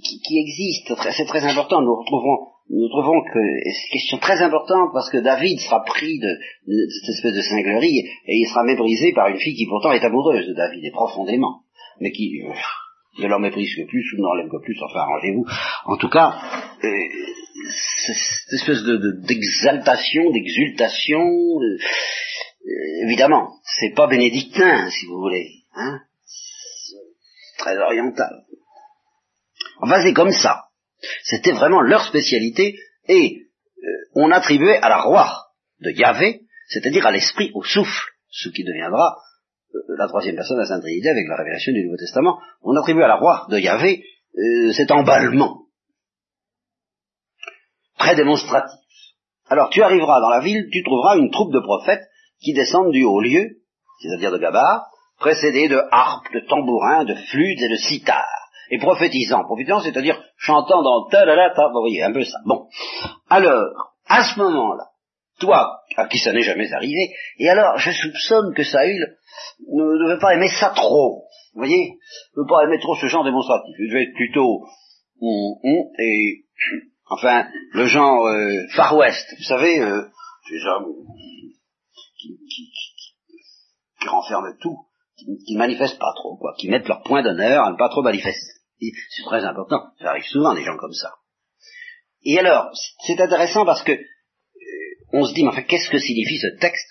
qui, 0.00 0.38
existe, 0.38 0.92
c'est 1.10 1.26
très 1.26 1.44
important. 1.44 1.82
Nous 1.82 1.94
retrouvons, 1.94 2.46
nous 2.70 2.88
trouvons 2.88 3.22
que 3.22 3.38
c'est 3.64 3.86
une 3.86 3.92
question 3.92 4.18
très 4.18 4.42
importante 4.42 4.90
parce 4.92 5.10
que 5.10 5.18
David 5.18 5.58
sera 5.58 5.82
pris 5.84 6.18
de, 6.18 6.38
cette 6.66 7.14
espèce 7.14 7.34
de 7.34 7.40
cinglerie 7.40 8.00
et 8.26 8.36
il 8.36 8.46
sera 8.46 8.62
méprisé 8.62 9.12
par 9.14 9.28
une 9.28 9.38
fille 9.38 9.54
qui 9.54 9.66
pourtant 9.66 9.92
est 9.92 10.04
amoureuse 10.04 10.46
de 10.46 10.52
David 10.52 10.84
et 10.84 10.90
profondément, 10.90 11.62
mais 12.00 12.10
qui 12.10 12.42
euh, 12.42 12.52
ne 13.22 13.26
l'en 13.26 13.38
méprise 13.38 13.74
que 13.74 13.86
plus 13.86 14.04
ou 14.12 14.20
n'en 14.20 14.34
l'aime 14.34 14.50
que 14.50 14.62
plus. 14.62 14.76
Enfin, 14.82 15.00
arrangez-vous. 15.00 15.46
En 15.86 15.96
tout 15.96 16.10
cas, 16.10 16.40
euh, 16.84 16.88
cette 18.06 18.60
espèce 18.60 18.82
d'exaltation, 19.26 20.30
d'exultation. 20.30 21.20
Euh, 21.20 21.78
évidemment, 23.06 23.48
c'est 23.64 23.94
pas 23.94 24.08
bénédictin, 24.08 24.90
si 24.90 25.06
vous 25.06 25.20
voulez, 25.20 25.48
hein, 25.74 26.00
très 27.56 27.78
oriental. 27.78 28.44
Enfin, 29.80 30.02
c'est 30.02 30.12
comme 30.12 30.32
ça. 30.32 30.67
C'était 31.24 31.52
vraiment 31.52 31.80
leur 31.80 32.04
spécialité, 32.04 32.78
et 33.08 33.42
euh, 33.78 33.90
on 34.14 34.30
attribuait 34.30 34.78
à 34.78 34.88
la 34.88 35.02
roi 35.02 35.30
de 35.80 35.90
Yahvé, 35.90 36.42
c'est-à-dire 36.68 37.06
à 37.06 37.12
l'esprit, 37.12 37.50
au 37.54 37.62
souffle, 37.62 38.10
ce 38.30 38.48
qui 38.48 38.64
deviendra 38.64 39.18
euh, 39.74 39.78
la 39.96 40.08
troisième 40.08 40.34
personne 40.34 40.56
de 40.56 40.62
la 40.62 40.68
Sainte 40.68 40.82
Trinité 40.82 41.08
avec 41.08 41.26
la 41.28 41.36
révélation 41.36 41.72
du 41.72 41.84
Nouveau 41.84 41.96
Testament, 41.96 42.40
on 42.62 42.76
attribue 42.76 43.02
à 43.02 43.08
la 43.08 43.16
roi 43.16 43.46
de 43.50 43.58
Yahvé 43.58 44.04
cet 44.72 44.92
emballement 44.92 45.68
très 47.98 48.14
démonstratif, 48.14 48.78
Alors 49.48 49.68
tu 49.70 49.82
arriveras 49.82 50.20
dans 50.20 50.30
la 50.30 50.40
ville, 50.40 50.68
tu 50.72 50.82
trouveras 50.82 51.16
une 51.16 51.30
troupe 51.30 51.52
de 51.52 51.60
prophètes 51.60 52.04
qui 52.40 52.54
descendent 52.54 52.92
du 52.92 53.04
haut 53.04 53.20
lieu, 53.20 53.58
c'est-à-dire 54.00 54.30
de 54.30 54.38
Gaba, 54.38 54.86
précédés 55.18 55.68
de 55.68 55.80
harpes, 55.90 56.32
de 56.32 56.40
tambourins, 56.48 57.04
de 57.04 57.14
flûtes 57.14 57.60
et 57.60 57.68
de 57.68 57.76
sitars, 57.76 58.47
et 58.70 58.78
prophétisant. 58.78 59.44
Prophétisant, 59.44 59.80
c'est-à-dire 59.80 60.22
chantant 60.36 60.82
dans 60.82 61.08
ta 61.08 61.24
la 61.24 61.36
la 61.36 61.50
ta, 61.50 61.68
vous 61.68 61.80
voyez, 61.80 62.02
un 62.02 62.12
peu 62.12 62.24
ça. 62.24 62.38
Bon. 62.46 62.66
Alors, 63.28 63.94
à 64.06 64.24
ce 64.24 64.38
moment-là, 64.38 64.84
toi, 65.38 65.80
à 65.96 66.06
qui 66.06 66.18
ça 66.18 66.32
n'est 66.32 66.42
jamais 66.42 66.72
arrivé, 66.72 67.14
et 67.38 67.48
alors 67.48 67.78
je 67.78 67.90
soupçonne 67.90 68.54
que 68.54 68.64
Saül 68.64 69.16
ne 69.68 70.04
devait 70.04 70.20
pas 70.20 70.34
aimer 70.34 70.48
ça 70.48 70.70
trop. 70.70 71.24
Vous 71.54 71.60
voyez 71.60 71.98
Ne 72.36 72.42
veut 72.42 72.48
pas 72.48 72.64
aimer 72.64 72.78
trop 72.80 72.96
ce 72.96 73.06
genre 73.06 73.24
démonstratif. 73.24 73.74
Il 73.78 73.88
devait 73.88 74.04
être 74.04 74.14
plutôt 74.14 74.64
hum, 75.20 75.54
et 75.98 76.44
enfin 77.08 77.46
le 77.72 77.86
genre 77.86 78.26
euh, 78.26 78.66
Far 78.74 78.96
West, 78.96 79.26
vous 79.38 79.44
savez, 79.44 79.80
euh, 79.80 80.02
ces 80.48 80.66
hommes 80.66 80.86
qui, 82.18 82.36
qui, 82.48 82.70
qui, 84.00 84.08
renferment 84.08 84.56
tout, 84.60 84.78
qui, 85.16 85.26
qui 85.46 85.56
manifestent 85.56 85.98
pas 85.98 86.12
trop, 86.16 86.36
quoi, 86.36 86.54
qui 86.58 86.68
mettent 86.68 86.88
leur 86.88 87.02
point 87.02 87.22
d'honneur 87.22 87.64
à 87.64 87.70
ne 87.70 87.76
pas 87.76 87.88
trop 87.88 88.02
manifester. 88.02 88.57
C'est 88.80 89.24
très 89.24 89.44
important. 89.44 89.86
Ça 90.00 90.10
arrive 90.10 90.24
souvent 90.24 90.54
des 90.54 90.64
gens 90.64 90.76
comme 90.76 90.92
ça. 90.92 91.14
Et 92.24 92.38
alors, 92.38 92.70
c'est 93.06 93.20
intéressant 93.20 93.64
parce 93.64 93.82
que 93.82 93.98
on 95.12 95.24
se 95.24 95.34
dit, 95.34 95.42
mais 95.42 95.50
enfin, 95.50 95.62
qu'est-ce 95.62 95.90
que 95.90 95.98
signifie 95.98 96.38
ce 96.38 96.58
texte 96.60 96.90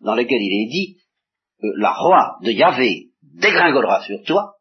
dans 0.00 0.14
lequel 0.14 0.38
il 0.40 0.64
est 0.64 0.70
dit, 0.70 0.96
euh, 1.64 1.72
la 1.76 1.92
roi 1.92 2.38
de 2.42 2.50
Yahvé 2.50 3.10
dégringolera 3.22 4.02
sur 4.02 4.22
toi, 4.24 4.56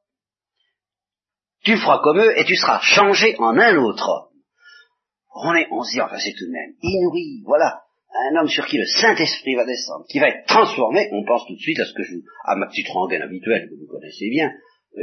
tu 1.64 1.78
feras 1.78 2.00
comme 2.00 2.20
eux 2.20 2.38
et 2.38 2.46
tu 2.46 2.56
seras 2.56 2.80
changé 2.82 3.36
en 3.38 3.58
un 3.58 3.78
autre 3.78 4.08
homme. 4.08 4.42
On, 5.34 5.56
est, 5.56 5.68
on 5.72 5.84
se 5.84 5.92
dit, 5.94 6.02
enfin, 6.02 6.18
c'est 6.20 6.34
tout 6.38 6.46
de 6.46 6.52
même 6.52 6.76
inouï, 6.82 7.44
voilà, 7.46 7.82
un 8.14 8.42
homme 8.42 8.50
sur 8.50 8.66
qui 8.66 8.78
le 8.78 8.86
Saint-Esprit 8.86 9.56
va 9.56 9.66
descendre, 9.66 10.06
qui 10.10 10.20
va 10.20 10.28
être 10.28 10.46
transformé, 10.48 11.08
on 11.14 11.24
pense 11.24 11.46
tout 11.48 11.56
de 11.56 11.60
suite 11.60 11.80
à 11.80 11.86
ce 11.86 11.94
que 11.94 12.04
je, 12.04 12.16
à 12.46 12.56
ma 12.56 12.68
petite 12.68 12.90
rengaine 12.90 13.22
habituelle 13.22 13.70
que 13.70 13.76
vous 13.76 13.88
connaissez 13.88 14.30
bien, 14.30 14.52
euh, 14.98 15.02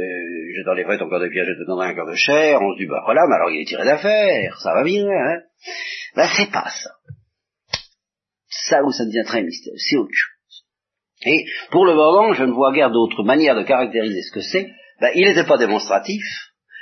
je 0.57 0.63
t'enlèverai 0.65 0.97
ton 0.97 1.09
corps 1.09 1.19
de 1.19 1.29
pierre, 1.29 1.45
je 1.45 1.63
te 1.63 1.67
donnerai 1.67 1.87
un 1.87 1.95
corps 1.95 2.09
de 2.09 2.15
chair, 2.15 2.61
on 2.61 2.73
se 2.73 2.77
dit, 2.77 2.85
bah 2.85 3.01
voilà, 3.05 3.21
mais 3.27 3.35
alors 3.35 3.49
il 3.49 3.61
est 3.61 3.65
tiré 3.65 3.85
d'affaire, 3.85 4.57
ça 4.59 4.73
va 4.73 4.83
bien, 4.83 5.07
hein. 5.07 5.41
Ben 6.15 6.27
c'est 6.35 6.51
pas 6.51 6.69
ça 6.69 6.89
ça 8.69 8.83
où 8.83 8.91
ça 8.91 9.05
devient 9.05 9.23
très 9.25 9.43
mystérieux, 9.43 9.77
c'est 9.77 9.97
autre 9.97 10.13
chose. 10.13 10.65
Et 11.25 11.45
pour 11.71 11.85
le 11.85 11.95
moment, 11.95 12.33
je 12.33 12.43
ne 12.43 12.51
vois 12.51 12.71
guère 12.71 12.91
d'autre 12.91 13.23
manière 13.23 13.55
de 13.55 13.63
caractériser 13.63 14.21
ce 14.21 14.31
que 14.31 14.41
c'est. 14.41 14.69
Ben, 15.01 15.11
il 15.15 15.25
n'était 15.25 15.45
pas 15.45 15.57
démonstratif, 15.57 16.23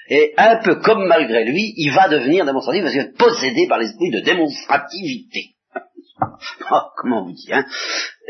et 0.10 0.34
un 0.38 0.58
peu 0.64 0.76
comme 0.76 1.06
malgré 1.08 1.46
lui, 1.46 1.74
il 1.76 1.92
va 1.94 2.08
devenir 2.08 2.46
démonstratif 2.46 2.84
parce 2.84 2.94
qu'il 2.94 3.04
est 3.04 3.18
possédé 3.18 3.68
par 3.68 3.80
l'esprit 3.80 4.10
de 4.12 4.22
démonstrativité. 4.22 5.56
oh, 6.72 6.82
comment 6.98 7.26
vous 7.26 7.34
dire 7.34 7.58
hein 7.58 7.66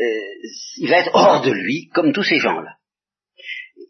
euh, 0.00 0.48
Il 0.78 0.90
va 0.90 0.98
être 0.98 1.14
hors 1.14 1.42
de 1.42 1.52
lui, 1.52 1.88
comme 1.94 2.12
tous 2.12 2.24
ces 2.24 2.38
gens-là. 2.38 2.77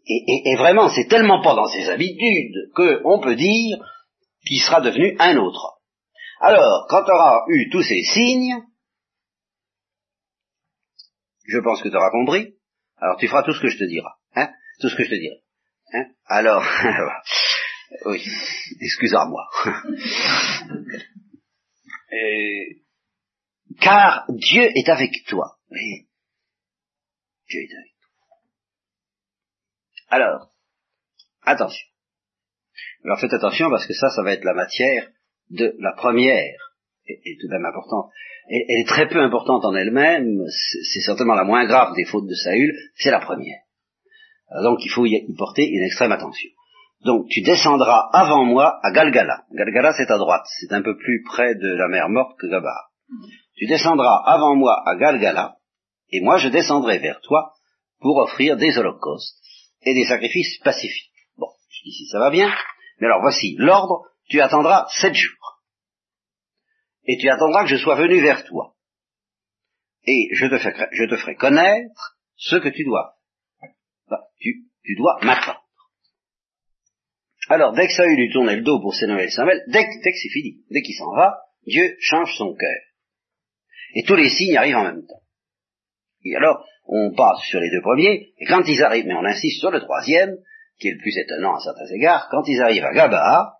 Et, 0.05 0.51
et, 0.51 0.55
vraiment, 0.55 0.89
c'est 0.89 1.07
tellement 1.07 1.41
pas 1.41 1.55
dans 1.55 1.67
ses 1.67 1.89
habitudes 1.89 2.71
qu'on 2.75 3.19
peut 3.19 3.35
dire 3.35 3.77
qu'il 4.45 4.59
sera 4.59 4.81
devenu 4.81 5.15
un 5.19 5.37
autre. 5.37 5.79
Alors, 6.41 6.85
quand 6.89 7.03
on 7.05 7.13
aura 7.13 7.45
eu 7.49 7.69
tous 7.69 7.83
ces 7.83 8.01
signes, 8.01 8.55
je 11.47 11.59
pense 11.59 11.81
que 11.81 11.89
tu 11.89 11.95
auras 11.95 12.11
compris. 12.11 12.55
Alors 12.97 13.17
tu 13.17 13.27
feras 13.27 13.43
tout 13.43 13.53
ce 13.53 13.61
que 13.61 13.69
je 13.69 13.77
te 13.77 13.85
dirai. 13.85 14.09
Hein 14.35 14.51
Tout 14.79 14.89
ce 14.89 14.95
que 14.95 15.03
je 15.03 15.09
te 15.09 15.15
dirai. 15.15 15.41
Hein 15.93 16.05
Alors, 16.25 16.63
oui, 18.05 18.23
excuse-moi. 18.81 19.47
car 23.79 24.25
Dieu 24.29 24.69
est 24.75 24.89
avec 24.89 25.11
toi. 25.27 25.57
Oui. 25.71 26.07
Dieu 27.49 27.61
est 27.61 27.73
avec 27.73 27.91
toi. 27.91 27.98
Alors, 30.09 30.49
attention. 31.43 31.87
Alors 33.03 33.19
faites 33.19 33.33
attention 33.33 33.69
parce 33.69 33.85
que 33.85 33.93
ça, 33.93 34.09
ça 34.09 34.23
va 34.23 34.33
être 34.33 34.43
la 34.43 34.53
matière 34.53 35.07
de 35.49 35.75
la 35.79 35.93
première 35.93 36.75
et, 37.07 37.37
tout 37.41 37.47
de 37.47 37.53
même 37.53 37.65
importante 37.65 38.11
elle, 38.49 38.81
est 38.81 38.87
très 38.87 39.07
peu 39.07 39.19
importante 39.19 39.63
en 39.65 39.75
elle-même, 39.75 40.43
c'est 40.47 41.01
certainement 41.01 41.35
la 41.35 41.43
moins 41.43 41.65
grave 41.65 41.93
des 41.95 42.05
fautes 42.05 42.27
de 42.27 42.33
Saül, 42.33 42.73
c'est 42.95 43.11
la 43.11 43.19
première. 43.19 43.59
Donc 44.63 44.79
il 44.83 44.89
faut 44.89 45.05
y, 45.05 45.23
porter 45.37 45.67
une 45.67 45.83
extrême 45.83 46.11
attention. 46.11 46.49
Donc 47.05 47.27
tu 47.29 47.41
descendras 47.41 48.09
avant 48.11 48.43
moi 48.45 48.79
à 48.83 48.91
Galgala. 48.91 49.43
Galgala 49.51 49.93
c'est 49.93 50.11
à 50.11 50.17
droite, 50.17 50.45
c'est 50.59 50.73
un 50.73 50.81
peu 50.81 50.97
plus 50.97 51.23
près 51.23 51.55
de 51.55 51.75
la 51.75 51.87
mer 51.87 52.09
morte 52.09 52.37
que 52.39 52.47
Gabar. 52.47 52.89
Tu 53.55 53.67
descendras 53.67 54.23
avant 54.25 54.55
moi 54.55 54.81
à 54.85 54.95
Galgala, 54.95 55.57
et 56.11 56.21
moi 56.21 56.37
je 56.37 56.49
descendrai 56.49 56.97
vers 56.97 57.21
toi 57.21 57.53
pour 57.99 58.17
offrir 58.17 58.57
des 58.57 58.77
holocaustes 58.77 59.38
et 59.83 59.93
des 59.93 60.05
sacrifices 60.05 60.59
pacifiques. 60.59 61.11
Bon, 61.37 61.47
ici 61.83 62.07
ça 62.07 62.19
va 62.19 62.29
bien, 62.29 62.53
mais 62.99 63.07
alors 63.07 63.21
voici 63.21 63.55
l'ordre, 63.57 64.05
tu 64.29 64.41
attendras 64.41 64.87
sept 64.99 65.15
jours 65.15 65.59
et 67.05 67.17
tu 67.17 67.29
attendras 67.29 67.63
que 67.63 67.69
je 67.69 67.77
sois 67.77 67.95
venu 67.95 68.21
vers 68.21 68.45
toi. 68.45 68.75
Et 70.05 70.29
je 70.33 70.45
te 70.45 71.15
ferai, 71.17 71.35
connaître 71.35 72.17
ce 72.35 72.55
que 72.57 72.69
tu 72.69 72.83
dois. 72.83 73.15
tu, 74.39 74.65
tu 74.83 74.95
dois 74.95 75.17
m'attendre. 75.23 75.65
Alors, 77.49 77.73
dès 77.73 77.87
que 77.87 77.93
Saül 77.93 78.15
lui 78.15 78.31
tournait 78.31 78.57
le 78.57 78.61
dos 78.61 78.79
pour 78.79 78.93
Noël 79.01 79.31
Samuel, 79.31 79.63
dès, 79.67 79.87
dès 80.03 80.11
que 80.11 80.17
c'est 80.21 80.29
fini, 80.29 80.63
dès 80.69 80.81
qu'il 80.81 80.95
s'en 80.95 81.11
va, 81.15 81.35
Dieu 81.65 81.97
change 81.99 82.35
son 82.37 82.53
cœur. 82.53 82.81
Et 83.95 84.03
tous 84.03 84.15
les 84.15 84.29
signes 84.29 84.55
arrivent 84.55 84.77
en 84.77 84.83
même 84.83 85.05
temps. 85.07 85.23
Et 86.25 86.35
alors, 86.35 86.65
on 86.87 87.13
passe 87.15 87.41
sur 87.49 87.59
les 87.59 87.69
deux 87.69 87.81
premiers, 87.81 88.33
et 88.37 88.45
quand 88.45 88.63
ils 88.67 88.83
arrivent, 88.83 89.05
mais 89.07 89.15
on 89.15 89.25
insiste 89.25 89.59
sur 89.59 89.71
le 89.71 89.79
troisième, 89.79 90.35
qui 90.79 90.87
est 90.87 90.93
le 90.93 90.99
plus 90.99 91.17
étonnant 91.17 91.55
à 91.55 91.59
certains 91.59 91.93
égards, 91.93 92.27
quand 92.29 92.43
ils 92.47 92.61
arrivent 92.61 92.85
à 92.85 92.93
Gaba, 92.93 93.59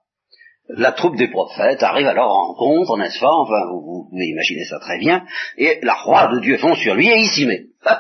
la 0.70 0.92
troupe 0.92 1.16
des 1.16 1.30
prophètes 1.30 1.82
arrive 1.82 2.08
à 2.08 2.14
leur 2.14 2.30
rencontre, 2.30 2.98
n'est-ce 2.98 3.20
pas? 3.20 3.32
Enfin, 3.32 3.66
vous, 3.72 4.08
pouvez 4.10 4.26
imaginer 4.26 4.66
ça 4.66 4.80
très 4.80 5.00
bien. 5.00 5.26
Et 5.58 5.80
la 5.82 5.96
roi 5.96 6.28
de 6.28 6.40
Dieu 6.42 6.58
fond 6.58 6.76
sur 6.76 6.94
lui 6.94 7.10
et 7.10 7.18
il 7.18 7.30
s'y 7.30 7.46
met. 7.46 7.66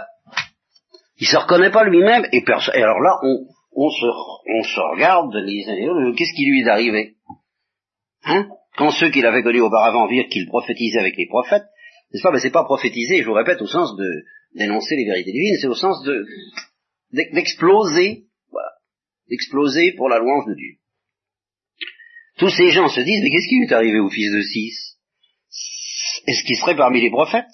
Il 1.22 1.28
se 1.28 1.36
reconnaît 1.36 1.72
pas 1.72 1.84
lui-même 1.84 2.26
et, 2.32 2.44
alors 2.76 3.02
là, 3.02 3.18
on, 3.24 3.46
on, 3.74 3.90
se, 3.90 4.06
on 4.06 4.64
se 4.64 4.80
regarde, 4.94 5.34
qu'est-ce 6.16 6.34
qui 6.34 6.46
lui 6.46 6.62
est 6.62 6.70
arrivé? 6.70 7.16
Hein? 8.24 8.48
Quand 8.78 8.92
ceux 8.92 9.10
qu'il 9.10 9.26
avait 9.26 9.44
connus 9.44 9.60
auparavant 9.60 10.08
virent 10.08 10.30
qu'il 10.30 10.48
prophétisait 10.48 11.00
avec 11.00 11.18
les 11.18 11.28
prophètes, 11.28 11.66
n'est-ce 12.14 12.24
pas? 12.24 12.32
Mais 12.32 12.40
c'est 12.40 12.52
pas 12.52 12.64
prophétiser, 12.64 13.22
je 13.22 13.28
vous 13.28 13.34
répète, 13.34 13.62
au 13.62 13.68
sens 13.68 13.98
de 13.98 14.24
d'énoncer 14.54 14.96
les 14.96 15.06
vérités 15.06 15.32
divines, 15.32 15.58
c'est 15.62 15.68
au 15.68 15.76
sens 15.76 16.04
de 16.04 16.26
d'exploser, 17.12 18.26
voilà, 18.52 18.70
d'exploser 19.30 19.94
pour 19.94 20.10
la 20.10 20.20
louange 20.20 20.46
de 20.48 20.56
Dieu. 20.56 20.76
Tous 22.38 22.50
ces 22.50 22.70
gens 22.70 22.88
se 22.88 23.02
disent, 23.02 23.22
mais 23.24 23.32
qu'est-ce 23.32 23.50
qui 23.50 23.58
lui 23.58 23.68
est 23.68 23.74
arrivé 23.74 24.00
au 24.00 24.10
fils 24.10 24.32
de 24.32 24.42
Cis 24.42 24.74
Est-ce 26.28 26.44
qu'il 26.44 26.56
serait 26.58 26.78
parmi 26.78 27.02
les 27.02 27.10
prophètes? 27.10 27.46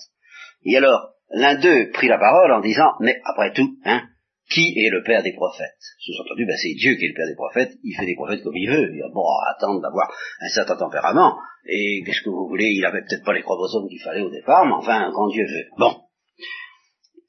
Et 0.63 0.77
alors, 0.77 1.13
l'un 1.31 1.55
d'eux 1.55 1.89
prit 1.91 2.07
la 2.07 2.19
parole 2.19 2.51
en 2.51 2.61
disant, 2.61 2.91
mais 2.99 3.19
après 3.23 3.53
tout, 3.53 3.77
hein, 3.85 4.03
qui 4.51 4.73
est 4.77 4.89
le 4.91 5.03
père 5.03 5.23
des 5.23 5.33
prophètes? 5.33 5.81
Sous-entendu, 5.99 6.45
ben, 6.45 6.55
c'est 6.55 6.75
Dieu 6.75 6.95
qui 6.95 7.05
est 7.05 7.09
le 7.09 7.15
père 7.15 7.27
des 7.27 7.35
prophètes, 7.35 7.77
il 7.83 7.95
fait 7.95 8.05
des 8.05 8.15
prophètes 8.15 8.43
comme 8.43 8.55
il 8.55 8.69
veut, 8.69 8.91
il 8.93 9.01
va 9.01 9.09
bon, 9.09 9.25
attendre 9.55 9.81
d'avoir 9.81 10.11
un 10.39 10.49
certain 10.49 10.75
tempérament, 10.75 11.35
et 11.67 12.03
qu'est-ce 12.05 12.21
que 12.21 12.29
vous 12.29 12.47
voulez, 12.47 12.69
il 12.69 12.85
avait 12.85 13.01
peut-être 13.01 13.25
pas 13.25 13.33
les 13.33 13.41
chromosomes 13.41 13.87
qu'il 13.89 14.01
fallait 14.01 14.21
au 14.21 14.29
départ, 14.29 14.65
mais 14.65 14.73
enfin, 14.73 15.11
quand 15.15 15.29
Dieu 15.29 15.45
veut. 15.45 15.65
Bon. 15.77 16.04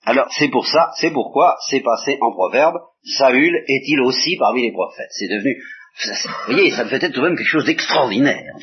Alors, 0.07 0.29
c'est 0.31 0.49
pour 0.49 0.67
ça, 0.67 0.91
c'est 1.01 1.11
pourquoi 1.11 1.57
c'est 1.69 1.81
passé 1.81 2.17
en 2.21 2.33
proverbe, 2.33 2.77
Saül 3.19 3.55
est-il 3.67 4.01
aussi 4.01 4.37
parmi 4.39 4.63
les 4.63 4.73
prophètes? 4.73 5.11
C'est 5.11 5.29
devenu 5.29 5.57
vous 6.05 6.53
voyez, 6.53 6.71
ça 6.71 6.87
fait 6.87 7.03
être 7.03 7.13
tout 7.13 7.23
de 7.23 7.27
même 7.27 7.37
quelque 7.37 7.49
chose 7.49 7.65
d'extraordinaire. 7.65 8.55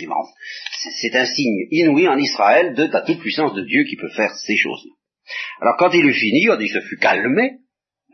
C'est 1.01 1.15
un 1.15 1.25
signe 1.25 1.67
inouï 1.71 2.07
en 2.07 2.17
Israël 2.17 2.75
de 2.75 2.83
la 2.83 3.01
toute-puissance 3.01 3.55
de 3.55 3.63
Dieu 3.63 3.85
qui 3.85 3.95
peut 3.95 4.09
faire 4.09 4.31
ces 4.35 4.55
choses-là. 4.55 4.91
Alors 5.61 5.77
quand 5.77 5.89
il 5.93 6.05
eut 6.05 6.13
fini, 6.13 6.45
quand 6.45 6.59
il 6.59 6.69
se 6.69 6.81
fut 6.81 6.97
calmé 6.97 7.59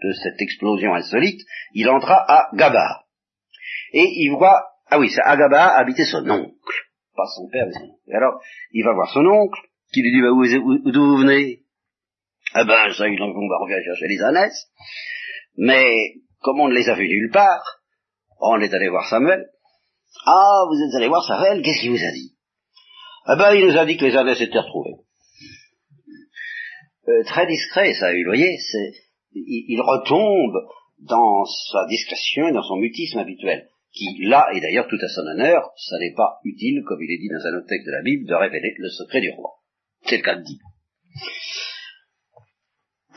de 0.01 0.13
cette 0.13 0.41
explosion 0.41 0.93
insolite, 0.93 1.41
il 1.73 1.89
entra 1.89 2.15
à 2.15 2.49
Gaba. 2.55 3.03
Et 3.91 4.05
il 4.05 4.29
voit, 4.29 4.63
ah 4.89 4.99
oui, 4.99 5.09
c'est 5.09 5.21
à 5.21 5.35
Gaba 5.35 5.75
habitait 5.75 6.05
son 6.05 6.29
oncle, 6.29 6.85
pas 7.15 7.25
son 7.35 7.49
père, 7.51 7.65
mais 7.67 7.73
son 7.73 7.85
oncle. 7.85 8.01
Et 8.07 8.15
alors, 8.15 8.39
il 8.71 8.85
va 8.85 8.93
voir 8.93 9.11
son 9.11 9.25
oncle, 9.25 9.59
qui 9.91 10.01
lui 10.01 10.11
dit, 10.11 10.21
bah, 10.21 10.29
d'où 10.91 11.05
vous 11.05 11.17
venez? 11.17 11.59
Ah 12.61 12.65
ben, 12.65 12.91
ça, 12.91 13.05
donc 13.05 13.37
on 13.37 13.47
va 13.47 13.57
revenir 13.61 13.81
chercher 13.85 14.07
les 14.09 14.21
ânesses. 14.21 14.67
Mais, 15.55 16.15
comme 16.41 16.59
on 16.59 16.67
ne 16.67 16.75
les 16.75 16.89
a 16.89 16.95
vus 16.95 17.07
nulle 17.07 17.31
part, 17.31 17.63
on 18.41 18.59
est 18.59 18.73
allé 18.73 18.89
voir 18.89 19.07
Samuel. 19.09 19.45
Ah, 20.25 20.65
vous 20.67 20.75
êtes 20.75 20.95
allé 20.97 21.07
voir 21.07 21.25
Samuel, 21.25 21.61
qu'est-ce 21.61 21.79
qu'il 21.79 21.91
vous 21.91 22.03
a 22.03 22.11
dit? 22.11 22.35
Eh 23.31 23.37
ben, 23.37 23.53
il 23.53 23.65
nous 23.65 23.77
a 23.77 23.85
dit 23.85 23.95
que 23.95 24.03
les 24.03 24.17
ânesses 24.17 24.41
étaient 24.41 24.59
retrouvés. 24.59 24.95
Euh, 27.07 27.23
très 27.23 27.47
discret, 27.47 27.93
ça, 27.93 28.11
vous 28.11 28.25
voyez, 28.25 28.57
c'est, 28.57 28.91
il, 29.33 29.79
retombe 29.79 30.57
dans 30.99 31.45
sa 31.45 31.85
discrétion 31.87 32.49
et 32.49 32.51
dans 32.51 32.63
son 32.63 32.75
mutisme 32.75 33.19
habituel, 33.19 33.69
qui, 33.93 34.25
là, 34.25 34.49
et 34.53 34.59
d'ailleurs 34.59 34.89
tout 34.89 34.99
à 35.01 35.07
son 35.07 35.21
honneur, 35.21 35.71
ça 35.77 35.97
n'est 35.99 36.13
pas 36.13 36.39
utile, 36.43 36.83
comme 36.85 37.01
il 37.01 37.09
est 37.09 37.19
dit 37.19 37.29
dans 37.29 37.47
un 37.47 37.57
autre 37.57 37.67
texte 37.69 37.87
de 37.87 37.93
la 37.93 38.01
Bible, 38.01 38.27
de 38.27 38.35
révéler 38.35 38.75
le 38.77 38.89
secret 38.89 39.21
du 39.21 39.31
roi. 39.31 39.51
C'est 40.03 40.17
le 40.17 40.23
cas 40.23 40.35
de 40.35 40.43
dire. 40.43 40.59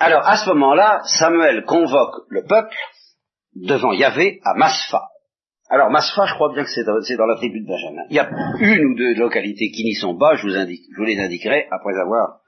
Alors, 0.02 0.26
à 0.26 0.36
ce 0.36 0.48
moment-là, 0.48 1.00
Samuel 1.04 1.64
convoque 1.64 2.24
le 2.28 2.42
peuple 2.42 2.74
devant 3.54 3.92
Yahvé 3.92 4.40
à 4.44 4.54
Masfa. 4.54 5.00
Alors, 5.70 5.90
Masfa, 5.90 6.26
je 6.26 6.34
crois 6.34 6.52
bien 6.52 6.64
que 6.64 6.70
c'est 6.70 6.82
dans, 7.16 7.26
la 7.26 7.36
tribu 7.36 7.60
de 7.60 7.68
Benjamin. 7.68 8.02
Il 8.10 8.16
y 8.16 8.18
a 8.18 8.28
une 8.58 8.84
ou 8.84 8.94
deux 8.96 9.14
localités 9.14 9.70
qui 9.70 9.84
n'y 9.84 9.94
sont 9.94 10.18
pas, 10.18 10.34
je 10.34 10.42
vous, 10.42 11.04
les 11.04 11.20
indiquerai 11.20 11.68
après 11.70 11.96
avoir 12.00 12.40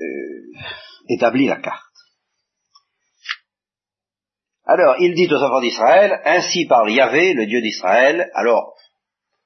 euh, 0.00 0.04
établi 1.10 1.46
la 1.46 1.60
carte. 1.60 1.80
Alors, 4.64 4.96
il 4.98 5.14
dit 5.14 5.32
aux 5.32 5.42
enfants 5.44 5.60
d'Israël, 5.60 6.20
ainsi 6.24 6.66
parle 6.66 6.90
Yahvé, 6.90 7.34
le 7.34 7.46
Dieu 7.46 7.60
d'Israël, 7.60 8.32
alors, 8.34 8.74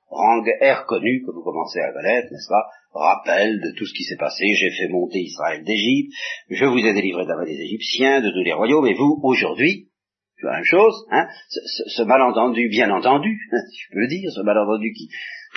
rang 0.08 0.42
air 0.62 0.86
connu 0.86 1.22
que 1.26 1.30
vous 1.30 1.42
commencez 1.44 1.80
à 1.80 1.92
connaître, 1.92 2.28
n'est-ce 2.32 2.48
pas? 2.48 2.70
Rappel 2.92 3.60
de 3.60 3.76
tout 3.76 3.86
ce 3.86 3.92
qui 3.92 4.04
s'est 4.04 4.16
passé, 4.16 4.44
j'ai 4.54 4.70
fait 4.70 4.88
monter 4.88 5.18
Israël 5.18 5.62
d'Égypte, 5.62 6.12
je 6.48 6.64
vous 6.64 6.78
ai 6.78 6.94
délivré 6.94 7.24
de 7.24 7.28
la 7.28 7.36
main 7.36 7.44
des 7.44 7.60
Égyptiens, 7.60 8.20
de 8.20 8.30
tous 8.30 8.42
les 8.42 8.54
royaumes, 8.54 8.86
et 8.86 8.94
vous, 8.94 9.20
aujourd'hui, 9.22 9.88
c'est 10.36 10.46
la 10.46 10.54
même 10.54 10.64
chose, 10.64 11.04
hein, 11.10 11.26
ce, 11.48 12.02
malentendu, 12.02 12.68
bien 12.68 12.90
entendu, 12.90 13.38
si 13.70 13.78
je 13.78 13.94
peux 13.94 14.06
dire, 14.06 14.30
ce 14.30 14.40
malentendu 14.40 14.92
qui, 14.92 15.08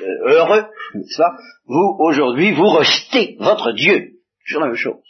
euh, 0.02 0.34
heureux, 0.34 0.66
n'est-ce 0.96 1.18
pas 1.18 1.36
Vous, 1.66 1.96
aujourd'hui, 2.00 2.52
vous 2.52 2.68
rejetez 2.68 3.38
votre 3.40 3.72
Dieu, 3.72 4.20
c'est 4.46 4.60
la 4.60 4.68
même 4.68 4.76
chose, 4.76 5.04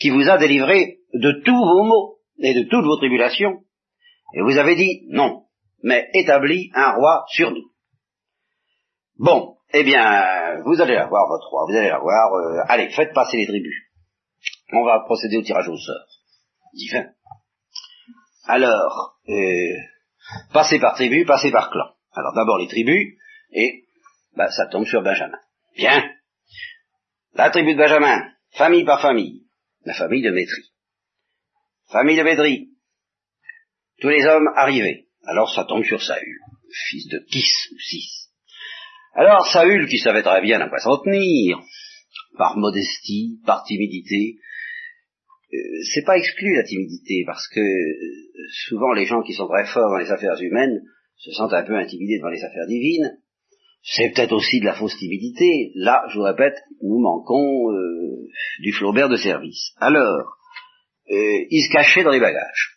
qui 0.00 0.10
vous 0.10 0.28
a 0.28 0.38
délivré 0.38 0.98
de 1.14 1.42
tous 1.44 1.64
vos 1.64 1.84
maux 1.84 2.18
et 2.40 2.54
de 2.54 2.62
toutes 2.62 2.84
vos 2.84 2.96
tribulations, 2.96 3.62
et 4.34 4.42
vous 4.42 4.58
avez 4.58 4.74
dit 4.74 5.06
non, 5.10 5.44
mais 5.82 6.08
établi 6.12 6.70
un 6.74 6.92
roi 6.92 7.24
sur 7.28 7.52
nous. 7.52 7.70
Bon, 9.18 9.55
eh 9.72 9.84
bien, 9.84 10.60
vous 10.64 10.80
allez 10.80 10.96
avoir 10.96 11.28
votre 11.28 11.48
roi, 11.48 11.64
vous 11.68 11.76
allez 11.76 11.88
l'avoir, 11.88 12.32
euh, 12.34 12.62
allez, 12.68 12.90
faites 12.90 13.12
passer 13.12 13.36
les 13.36 13.46
tribus. 13.46 13.74
On 14.72 14.84
va 14.84 15.00
procéder 15.00 15.36
au 15.36 15.42
tirage 15.42 15.68
au 15.68 15.76
sort. 15.76 16.06
Divin. 16.72 17.10
Alors, 18.44 19.18
euh, 19.28 19.76
passez 20.52 20.78
par 20.78 20.94
tribu, 20.94 21.24
passez 21.24 21.50
par 21.50 21.70
clan. 21.70 21.94
Alors 22.12 22.32
d'abord 22.34 22.58
les 22.58 22.68
tribus, 22.68 23.18
et 23.52 23.84
bah, 24.36 24.50
ça 24.50 24.66
tombe 24.66 24.86
sur 24.86 25.02
Benjamin. 25.02 25.38
Bien. 25.76 26.10
La 27.34 27.50
tribu 27.50 27.74
de 27.74 27.78
Benjamin, 27.78 28.30
famille 28.52 28.84
par 28.84 29.00
famille. 29.00 29.46
La 29.84 29.94
famille 29.94 30.22
de 30.22 30.30
Métri. 30.30 30.72
Famille 31.90 32.16
de 32.16 32.22
Métri. 32.22 32.70
Tous 34.00 34.08
les 34.08 34.24
hommes 34.26 34.48
arrivés. 34.56 35.08
Alors 35.26 35.52
ça 35.52 35.64
tombe 35.64 35.84
sur 35.84 36.02
Saül, 36.02 36.38
fils 36.88 37.08
de 37.08 37.18
Kis 37.30 37.50
ou 37.72 37.78
Sis. 37.78 38.25
Alors 39.18 39.46
Saül, 39.50 39.88
qui 39.88 39.98
savait 39.98 40.22
très 40.22 40.42
bien 40.42 40.60
à 40.60 40.68
quoi 40.68 40.78
s'en 40.78 40.98
tenir, 40.98 41.58
par 42.36 42.58
modestie, 42.58 43.40
par 43.46 43.64
timidité, 43.64 44.36
euh, 45.54 45.56
c'est 45.94 46.04
pas 46.04 46.18
exclu 46.18 46.54
la 46.54 46.64
timidité, 46.64 47.24
parce 47.24 47.48
que 47.48 47.60
euh, 47.60 48.46
souvent 48.68 48.92
les 48.92 49.06
gens 49.06 49.22
qui 49.22 49.32
sont 49.32 49.48
très 49.48 49.64
forts 49.64 49.90
dans 49.90 49.96
les 49.96 50.10
affaires 50.10 50.38
humaines 50.38 50.82
se 51.16 51.30
sentent 51.32 51.54
un 51.54 51.64
peu 51.64 51.76
intimidés 51.76 52.18
devant 52.18 52.28
les 52.28 52.44
affaires 52.44 52.66
divines. 52.66 53.16
C'est 53.82 54.12
peut-être 54.14 54.32
aussi 54.32 54.60
de 54.60 54.66
la 54.66 54.74
fausse 54.74 54.98
timidité. 54.98 55.72
Là, 55.76 56.04
je 56.10 56.18
vous 56.18 56.24
répète, 56.24 56.56
nous 56.82 57.00
manquons 57.00 57.72
euh, 57.72 58.28
du 58.60 58.72
Flaubert 58.72 59.08
de 59.08 59.16
service. 59.16 59.72
Alors, 59.78 60.36
il 61.08 61.62
se 61.62 61.72
cachait 61.72 62.02
dans 62.02 62.10
les 62.10 62.20
bagages. 62.20 62.76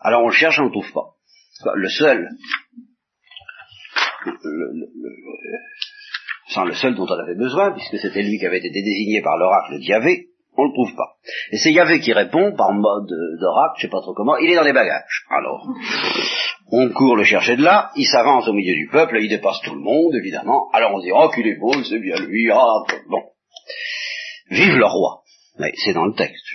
Alors 0.00 0.24
on 0.24 0.28
le 0.28 0.34
cherche, 0.34 0.58
on 0.58 0.64
ne 0.64 0.68
le 0.68 0.72
trouve 0.72 0.92
pas. 0.92 1.14
Le 1.76 1.88
seul 1.88 2.28
le, 4.26 4.88
sans 6.48 6.64
le 6.64 6.74
seul 6.74 6.94
dont 6.94 7.06
on 7.08 7.18
avait 7.18 7.36
besoin, 7.36 7.72
puisque 7.72 7.98
c'était 7.98 8.22
lui 8.22 8.38
qui 8.38 8.46
avait 8.46 8.58
été 8.58 8.70
désigné 8.70 9.22
par 9.22 9.36
l'oracle 9.36 9.78
d'Yahvé, 9.78 10.28
on 10.56 10.64
le 10.64 10.72
trouve 10.72 10.94
pas. 10.94 11.16
Et 11.50 11.58
c'est 11.58 11.72
Yahvé 11.72 12.00
qui 12.00 12.12
répond 12.12 12.54
par 12.56 12.72
mode 12.72 13.10
d'oracle, 13.40 13.74
je 13.78 13.82
sais 13.82 13.90
pas 13.90 14.00
trop 14.00 14.14
comment, 14.14 14.36
il 14.36 14.50
est 14.50 14.54
dans 14.54 14.62
les 14.62 14.72
bagages. 14.72 15.24
Alors, 15.30 15.66
on 16.70 16.90
court 16.90 17.16
le 17.16 17.24
chercher 17.24 17.56
de 17.56 17.62
là, 17.62 17.90
il 17.96 18.06
s'avance 18.06 18.46
au 18.48 18.52
milieu 18.52 18.74
du 18.74 18.88
peuple, 18.90 19.18
il 19.20 19.28
dépasse 19.28 19.60
tout 19.64 19.74
le 19.74 19.80
monde, 19.80 20.14
évidemment. 20.14 20.70
Alors 20.72 20.94
on 20.94 21.00
dit, 21.00 21.10
oh 21.12 21.28
qu'il 21.34 21.46
est 21.46 21.58
beau, 21.58 21.72
c'est 21.82 21.98
bien 21.98 22.16
lui, 22.20 22.50
ah, 22.52 22.84
bon. 23.08 23.22
Vive 24.50 24.76
le 24.76 24.86
roi. 24.86 25.22
c'est 25.58 25.92
dans 25.92 26.06
le 26.06 26.14
texte. 26.14 26.46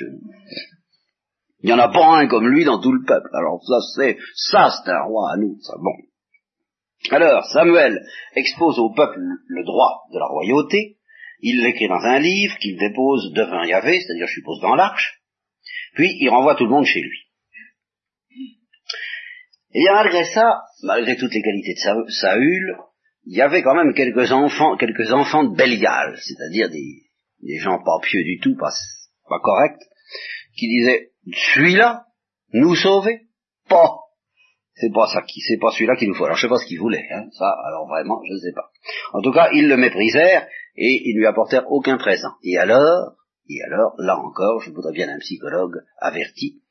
Il 1.62 1.68
n'y 1.68 1.74
en 1.74 1.80
a 1.80 1.90
pas 1.90 2.20
un 2.20 2.28
comme 2.28 2.48
lui 2.48 2.64
dans 2.64 2.80
tout 2.80 2.94
le 2.94 3.04
peuple. 3.06 3.30
Alors 3.34 3.62
ça 3.66 3.80
c'est, 3.96 4.18
ça 4.34 4.70
c'est 4.70 4.90
un 4.90 5.04
roi 5.04 5.34
à 5.34 5.38
nous, 5.38 5.58
ça, 5.62 5.74
bon. 5.78 5.92
Alors, 7.12 7.46
Samuel 7.46 8.06
expose 8.36 8.78
au 8.78 8.94
peuple 8.94 9.20
le 9.48 9.64
droit 9.64 10.04
de 10.12 10.20
la 10.20 10.28
royauté, 10.28 10.98
il 11.42 11.64
l'écrit 11.64 11.88
dans 11.88 12.04
un 12.04 12.20
livre 12.20 12.58
qu'il 12.58 12.78
dépose 12.78 13.32
devant 13.34 13.64
Yahvé, 13.64 14.00
c'est-à-dire, 14.00 14.28
je 14.28 14.34
suppose, 14.34 14.60
dans 14.62 14.76
l'arche, 14.76 15.22
puis 15.96 16.18
il 16.20 16.30
renvoie 16.30 16.56
tout 16.56 16.66
le 16.66 16.72
monde 16.72 16.86
chez 16.86 17.02
lui. 17.02 17.20
Et 19.72 19.84
malgré 19.94 20.26
ça, 20.26 20.64
malgré 20.84 21.16
toutes 21.16 21.34
les 21.34 21.42
qualités 21.42 21.74
de 21.74 22.10
Saül, 22.10 22.78
il 23.26 23.38
y 23.38 23.42
avait 23.42 23.62
quand 23.62 23.76
même 23.76 23.94
quelques 23.94 24.32
enfants, 24.32 24.76
quelques 24.78 25.12
enfants 25.14 25.44
de 25.44 25.56
Belial, 25.56 26.18
c'est-à-dire 26.18 26.70
des, 26.70 27.60
gens 27.60 27.78
pas 27.78 28.00
pieux 28.02 28.24
du 28.24 28.40
tout, 28.40 28.56
pas, 28.58 28.72
pas 29.30 29.40
corrects, 29.40 29.82
qui 30.58 30.68
disaient, 30.68 31.12
celui-là, 31.54 32.06
nous 32.54 32.76
sauver? 32.76 33.28
Pas 33.70 34.00
c'est 34.80 34.94
pas 34.94 35.08
ça 35.08 35.22
qui, 35.24 35.42
c'est 35.42 35.58
pas 35.58 35.72
celui-là 35.72 35.96
qu'il 35.96 36.08
nous 36.08 36.16
faut. 36.16 36.26
Alors 36.26 36.38
je 36.38 36.42
sais 36.44 36.50
pas 36.50 36.58
ce 36.58 36.66
qu'il 36.66 36.80
voulait, 36.80 37.06
hein, 37.12 37.26
ça, 37.38 37.50
alors 37.68 37.88
vraiment, 37.88 38.22
je 38.28 38.34
ne 38.34 38.40
sais 38.40 38.54
pas. 38.54 38.72
En 39.14 39.22
tout 39.22 39.34
cas, 39.34 39.50
ils 39.54 39.68
le 39.68 39.78
méprisèrent 39.78 40.48
et 40.76 41.02
ils 41.06 41.18
lui 41.18 41.26
apportèrent 41.26 41.70
aucun 41.70 41.98
présent. 41.98 42.32
Et 42.44 42.58
alors, 42.58 43.16
et 43.50 43.62
alors, 43.64 43.96
là 43.98 44.18
encore, 44.18 44.62
je 44.62 44.72
voudrais 44.72 44.94
bien 44.94 45.10
un 45.10 45.20
psychologue 45.20 45.82
averti, 46.00 46.62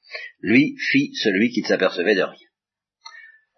lui 0.40 0.76
fit 0.90 1.12
celui 1.14 1.50
qui 1.50 1.62
ne 1.62 1.66
s'apercevait 1.66 2.14
de 2.14 2.22
rien. 2.22 2.48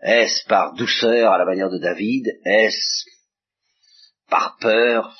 Est-ce 0.03 0.47
par 0.49 0.75
douceur 0.75 1.31
à 1.31 1.39
la 1.39 1.45
manière 1.45 1.71
de 1.71 1.79
David? 1.79 2.27
Est-ce 2.45 3.05
par 4.31 4.57
peur? 4.61 5.15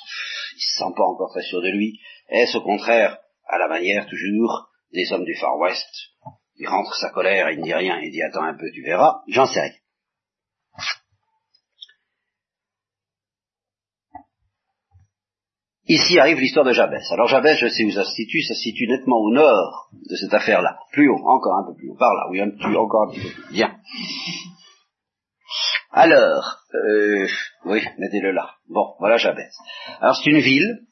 Il 0.55 0.61
se 0.61 0.79
sent 0.79 0.93
pas 0.97 1.03
encore 1.03 1.31
très 1.31 1.43
sûr 1.43 1.61
de 1.61 1.69
lui. 1.69 1.99
Est-ce 2.29 2.57
au 2.57 2.61
contraire 2.61 3.17
à 3.47 3.59
la 3.59 3.67
manière 3.67 4.07
toujours 4.07 4.69
des 4.91 5.11
hommes 5.13 5.25
du 5.25 5.35
Far 5.35 5.57
West? 5.59 6.10
Il 6.61 6.67
rentre 6.67 6.93
sa 6.93 7.09
colère, 7.09 7.49
il 7.49 7.59
ne 7.59 7.63
dit 7.63 7.73
rien, 7.73 7.99
il 7.99 8.11
dit 8.11 8.21
attends 8.21 8.43
un 8.43 8.55
peu, 8.55 8.69
tu 8.71 8.83
verras, 8.83 9.21
j'en 9.27 9.47
sais 9.47 9.61
rien. 9.61 9.73
Ici 15.87 16.19
arrive 16.19 16.39
l'histoire 16.39 16.65
de 16.65 16.71
Jabès. 16.71 17.03
Alors 17.11 17.27
Jabès, 17.27 17.57
je 17.57 17.67
sais 17.67 17.83
où 17.83 17.91
ça 17.91 18.05
se 18.05 18.11
situe, 18.11 18.43
ça 18.43 18.53
se 18.53 18.61
situe 18.61 18.87
nettement 18.87 19.17
au 19.17 19.31
nord 19.33 19.89
de 19.91 20.15
cette 20.15 20.33
affaire-là. 20.33 20.77
Plus 20.93 21.09
haut, 21.09 21.19
encore 21.25 21.57
un 21.57 21.65
peu 21.67 21.75
plus 21.75 21.89
haut, 21.89 21.97
par 21.97 22.13
là, 22.13 22.27
oui, 22.29 22.41
encore 22.41 23.09
un 23.09 23.13
peu. 23.13 23.51
Bien. 23.51 23.75
Alors, 25.89 26.59
euh, 26.75 27.27
oui, 27.65 27.81
mettez-le 27.97 28.31
là. 28.31 28.51
Bon, 28.69 28.93
voilà 28.99 29.17
Jabès. 29.17 29.51
Alors 29.99 30.15
c'est 30.15 30.29
une 30.29 30.39
ville 30.39 30.85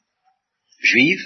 juive, 0.80 1.20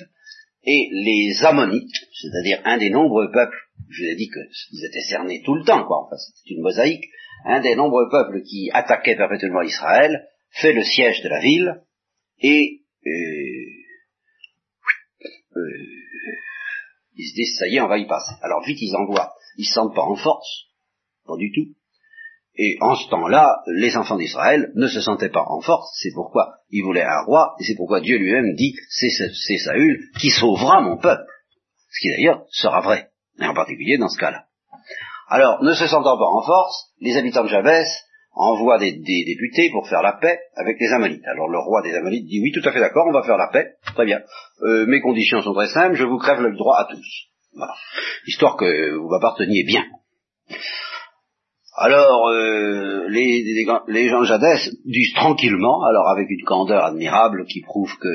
et 0.67 0.89
les 0.93 1.45
Ammonites, 1.45 1.95
c'est-à-dire 2.13 2.61
un 2.65 2.79
des 2.79 2.91
nombreux 2.91 3.31
peuples 3.31 3.57
je 3.91 4.03
vous 4.03 4.09
ai 4.09 4.17
dit 4.17 4.29
qu'ils 4.29 4.85
étaient 4.85 5.09
cernés 5.09 5.43
tout 5.43 5.55
le 5.55 5.65
temps, 5.65 5.85
quoi. 5.85 6.05
Enfin, 6.05 6.17
c'est 6.17 6.51
une 6.51 6.63
mosaïque. 6.63 7.05
Un 7.45 7.61
des 7.61 7.77
nombreux 7.77 8.09
peuples 8.11 8.43
qui 8.43 8.71
attaquaient 8.73 9.17
perpétuellement 9.17 9.63
Israël 9.63 10.27
fait 10.51 10.73
le 10.73 10.83
siège 10.83 11.23
de 11.23 11.29
la 11.29 11.41
ville 11.41 11.83
et 12.41 12.81
euh, 13.07 13.11
euh, 15.57 15.87
ils 17.17 17.29
se 17.29 17.35
disent 17.35 17.57
ça 17.59 17.69
y 17.69 17.77
est, 17.77 17.81
on 17.81 17.89
va 17.89 17.99
y 17.99 18.07
passer. 18.07 18.33
Alors 18.41 18.65
vite 18.65 18.81
ils 18.81 18.97
envoient, 18.97 19.35
ils 19.59 19.67
se 19.67 19.75
sentent 19.75 19.95
pas 19.95 20.03
en 20.03 20.17
force, 20.17 20.69
pas 21.27 21.37
du 21.37 21.53
tout. 21.53 21.75
Et 22.57 22.77
en 22.81 22.95
ce 22.95 23.09
temps-là, 23.11 23.63
les 23.67 23.97
enfants 23.97 24.17
d'Israël 24.17 24.71
ne 24.77 24.87
se 24.87 25.01
sentaient 25.01 25.31
pas 25.31 25.45
en 25.47 25.61
force, 25.61 25.89
c'est 26.01 26.13
pourquoi 26.15 26.59
ils 26.71 26.83
voulaient 26.83 27.03
un 27.03 27.25
roi, 27.27 27.55
et 27.59 27.65
c'est 27.65 27.75
pourquoi 27.75 28.01
Dieu 28.01 28.17
lui-même 28.17 28.55
dit, 28.55 28.75
c'est 28.89 29.59
Saül 29.59 30.01
qui 30.21 30.31
sauvera 30.31 30.81
mon 30.81 30.97
peuple. 30.97 31.25
Ce 31.91 32.01
qui 32.01 32.11
d'ailleurs 32.11 32.45
sera 32.51 32.81
vrai 32.81 33.11
et 33.41 33.47
en 33.47 33.55
particulier 33.55 33.99
dans 33.99 34.09
ce 34.09 34.19
cas-là. 34.19 34.45
Alors, 35.29 35.63
ne 35.63 35.73
se 35.73 35.87
sentant 35.87 36.17
pas 36.17 36.29
en 36.29 36.43
force, 36.43 36.93
les 37.01 37.17
habitants 37.17 37.45
de 37.45 37.49
Jabès 37.49 37.87
envoient 38.35 38.79
des, 38.79 38.93
députés 38.93 39.71
pour 39.71 39.89
faire 39.89 40.03
la 40.03 40.15
paix 40.15 40.39
avec 40.57 40.77
les 40.81 40.93
Ammonites. 40.93 41.25
Alors 41.27 41.49
le 41.49 41.59
roi 41.59 41.83
des 41.83 41.95
Ammonites 41.95 42.27
dit 42.27 42.41
oui, 42.41 42.53
tout 42.53 42.69
à 42.69 42.73
fait 42.73 42.81
d'accord, 42.81 43.07
on 43.09 43.13
va 43.13 43.23
faire 43.23 43.37
la 43.37 43.49
paix, 43.49 43.75
très 43.95 44.05
bien. 44.05 44.21
Euh, 44.63 44.87
mes 44.87 45.01
conditions 45.01 45.41
sont 45.43 45.55
très 45.55 45.69
simples, 45.69 45.95
je 45.95 46.05
vous 46.05 46.19
crève 46.19 46.41
le 46.41 46.57
droit 46.57 46.79
à 46.79 46.87
tous. 46.91 47.29
Voilà. 47.55 47.75
Histoire 48.27 48.57
que 48.57 48.97
vous 48.97 49.09
m'apparteniez 49.09 49.65
bien. 49.65 49.85
Alors, 51.77 52.29
euh, 52.29 53.09
les, 53.09 54.09
gens 54.09 54.23
Jadès 54.23 54.71
disent 54.85 55.15
tranquillement, 55.15 55.83
alors 55.83 56.09
avec 56.09 56.31
une 56.31 56.45
candeur 56.45 56.85
admirable 56.85 57.47
qui 57.47 57.63
prouve 57.63 57.93
que 57.99 58.09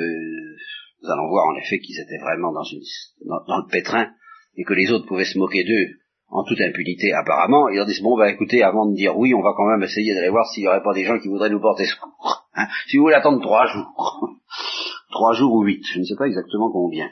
nous 1.01 1.10
allons 1.10 1.28
voir 1.28 1.47
en 1.47 1.55
effet 1.57 1.80
qu'ils 1.80 1.99
étaient 1.99 2.22
vraiment 2.22 2.53
dans, 2.53 2.64
une, 2.64 2.82
dans 3.26 3.57
le 3.57 3.70
pétrin 3.70 4.12
et 4.55 4.64
que 4.64 4.74
les 4.74 4.91
autres 4.91 5.07
pouvaient 5.07 5.26
se 5.26 5.38
moquer 5.38 5.64
d'eux 5.66 5.99
en 6.30 6.43
toute 6.43 6.62
impunité 6.62 7.12
apparemment, 7.14 7.70
ils 7.70 7.78
leur 7.78 7.86
disent 7.86 8.01
bon 8.01 8.18
bah 8.18 8.30
écoutez, 8.30 8.64
avant 8.64 8.86
de 8.86 8.95
dire 8.95 9.18
oui, 9.18 9.34
on 9.34 9.41
va 9.41 9.53
quand 9.57 9.66
même 9.66 9.84
essayer 9.84 10.14
d'aller 10.14 10.30
voir 10.30 10.45
s'il 10.47 10.64
n'y 10.64 10.70
aurait 10.70 10.84
pas 10.84 10.93
des 10.93 11.03
gens 11.03 11.20
qui 11.20 11.28
voudraient 11.28 11.49
nous 11.49 11.60
porter 11.60 11.86
secours. 11.86 12.47
Hein. 12.53 12.68
si 12.88 12.97
vous 12.97 13.03
voulez 13.03 13.16
attendre 13.16 13.41
trois 13.41 13.66
jours. 13.66 14.30
trois 15.12 15.34
jours 15.34 15.53
ou 15.53 15.64
huit, 15.64 15.84
je 15.93 15.99
ne 15.99 16.03
sais 16.05 16.16
pas 16.18 16.28
exactement 16.28 16.72
combien. 16.72 17.10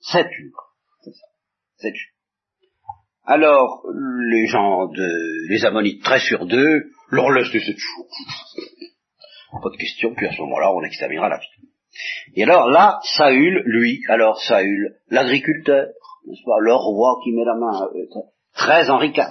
Sept 0.00 0.28
jours, 0.30 0.74
c'est 1.02 1.12
ça, 1.12 1.26
sept 1.76 1.94
jours. 1.94 2.13
Alors, 3.26 3.82
les 4.30 4.46
gens 4.46 4.86
de, 4.86 5.48
les 5.48 5.64
ammonites 5.64 6.02
très 6.02 6.20
sur 6.20 6.46
d'eux, 6.46 6.90
leur 7.10 7.30
laissent 7.30 7.52
sept 7.52 7.76
jours. 7.76 8.08
Pas 9.62 9.70
de 9.70 9.76
question, 9.76 10.14
puis 10.14 10.26
à 10.26 10.32
ce 10.32 10.40
moment-là, 10.42 10.72
on 10.74 10.82
exterminera 10.82 11.28
la 11.28 11.38
vie. 11.38 11.68
Et 12.34 12.42
alors 12.42 12.68
là, 12.68 12.98
Saül, 13.16 13.62
lui, 13.66 14.02
alors 14.08 14.40
Saül, 14.40 14.96
l'agriculteur, 15.10 15.86
n'est-ce 16.26 16.42
pas, 16.44 16.58
le 16.60 16.74
roi 16.74 17.20
qui 17.22 17.32
met 17.32 17.44
la 17.44 17.54
main, 17.54 17.88
euh, 17.94 18.20
très 18.54 18.90
Henri 18.90 19.08
IV, 19.08 19.26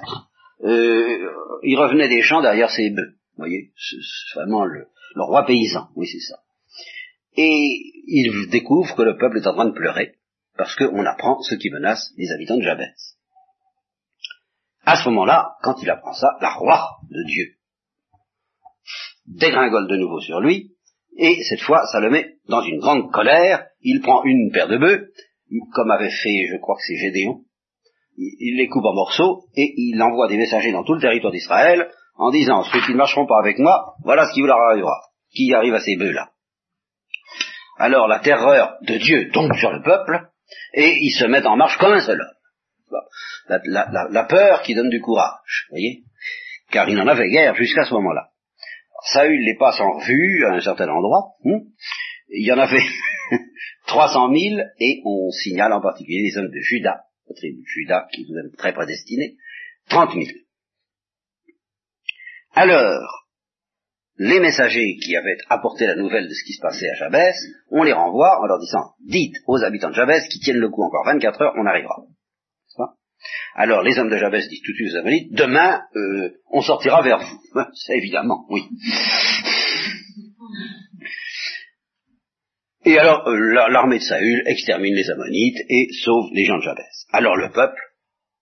euh, 0.64 1.30
il 1.64 1.78
revenait 1.78 2.08
des 2.08 2.22
champs 2.22 2.42
derrière 2.42 2.70
ses 2.70 2.90
bœufs, 2.90 3.16
vous 3.36 3.44
voyez, 3.44 3.72
c'est 3.76 4.40
vraiment 4.40 4.64
le, 4.64 4.88
le 5.16 5.24
roi 5.24 5.46
paysan, 5.46 5.90
oui 5.96 6.08
c'est 6.08 6.20
ça. 6.20 6.40
Et 7.36 7.80
il 8.08 8.50
découvre 8.50 8.96
que 8.96 9.02
le 9.02 9.18
peuple 9.18 9.40
est 9.40 9.48
en 9.48 9.56
train 9.56 9.66
de 9.66 9.74
pleurer, 9.74 10.14
parce 10.58 10.76
qu'on 10.76 11.06
apprend 11.06 11.42
ce 11.42 11.56
qui 11.56 11.70
menace 11.70 12.14
les 12.18 12.32
habitants 12.32 12.58
de 12.58 12.64
Jabez. 12.64 12.92
À 14.86 14.98
ce 14.98 15.10
moment-là, 15.10 15.56
quand 15.62 15.76
il 15.82 15.90
apprend 15.90 16.14
ça, 16.14 16.28
la 16.42 16.54
roi 16.54 16.98
de 17.10 17.24
Dieu 17.26 17.46
dégringole 19.26 19.88
de 19.88 19.96
nouveau 19.96 20.20
sur 20.20 20.42
lui, 20.42 20.72
et 21.18 21.42
cette 21.44 21.62
fois, 21.62 21.86
ça 21.92 22.00
le 22.00 22.10
met 22.10 22.36
dans 22.50 22.62
une 22.62 22.80
grande 22.80 23.12
colère, 23.12 23.66
il 23.82 24.02
prend 24.02 24.24
une 24.24 24.52
paire 24.52 24.68
de 24.68 24.78
bœufs, 24.78 25.08
comme 25.74 25.92
avait 25.92 26.10
fait, 26.10 26.48
je 26.52 26.58
crois 26.58 26.76
que 26.76 26.82
c'est 26.86 26.98
Gédéon, 26.98 27.42
il 28.18 28.58
les 28.58 28.68
coupe 28.68 28.86
en 28.86 28.94
morceaux, 28.94 29.46
et 29.56 29.74
il 29.78 30.02
envoie 30.02 30.28
des 30.28 30.38
messagers 30.38 30.72
dans 30.72 30.84
tout 30.84 30.96
le 30.96 31.02
territoire 31.02 31.32
d'Israël, 31.32 31.90
en 32.16 32.32
disant, 32.32 32.64
ceux 32.64 32.82
qui 32.82 32.92
ne 32.92 32.98
marcheront 32.98 33.26
pas 33.26 33.40
avec 33.40 33.60
moi, 33.60 33.96
voilà 34.04 34.28
ce 34.28 34.34
qui 34.34 34.42
vous 34.42 34.50
arrivera, 34.50 35.00
qui 35.34 35.54
arrive 35.54 35.74
à 35.74 35.80
ces 35.80 35.96
bœufs-là? 35.96 36.30
Alors 37.78 38.08
la 38.08 38.20
terreur 38.20 38.76
de 38.82 38.98
Dieu 38.98 39.32
tombe 39.32 39.54
sur 39.54 39.72
le 39.72 39.82
peuple, 39.82 40.28
et 40.74 40.96
ils 41.00 41.18
se 41.18 41.26
mettent 41.26 41.46
en 41.46 41.56
marche 41.56 41.78
comme 41.78 41.94
un 41.94 42.06
seul 42.06 42.20
homme. 42.20 42.33
La, 43.48 44.24
peur 44.24 44.62
qui 44.62 44.76
donne 44.76 44.90
du 44.90 45.02
courage, 45.02 45.68
voyez 45.70 46.04
Car 46.72 46.90
il 46.90 46.96
n'en 46.96 47.08
avait 47.08 47.30
guère 47.30 47.56
jusqu'à 47.56 47.86
ce 47.86 47.94
moment-là. 47.94 48.30
Saül 49.12 49.40
les 49.40 49.58
passe 49.58 49.80
en 49.80 49.92
revue 50.00 50.46
à 50.46 50.54
un 50.54 50.62
certain 50.62 50.88
endroit. 50.88 51.34
Hein. 51.46 51.60
il 52.30 52.46
y 52.46 52.52
en 52.52 52.58
avait 52.58 52.84
300 53.88 54.34
000 54.34 54.62
et 54.80 55.02
on 55.06 55.30
signale 55.32 55.74
en 55.74 55.82
particulier 55.82 56.22
les 56.24 56.38
hommes 56.38 56.52
de 56.52 56.60
Judas, 56.60 57.02
la 57.28 57.36
tribu 57.36 57.62
de 57.62 57.68
Judas 57.68 58.08
qui 58.14 58.26
nous 58.30 58.38
est 58.38 58.58
très 58.58 58.74
prédestinés, 58.74 59.36
30 59.90 60.14
000. 60.14 60.26
Alors, 62.56 63.24
les 64.18 64.40
messagers 64.40 64.96
qui 64.98 65.16
avaient 65.16 65.38
apporté 65.50 65.86
la 65.88 65.96
nouvelle 65.96 66.28
de 66.28 66.34
ce 66.34 66.44
qui 66.46 66.54
se 66.54 66.62
passait 66.62 66.90
à 66.90 66.96
Jabès, 66.96 67.36
on 67.72 67.84
les 67.84 67.94
renvoie 67.94 68.40
en 68.42 68.46
leur 68.46 68.60
disant, 68.60 68.94
dites 69.06 69.36
aux 69.48 69.64
habitants 69.64 69.90
de 69.90 69.96
Jabès 69.96 70.28
qui 70.30 70.40
tiennent 70.40 70.60
le 70.60 70.70
coup 70.70 70.84
encore 70.84 71.06
24 71.06 71.42
heures, 71.42 71.54
on 71.58 71.66
arrivera. 71.66 72.04
Alors 73.56 73.84
les 73.84 73.98
hommes 73.98 74.10
de 74.10 74.18
Jabès 74.18 74.48
disent 74.48 74.62
tout 74.64 74.72
de 74.72 74.76
suite 74.76 74.94
aux 74.94 74.98
Ammonites, 74.98 75.34
demain, 75.34 75.82
euh, 75.96 76.32
on 76.52 76.62
sortira 76.62 77.02
vers 77.02 77.20
vous. 77.20 77.40
C'est 77.74 77.98
évidemment, 77.98 78.46
oui. 78.50 78.62
Et 82.86 82.98
alors 82.98 83.28
euh, 83.28 83.70
l'armée 83.70 84.00
de 84.00 84.04
Saül 84.04 84.44
extermine 84.46 84.94
les 84.94 85.10
Ammonites 85.10 85.60
et 85.70 85.88
sauve 86.04 86.30
les 86.34 86.46
gens 86.46 86.58
de 86.58 86.64
Jabès. 86.64 87.06
Alors 87.12 87.36
le 87.36 87.52
peuple 87.52 87.80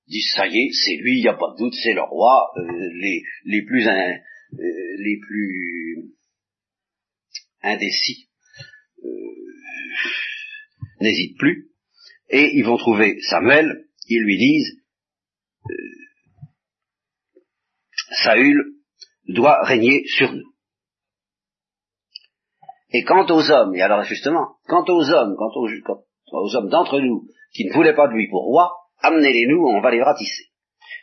dit, 0.08 0.24
ça 0.36 0.48
y 0.48 0.58
est, 0.58 0.72
c'est 0.72 0.98
lui, 1.02 1.20
il 1.20 1.22
n'y 1.22 1.30
a 1.30 1.34
pas 1.34 1.54
de 1.54 1.64
doute, 1.64 1.74
c'est 1.82 1.94
le 1.94 2.02
roi, 2.04 2.52
euh, 2.58 2.62
les, 3.02 3.22
les 3.46 3.64
plus 3.64 3.86
les 4.54 5.20
plus 5.22 6.12
indécis 7.62 8.28
n'hésitent 11.02 11.38
plus, 11.38 11.70
et 12.30 12.52
ils 12.54 12.64
vont 12.64 12.78
trouver 12.78 13.20
Samuel, 13.30 13.86
ils 14.08 14.24
lui 14.24 14.38
disent, 14.38 14.82
Saül 18.24 18.58
doit 19.28 19.62
régner 19.64 20.04
sur 20.06 20.32
nous. 20.32 20.52
Et 22.94 23.04
quant 23.04 23.26
aux 23.30 23.52
hommes, 23.52 23.74
et 23.76 23.82
alors 23.82 24.04
justement, 24.04 24.56
quant 24.68 24.84
aux 24.88 25.10
hommes, 25.12 25.36
quant 25.38 25.52
aux, 25.56 26.56
hommes 26.56 26.70
d'entre 26.70 27.00
nous 27.00 27.28
qui 27.54 27.66
ne 27.66 27.74
voulaient 27.74 27.96
pas 27.96 28.08
de 28.08 28.14
lui 28.14 28.28
pour 28.30 28.44
roi, 28.44 28.72
amenez-les 29.00 29.48
nous, 29.48 29.66
on 29.66 29.82
va 29.82 29.92
les 29.92 30.04
ratisser. 30.04 30.52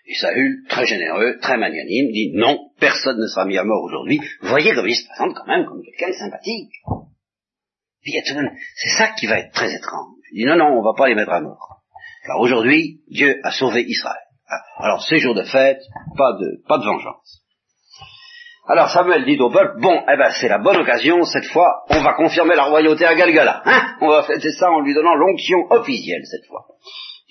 Et 0.05 0.15
Saül, 0.15 0.65
très 0.69 0.87
généreux, 0.87 1.39
très 1.41 1.57
magnanime, 1.57 2.13
dit 2.13 2.33
non, 2.35 2.71
personne 2.79 3.19
ne 3.19 3.27
sera 3.27 3.45
mis 3.47 3.59
à 3.59 3.65
mort 3.65 3.83
aujourd'hui. 3.83 4.21
voyez 4.43 4.75
comme 4.75 4.89
il 4.89 4.97
se 4.97 5.07
présente 5.07 5.35
quand 5.35 5.47
même 5.47 5.67
comme 5.67 5.83
quelqu'un 5.83 6.09
de 6.09 6.15
sympathique. 6.15 6.73
C'est 8.05 8.97
ça 8.97 9.13
qui 9.19 9.27
va 9.27 9.39
être 9.39 9.53
très 9.53 9.75
étrange. 9.75 10.15
Il 10.33 10.45
dit 10.45 10.47
non, 10.47 10.57
non, 10.57 10.79
on 10.79 10.83
va 10.83 10.95
pas 10.97 11.09
les 11.09 11.15
mettre 11.15 11.33
à 11.33 11.41
mort. 11.41 11.78
Car 12.29 12.39
aujourd'hui, 12.41 13.01
Dieu 13.09 13.41
a 13.43 13.51
sauvé 13.51 13.85
Israël. 13.89 14.20
Alors, 14.76 15.03
ces 15.03 15.16
jours 15.16 15.35
de 15.35 15.45
fête, 15.45 15.81
pas 16.14 16.35
de, 16.35 16.62
pas 16.68 16.76
de 16.76 16.85
vengeance. 16.85 17.43
Alors 18.68 18.91
Samuel 18.91 19.24
dit 19.24 19.41
au 19.41 19.49
peuple, 19.49 19.81
bon, 19.81 20.05
eh 20.12 20.16
ben 20.18 20.31
c'est 20.39 20.49
la 20.49 20.59
bonne 20.59 20.76
occasion, 20.76 21.22
cette 21.24 21.47
fois, 21.47 21.85
on 21.89 22.03
va 22.03 22.12
confirmer 22.12 22.55
la 22.55 22.64
royauté 22.64 23.07
à 23.07 23.14
Galgala. 23.14 23.62
Hein 23.64 23.97
on 24.03 24.09
va 24.09 24.24
fêter 24.24 24.51
ça 24.53 24.70
en 24.70 24.81
lui 24.81 24.93
donnant 24.93 25.14
l'onction 25.14 25.57
officielle 25.70 26.20
cette 26.26 26.47
fois. 26.49 26.66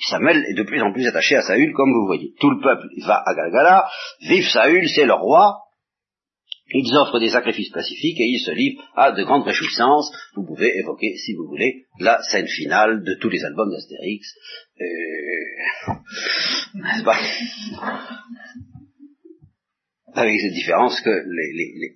Samuel 0.09 0.43
est 0.49 0.55
de 0.55 0.63
plus 0.63 0.81
en 0.81 0.91
plus 0.91 1.07
attaché 1.07 1.35
à 1.35 1.41
Saül, 1.41 1.73
comme 1.73 1.93
vous 1.93 2.07
voyez. 2.07 2.33
Tout 2.39 2.49
le 2.49 2.59
peuple 2.59 2.87
va 3.05 3.21
à 3.23 3.35
Galgala, 3.35 3.87
vive 4.27 4.47
Saül, 4.49 4.89
c'est 4.89 5.05
le 5.05 5.13
roi, 5.13 5.59
ils 6.70 6.95
offrent 6.95 7.20
des 7.20 7.30
sacrifices 7.30 7.70
pacifiques 7.70 8.20
et 8.20 8.26
ils 8.26 8.39
se 8.39 8.51
livrent 8.51 8.84
à 8.95 9.11
de 9.11 9.24
grandes 9.24 9.45
réjouissances. 9.45 10.11
Vous 10.36 10.45
pouvez 10.45 10.78
évoquer, 10.78 11.15
si 11.18 11.34
vous 11.34 11.47
voulez, 11.47 11.86
la 11.99 12.22
scène 12.24 12.47
finale 12.47 13.03
de 13.03 13.15
tous 13.20 13.30
les 13.30 13.43
albums 13.43 13.72
d'Astérix. 13.72 14.34
Euh... 14.82 14.86
Avec 20.13 20.39
cette 20.39 20.53
différence 20.53 20.99
que 21.01 21.24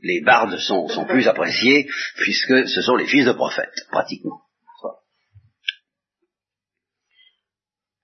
les, 0.03 0.21
bardes 0.21 0.57
sont, 0.59 0.87
sont, 0.87 1.05
plus 1.05 1.27
appréciés 1.27 1.87
puisque 2.17 2.67
ce 2.67 2.81
sont 2.81 2.95
les 2.95 3.07
fils 3.07 3.25
de 3.25 3.31
prophètes, 3.31 3.87
pratiquement. 3.89 4.41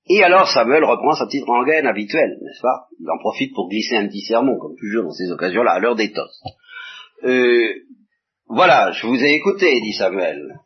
Et 0.09 0.23
alors 0.23 0.47
Samuel 0.47 0.83
reprend 0.85 1.13
sa 1.13 1.25
petite 1.25 1.45
rengaine 1.45 1.85
habituelle, 1.85 2.37
n'est-ce 2.41 2.61
pas? 2.61 2.87
Il 2.99 3.09
en 3.09 3.17
profite 3.19 3.53
pour 3.53 3.69
glisser 3.69 3.97
un 3.97 4.07
petit 4.07 4.21
sermon, 4.21 4.57
comme 4.57 4.75
toujours 4.77 5.03
dans 5.03 5.11
ces 5.11 5.29
occasions-là, 5.31 5.71
à 5.71 5.79
l'heure 5.79 5.95
des 5.95 6.11
toasts. 6.11 6.43
Euh, 7.23 7.73
voilà, 8.47 8.91
je 8.91 9.05
vous 9.05 9.21
ai 9.21 9.33
écouté, 9.33 9.81
dit 9.81 9.93
Samuel. 9.93 10.59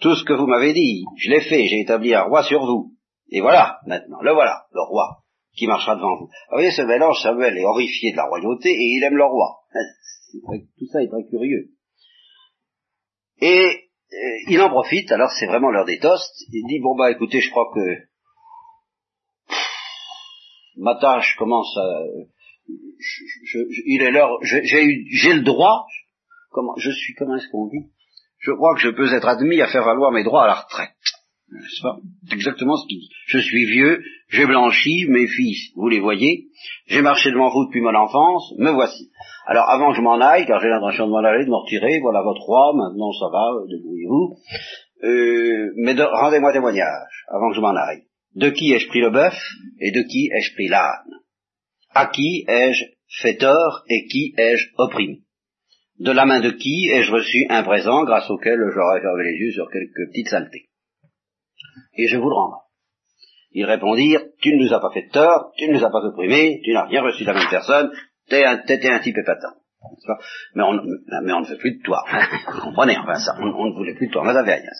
Tout 0.00 0.14
ce 0.14 0.24
que 0.24 0.32
vous 0.32 0.46
m'avez 0.46 0.72
dit, 0.72 1.04
je 1.16 1.30
l'ai 1.30 1.40
fait, 1.40 1.66
j'ai 1.66 1.80
établi 1.80 2.14
un 2.14 2.22
roi 2.22 2.42
sur 2.42 2.64
vous. 2.64 2.92
Et 3.30 3.40
voilà, 3.40 3.78
maintenant, 3.86 4.20
le 4.22 4.32
voilà, 4.32 4.64
le 4.72 4.82
roi, 4.82 5.18
qui 5.56 5.66
marchera 5.66 5.94
devant 5.94 6.16
vous. 6.16 6.26
vous 6.26 6.56
voyez, 6.56 6.70
ce 6.70 6.82
mélange, 6.82 7.20
Samuel 7.22 7.56
est 7.56 7.64
horrifié 7.64 8.12
de 8.12 8.16
la 8.16 8.26
royauté 8.26 8.70
et 8.70 8.96
il 8.96 9.04
aime 9.04 9.16
le 9.16 9.24
roi. 9.24 9.58
Tout 10.78 10.86
ça 10.92 11.02
est 11.02 11.08
très 11.08 11.24
curieux. 11.28 11.70
Et 13.40 13.88
euh, 14.12 14.16
il 14.48 14.60
en 14.60 14.70
profite, 14.70 15.12
alors 15.12 15.30
c'est 15.38 15.46
vraiment 15.46 15.70
l'heure 15.70 15.84
des 15.84 15.98
toasts, 15.98 16.44
il 16.52 16.66
dit, 16.66 16.80
bon 16.80 16.96
bah 16.96 17.10
écoutez, 17.10 17.40
je 17.40 17.50
crois 17.50 17.70
que 17.72 18.07
ma 20.78 20.94
tâche 20.96 21.36
commence 21.38 21.76
à... 21.76 22.02
Je, 22.68 23.58
il 23.86 24.02
est 24.02 24.10
l'heure, 24.10 24.38
j'ai 24.42 25.32
le 25.32 25.42
droit, 25.42 25.86
comment, 26.50 26.74
je 26.76 26.90
suis, 26.90 27.14
comment 27.14 27.36
est-ce 27.36 27.48
qu'on 27.50 27.66
dit 27.68 27.86
Je 28.38 28.52
crois 28.52 28.74
que 28.74 28.80
je 28.80 28.90
peux 28.90 29.12
être 29.14 29.26
admis 29.26 29.60
à 29.60 29.68
faire 29.68 29.84
valoir 29.84 30.12
mes 30.12 30.24
droits 30.24 30.44
à 30.44 30.48
la 30.48 30.54
retraite. 30.54 30.90
C'est 31.50 32.34
exactement 32.34 32.76
ce 32.76 32.86
qu'il 32.86 32.98
dit. 32.98 33.10
Je 33.26 33.38
suis 33.38 33.64
vieux, 33.64 34.02
j'ai 34.28 34.44
blanchi, 34.44 35.06
mes 35.08 35.26
fils, 35.26 35.72
vous 35.76 35.88
les 35.88 36.00
voyez, 36.00 36.48
j'ai 36.86 37.00
marché 37.00 37.30
devant 37.30 37.48
vous 37.48 37.64
depuis 37.66 37.80
mon 37.80 37.94
enfance, 37.94 38.52
me 38.58 38.70
voici. 38.70 39.10
Alors 39.46 39.64
avant 39.70 39.90
que 39.90 39.96
je 39.96 40.02
m'en 40.02 40.20
aille, 40.20 40.44
car 40.44 40.60
j'ai 40.60 40.68
l'intention 40.68 41.06
de 41.06 41.10
m'en 41.10 41.24
aller, 41.24 41.46
de 41.46 41.50
me 41.50 41.56
retirer, 41.56 42.00
voilà 42.00 42.22
votre 42.22 42.42
roi, 42.42 42.74
maintenant 42.76 43.12
ça 43.12 43.28
va, 43.32 43.48
débrouillez-vous, 43.66 44.36
euh, 45.04 45.72
mais 45.76 45.94
rendez-moi 45.98 46.52
témoignage, 46.52 47.24
avant 47.28 47.48
que 47.48 47.56
je 47.56 47.60
m'en 47.62 47.74
aille. 47.74 48.02
De 48.38 48.50
qui 48.50 48.72
ai-je 48.72 48.86
pris 48.86 49.00
le 49.00 49.10
bœuf 49.10 49.34
et 49.80 49.90
de 49.90 50.02
qui 50.02 50.30
ai-je 50.32 50.54
pris 50.54 50.68
l'âne? 50.68 51.10
À 51.90 52.06
qui 52.06 52.44
ai-je 52.46 52.84
fait 53.20 53.36
tort 53.36 53.82
et 53.88 54.06
qui 54.06 54.32
ai-je 54.38 54.68
opprimé? 54.76 55.22
De 55.98 56.12
la 56.12 56.24
main 56.24 56.38
de 56.38 56.50
qui 56.50 56.88
ai-je 56.88 57.10
reçu 57.10 57.46
un 57.50 57.64
présent 57.64 58.04
grâce 58.04 58.30
auquel 58.30 58.60
j'aurais 58.72 59.00
fermé 59.00 59.24
les 59.24 59.38
yeux 59.38 59.50
sur 59.50 59.68
quelques 59.72 60.10
petites 60.12 60.28
saletés? 60.28 60.68
Et 61.94 62.06
je 62.06 62.16
vous 62.16 62.28
le 62.28 62.34
rendrai. 62.36 62.60
Ils 63.50 63.64
répondirent, 63.64 64.22
tu 64.40 64.54
ne 64.54 64.62
nous 64.62 64.72
as 64.72 64.78
pas 64.78 64.92
fait 64.94 65.08
tort, 65.08 65.50
tu 65.56 65.66
ne 65.66 65.72
nous 65.72 65.84
as 65.84 65.90
pas 65.90 66.04
opprimé, 66.04 66.60
tu 66.62 66.72
n'as 66.72 66.84
rien 66.84 67.02
reçu 67.02 67.24
de 67.24 67.28
la 67.28 67.34
même 67.34 67.50
personne, 67.50 67.90
t'es 68.28 68.44
un, 68.44 68.62
un 68.68 69.00
type 69.00 69.18
épatant. 69.18 69.56
Mais 70.54 70.62
on, 70.62 70.74
mais 71.24 71.32
on 71.32 71.40
ne 71.40 71.46
veut 71.46 71.58
plus 71.58 71.78
de 71.78 71.82
toi. 71.82 72.04
Vous 72.54 72.60
comprenez, 72.60 72.96
enfin 72.98 73.18
ça, 73.18 73.34
on, 73.40 73.46
ne 73.46 73.74
voulait 73.74 73.94
plus 73.94 74.06
de 74.06 74.12
toi, 74.12 74.28
avait 74.28 74.54
rien. 74.54 74.70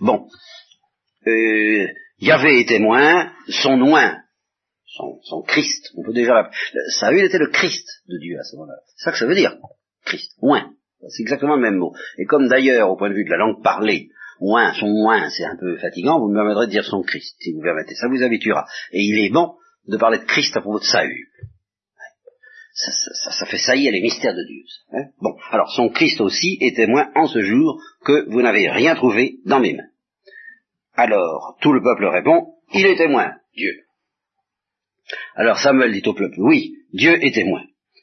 Bon. 0.00 0.26
Euh, 1.28 1.86
Yahvé 2.20 2.60
est 2.60 2.68
témoin, 2.68 3.30
son 3.48 3.80
oin, 3.80 4.16
son, 5.22 5.42
Christ, 5.42 5.90
on 5.96 6.02
peut 6.02 6.12
déjà. 6.12 6.50
Saül 7.00 7.24
était 7.24 7.38
le 7.38 7.50
Christ 7.50 7.86
de 8.08 8.18
Dieu 8.18 8.38
à 8.38 8.44
ce 8.44 8.56
moment-là. 8.56 8.78
C'est 8.86 9.04
ça 9.04 9.12
que 9.12 9.18
ça 9.18 9.26
veut 9.26 9.34
dire, 9.34 9.56
Christ, 10.04 10.32
oin. 10.40 10.70
C'est 11.08 11.22
exactement 11.22 11.56
le 11.56 11.62
même 11.62 11.76
mot. 11.76 11.92
Et 12.18 12.24
comme 12.24 12.48
d'ailleurs, 12.48 12.90
au 12.90 12.96
point 12.96 13.10
de 13.10 13.14
vue 13.14 13.24
de 13.24 13.30
la 13.30 13.36
langue 13.36 13.62
parlée, 13.62 14.08
moins, 14.40 14.72
son 14.74 14.88
moins, 14.88 15.28
c'est 15.30 15.44
un 15.44 15.56
peu 15.56 15.76
fatigant, 15.76 16.18
vous 16.18 16.28
me 16.28 16.34
permettrez 16.34 16.66
de 16.66 16.70
dire 16.70 16.84
son 16.84 17.02
Christ, 17.02 17.36
si 17.40 17.52
vous 17.52 17.60
permettez. 17.60 17.94
Ça 17.94 18.08
vous 18.08 18.22
habituera. 18.22 18.64
Et 18.92 19.02
il 19.02 19.18
est 19.24 19.30
bon 19.30 19.54
de 19.86 19.96
parler 19.96 20.18
de 20.18 20.24
Christ 20.24 20.56
à 20.56 20.60
propos 20.60 20.78
de 20.78 20.84
Saül. 20.84 21.26
Ça, 22.72 22.90
ça, 22.90 23.30
ça, 23.30 23.46
fait 23.46 23.58
saillir 23.58 23.92
les 23.92 24.00
mystères 24.00 24.34
de 24.34 24.44
Dieu. 24.44 24.62
Hein 24.92 25.04
bon, 25.20 25.36
alors 25.52 25.70
son 25.70 25.90
Christ 25.90 26.20
aussi 26.20 26.58
est 26.60 26.74
témoin 26.74 27.08
en 27.14 27.28
ce 27.28 27.40
jour 27.40 27.80
que 28.04 28.28
vous 28.30 28.42
n'avez 28.42 28.68
rien 28.68 28.96
trouvé 28.96 29.36
dans 29.44 29.60
mes 29.60 29.74
mains. 29.74 29.88
Alors 30.94 31.56
tout 31.60 31.72
le 31.72 31.82
peuple 31.82 32.06
répond, 32.06 32.54
il 32.72 32.86
est 32.86 32.96
témoin, 32.96 33.32
Dieu. 33.54 33.84
Alors 35.34 35.58
Samuel 35.58 35.92
dit 35.92 36.08
au 36.08 36.14
peuple, 36.14 36.36
oui, 36.38 36.74
Dieu 36.92 37.22
est 37.24 37.34
témoin. 37.34 37.62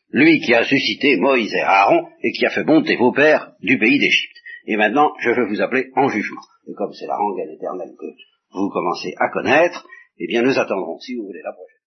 Lui 0.09 0.41
qui 0.41 0.53
a 0.53 0.65
suscité 0.65 1.15
Moïse 1.17 1.53
et 1.53 1.61
Aaron 1.61 2.05
et 2.21 2.31
qui 2.31 2.45
a 2.45 2.49
fait 2.49 2.65
monter 2.65 2.97
vos 2.97 3.13
pères 3.13 3.53
du 3.61 3.77
pays 3.77 3.97
d'Égypte. 3.97 4.37
Et 4.65 4.75
maintenant, 4.75 5.13
je 5.19 5.31
veux 5.31 5.47
vous 5.47 5.61
appeler 5.61 5.89
en 5.95 6.09
jugement. 6.09 6.41
Et 6.67 6.73
comme 6.73 6.93
c'est 6.93 7.07
la 7.07 7.17
rengaine 7.17 7.49
éternelle 7.49 7.95
que 7.97 8.05
vous 8.53 8.69
commencez 8.69 9.13
à 9.17 9.29
connaître, 9.29 9.87
eh 10.19 10.27
bien 10.27 10.41
nous 10.41 10.59
attendrons, 10.59 10.99
si 10.99 11.15
vous 11.15 11.25
voulez, 11.25 11.41
la 11.43 11.53
prochaine. 11.53 11.80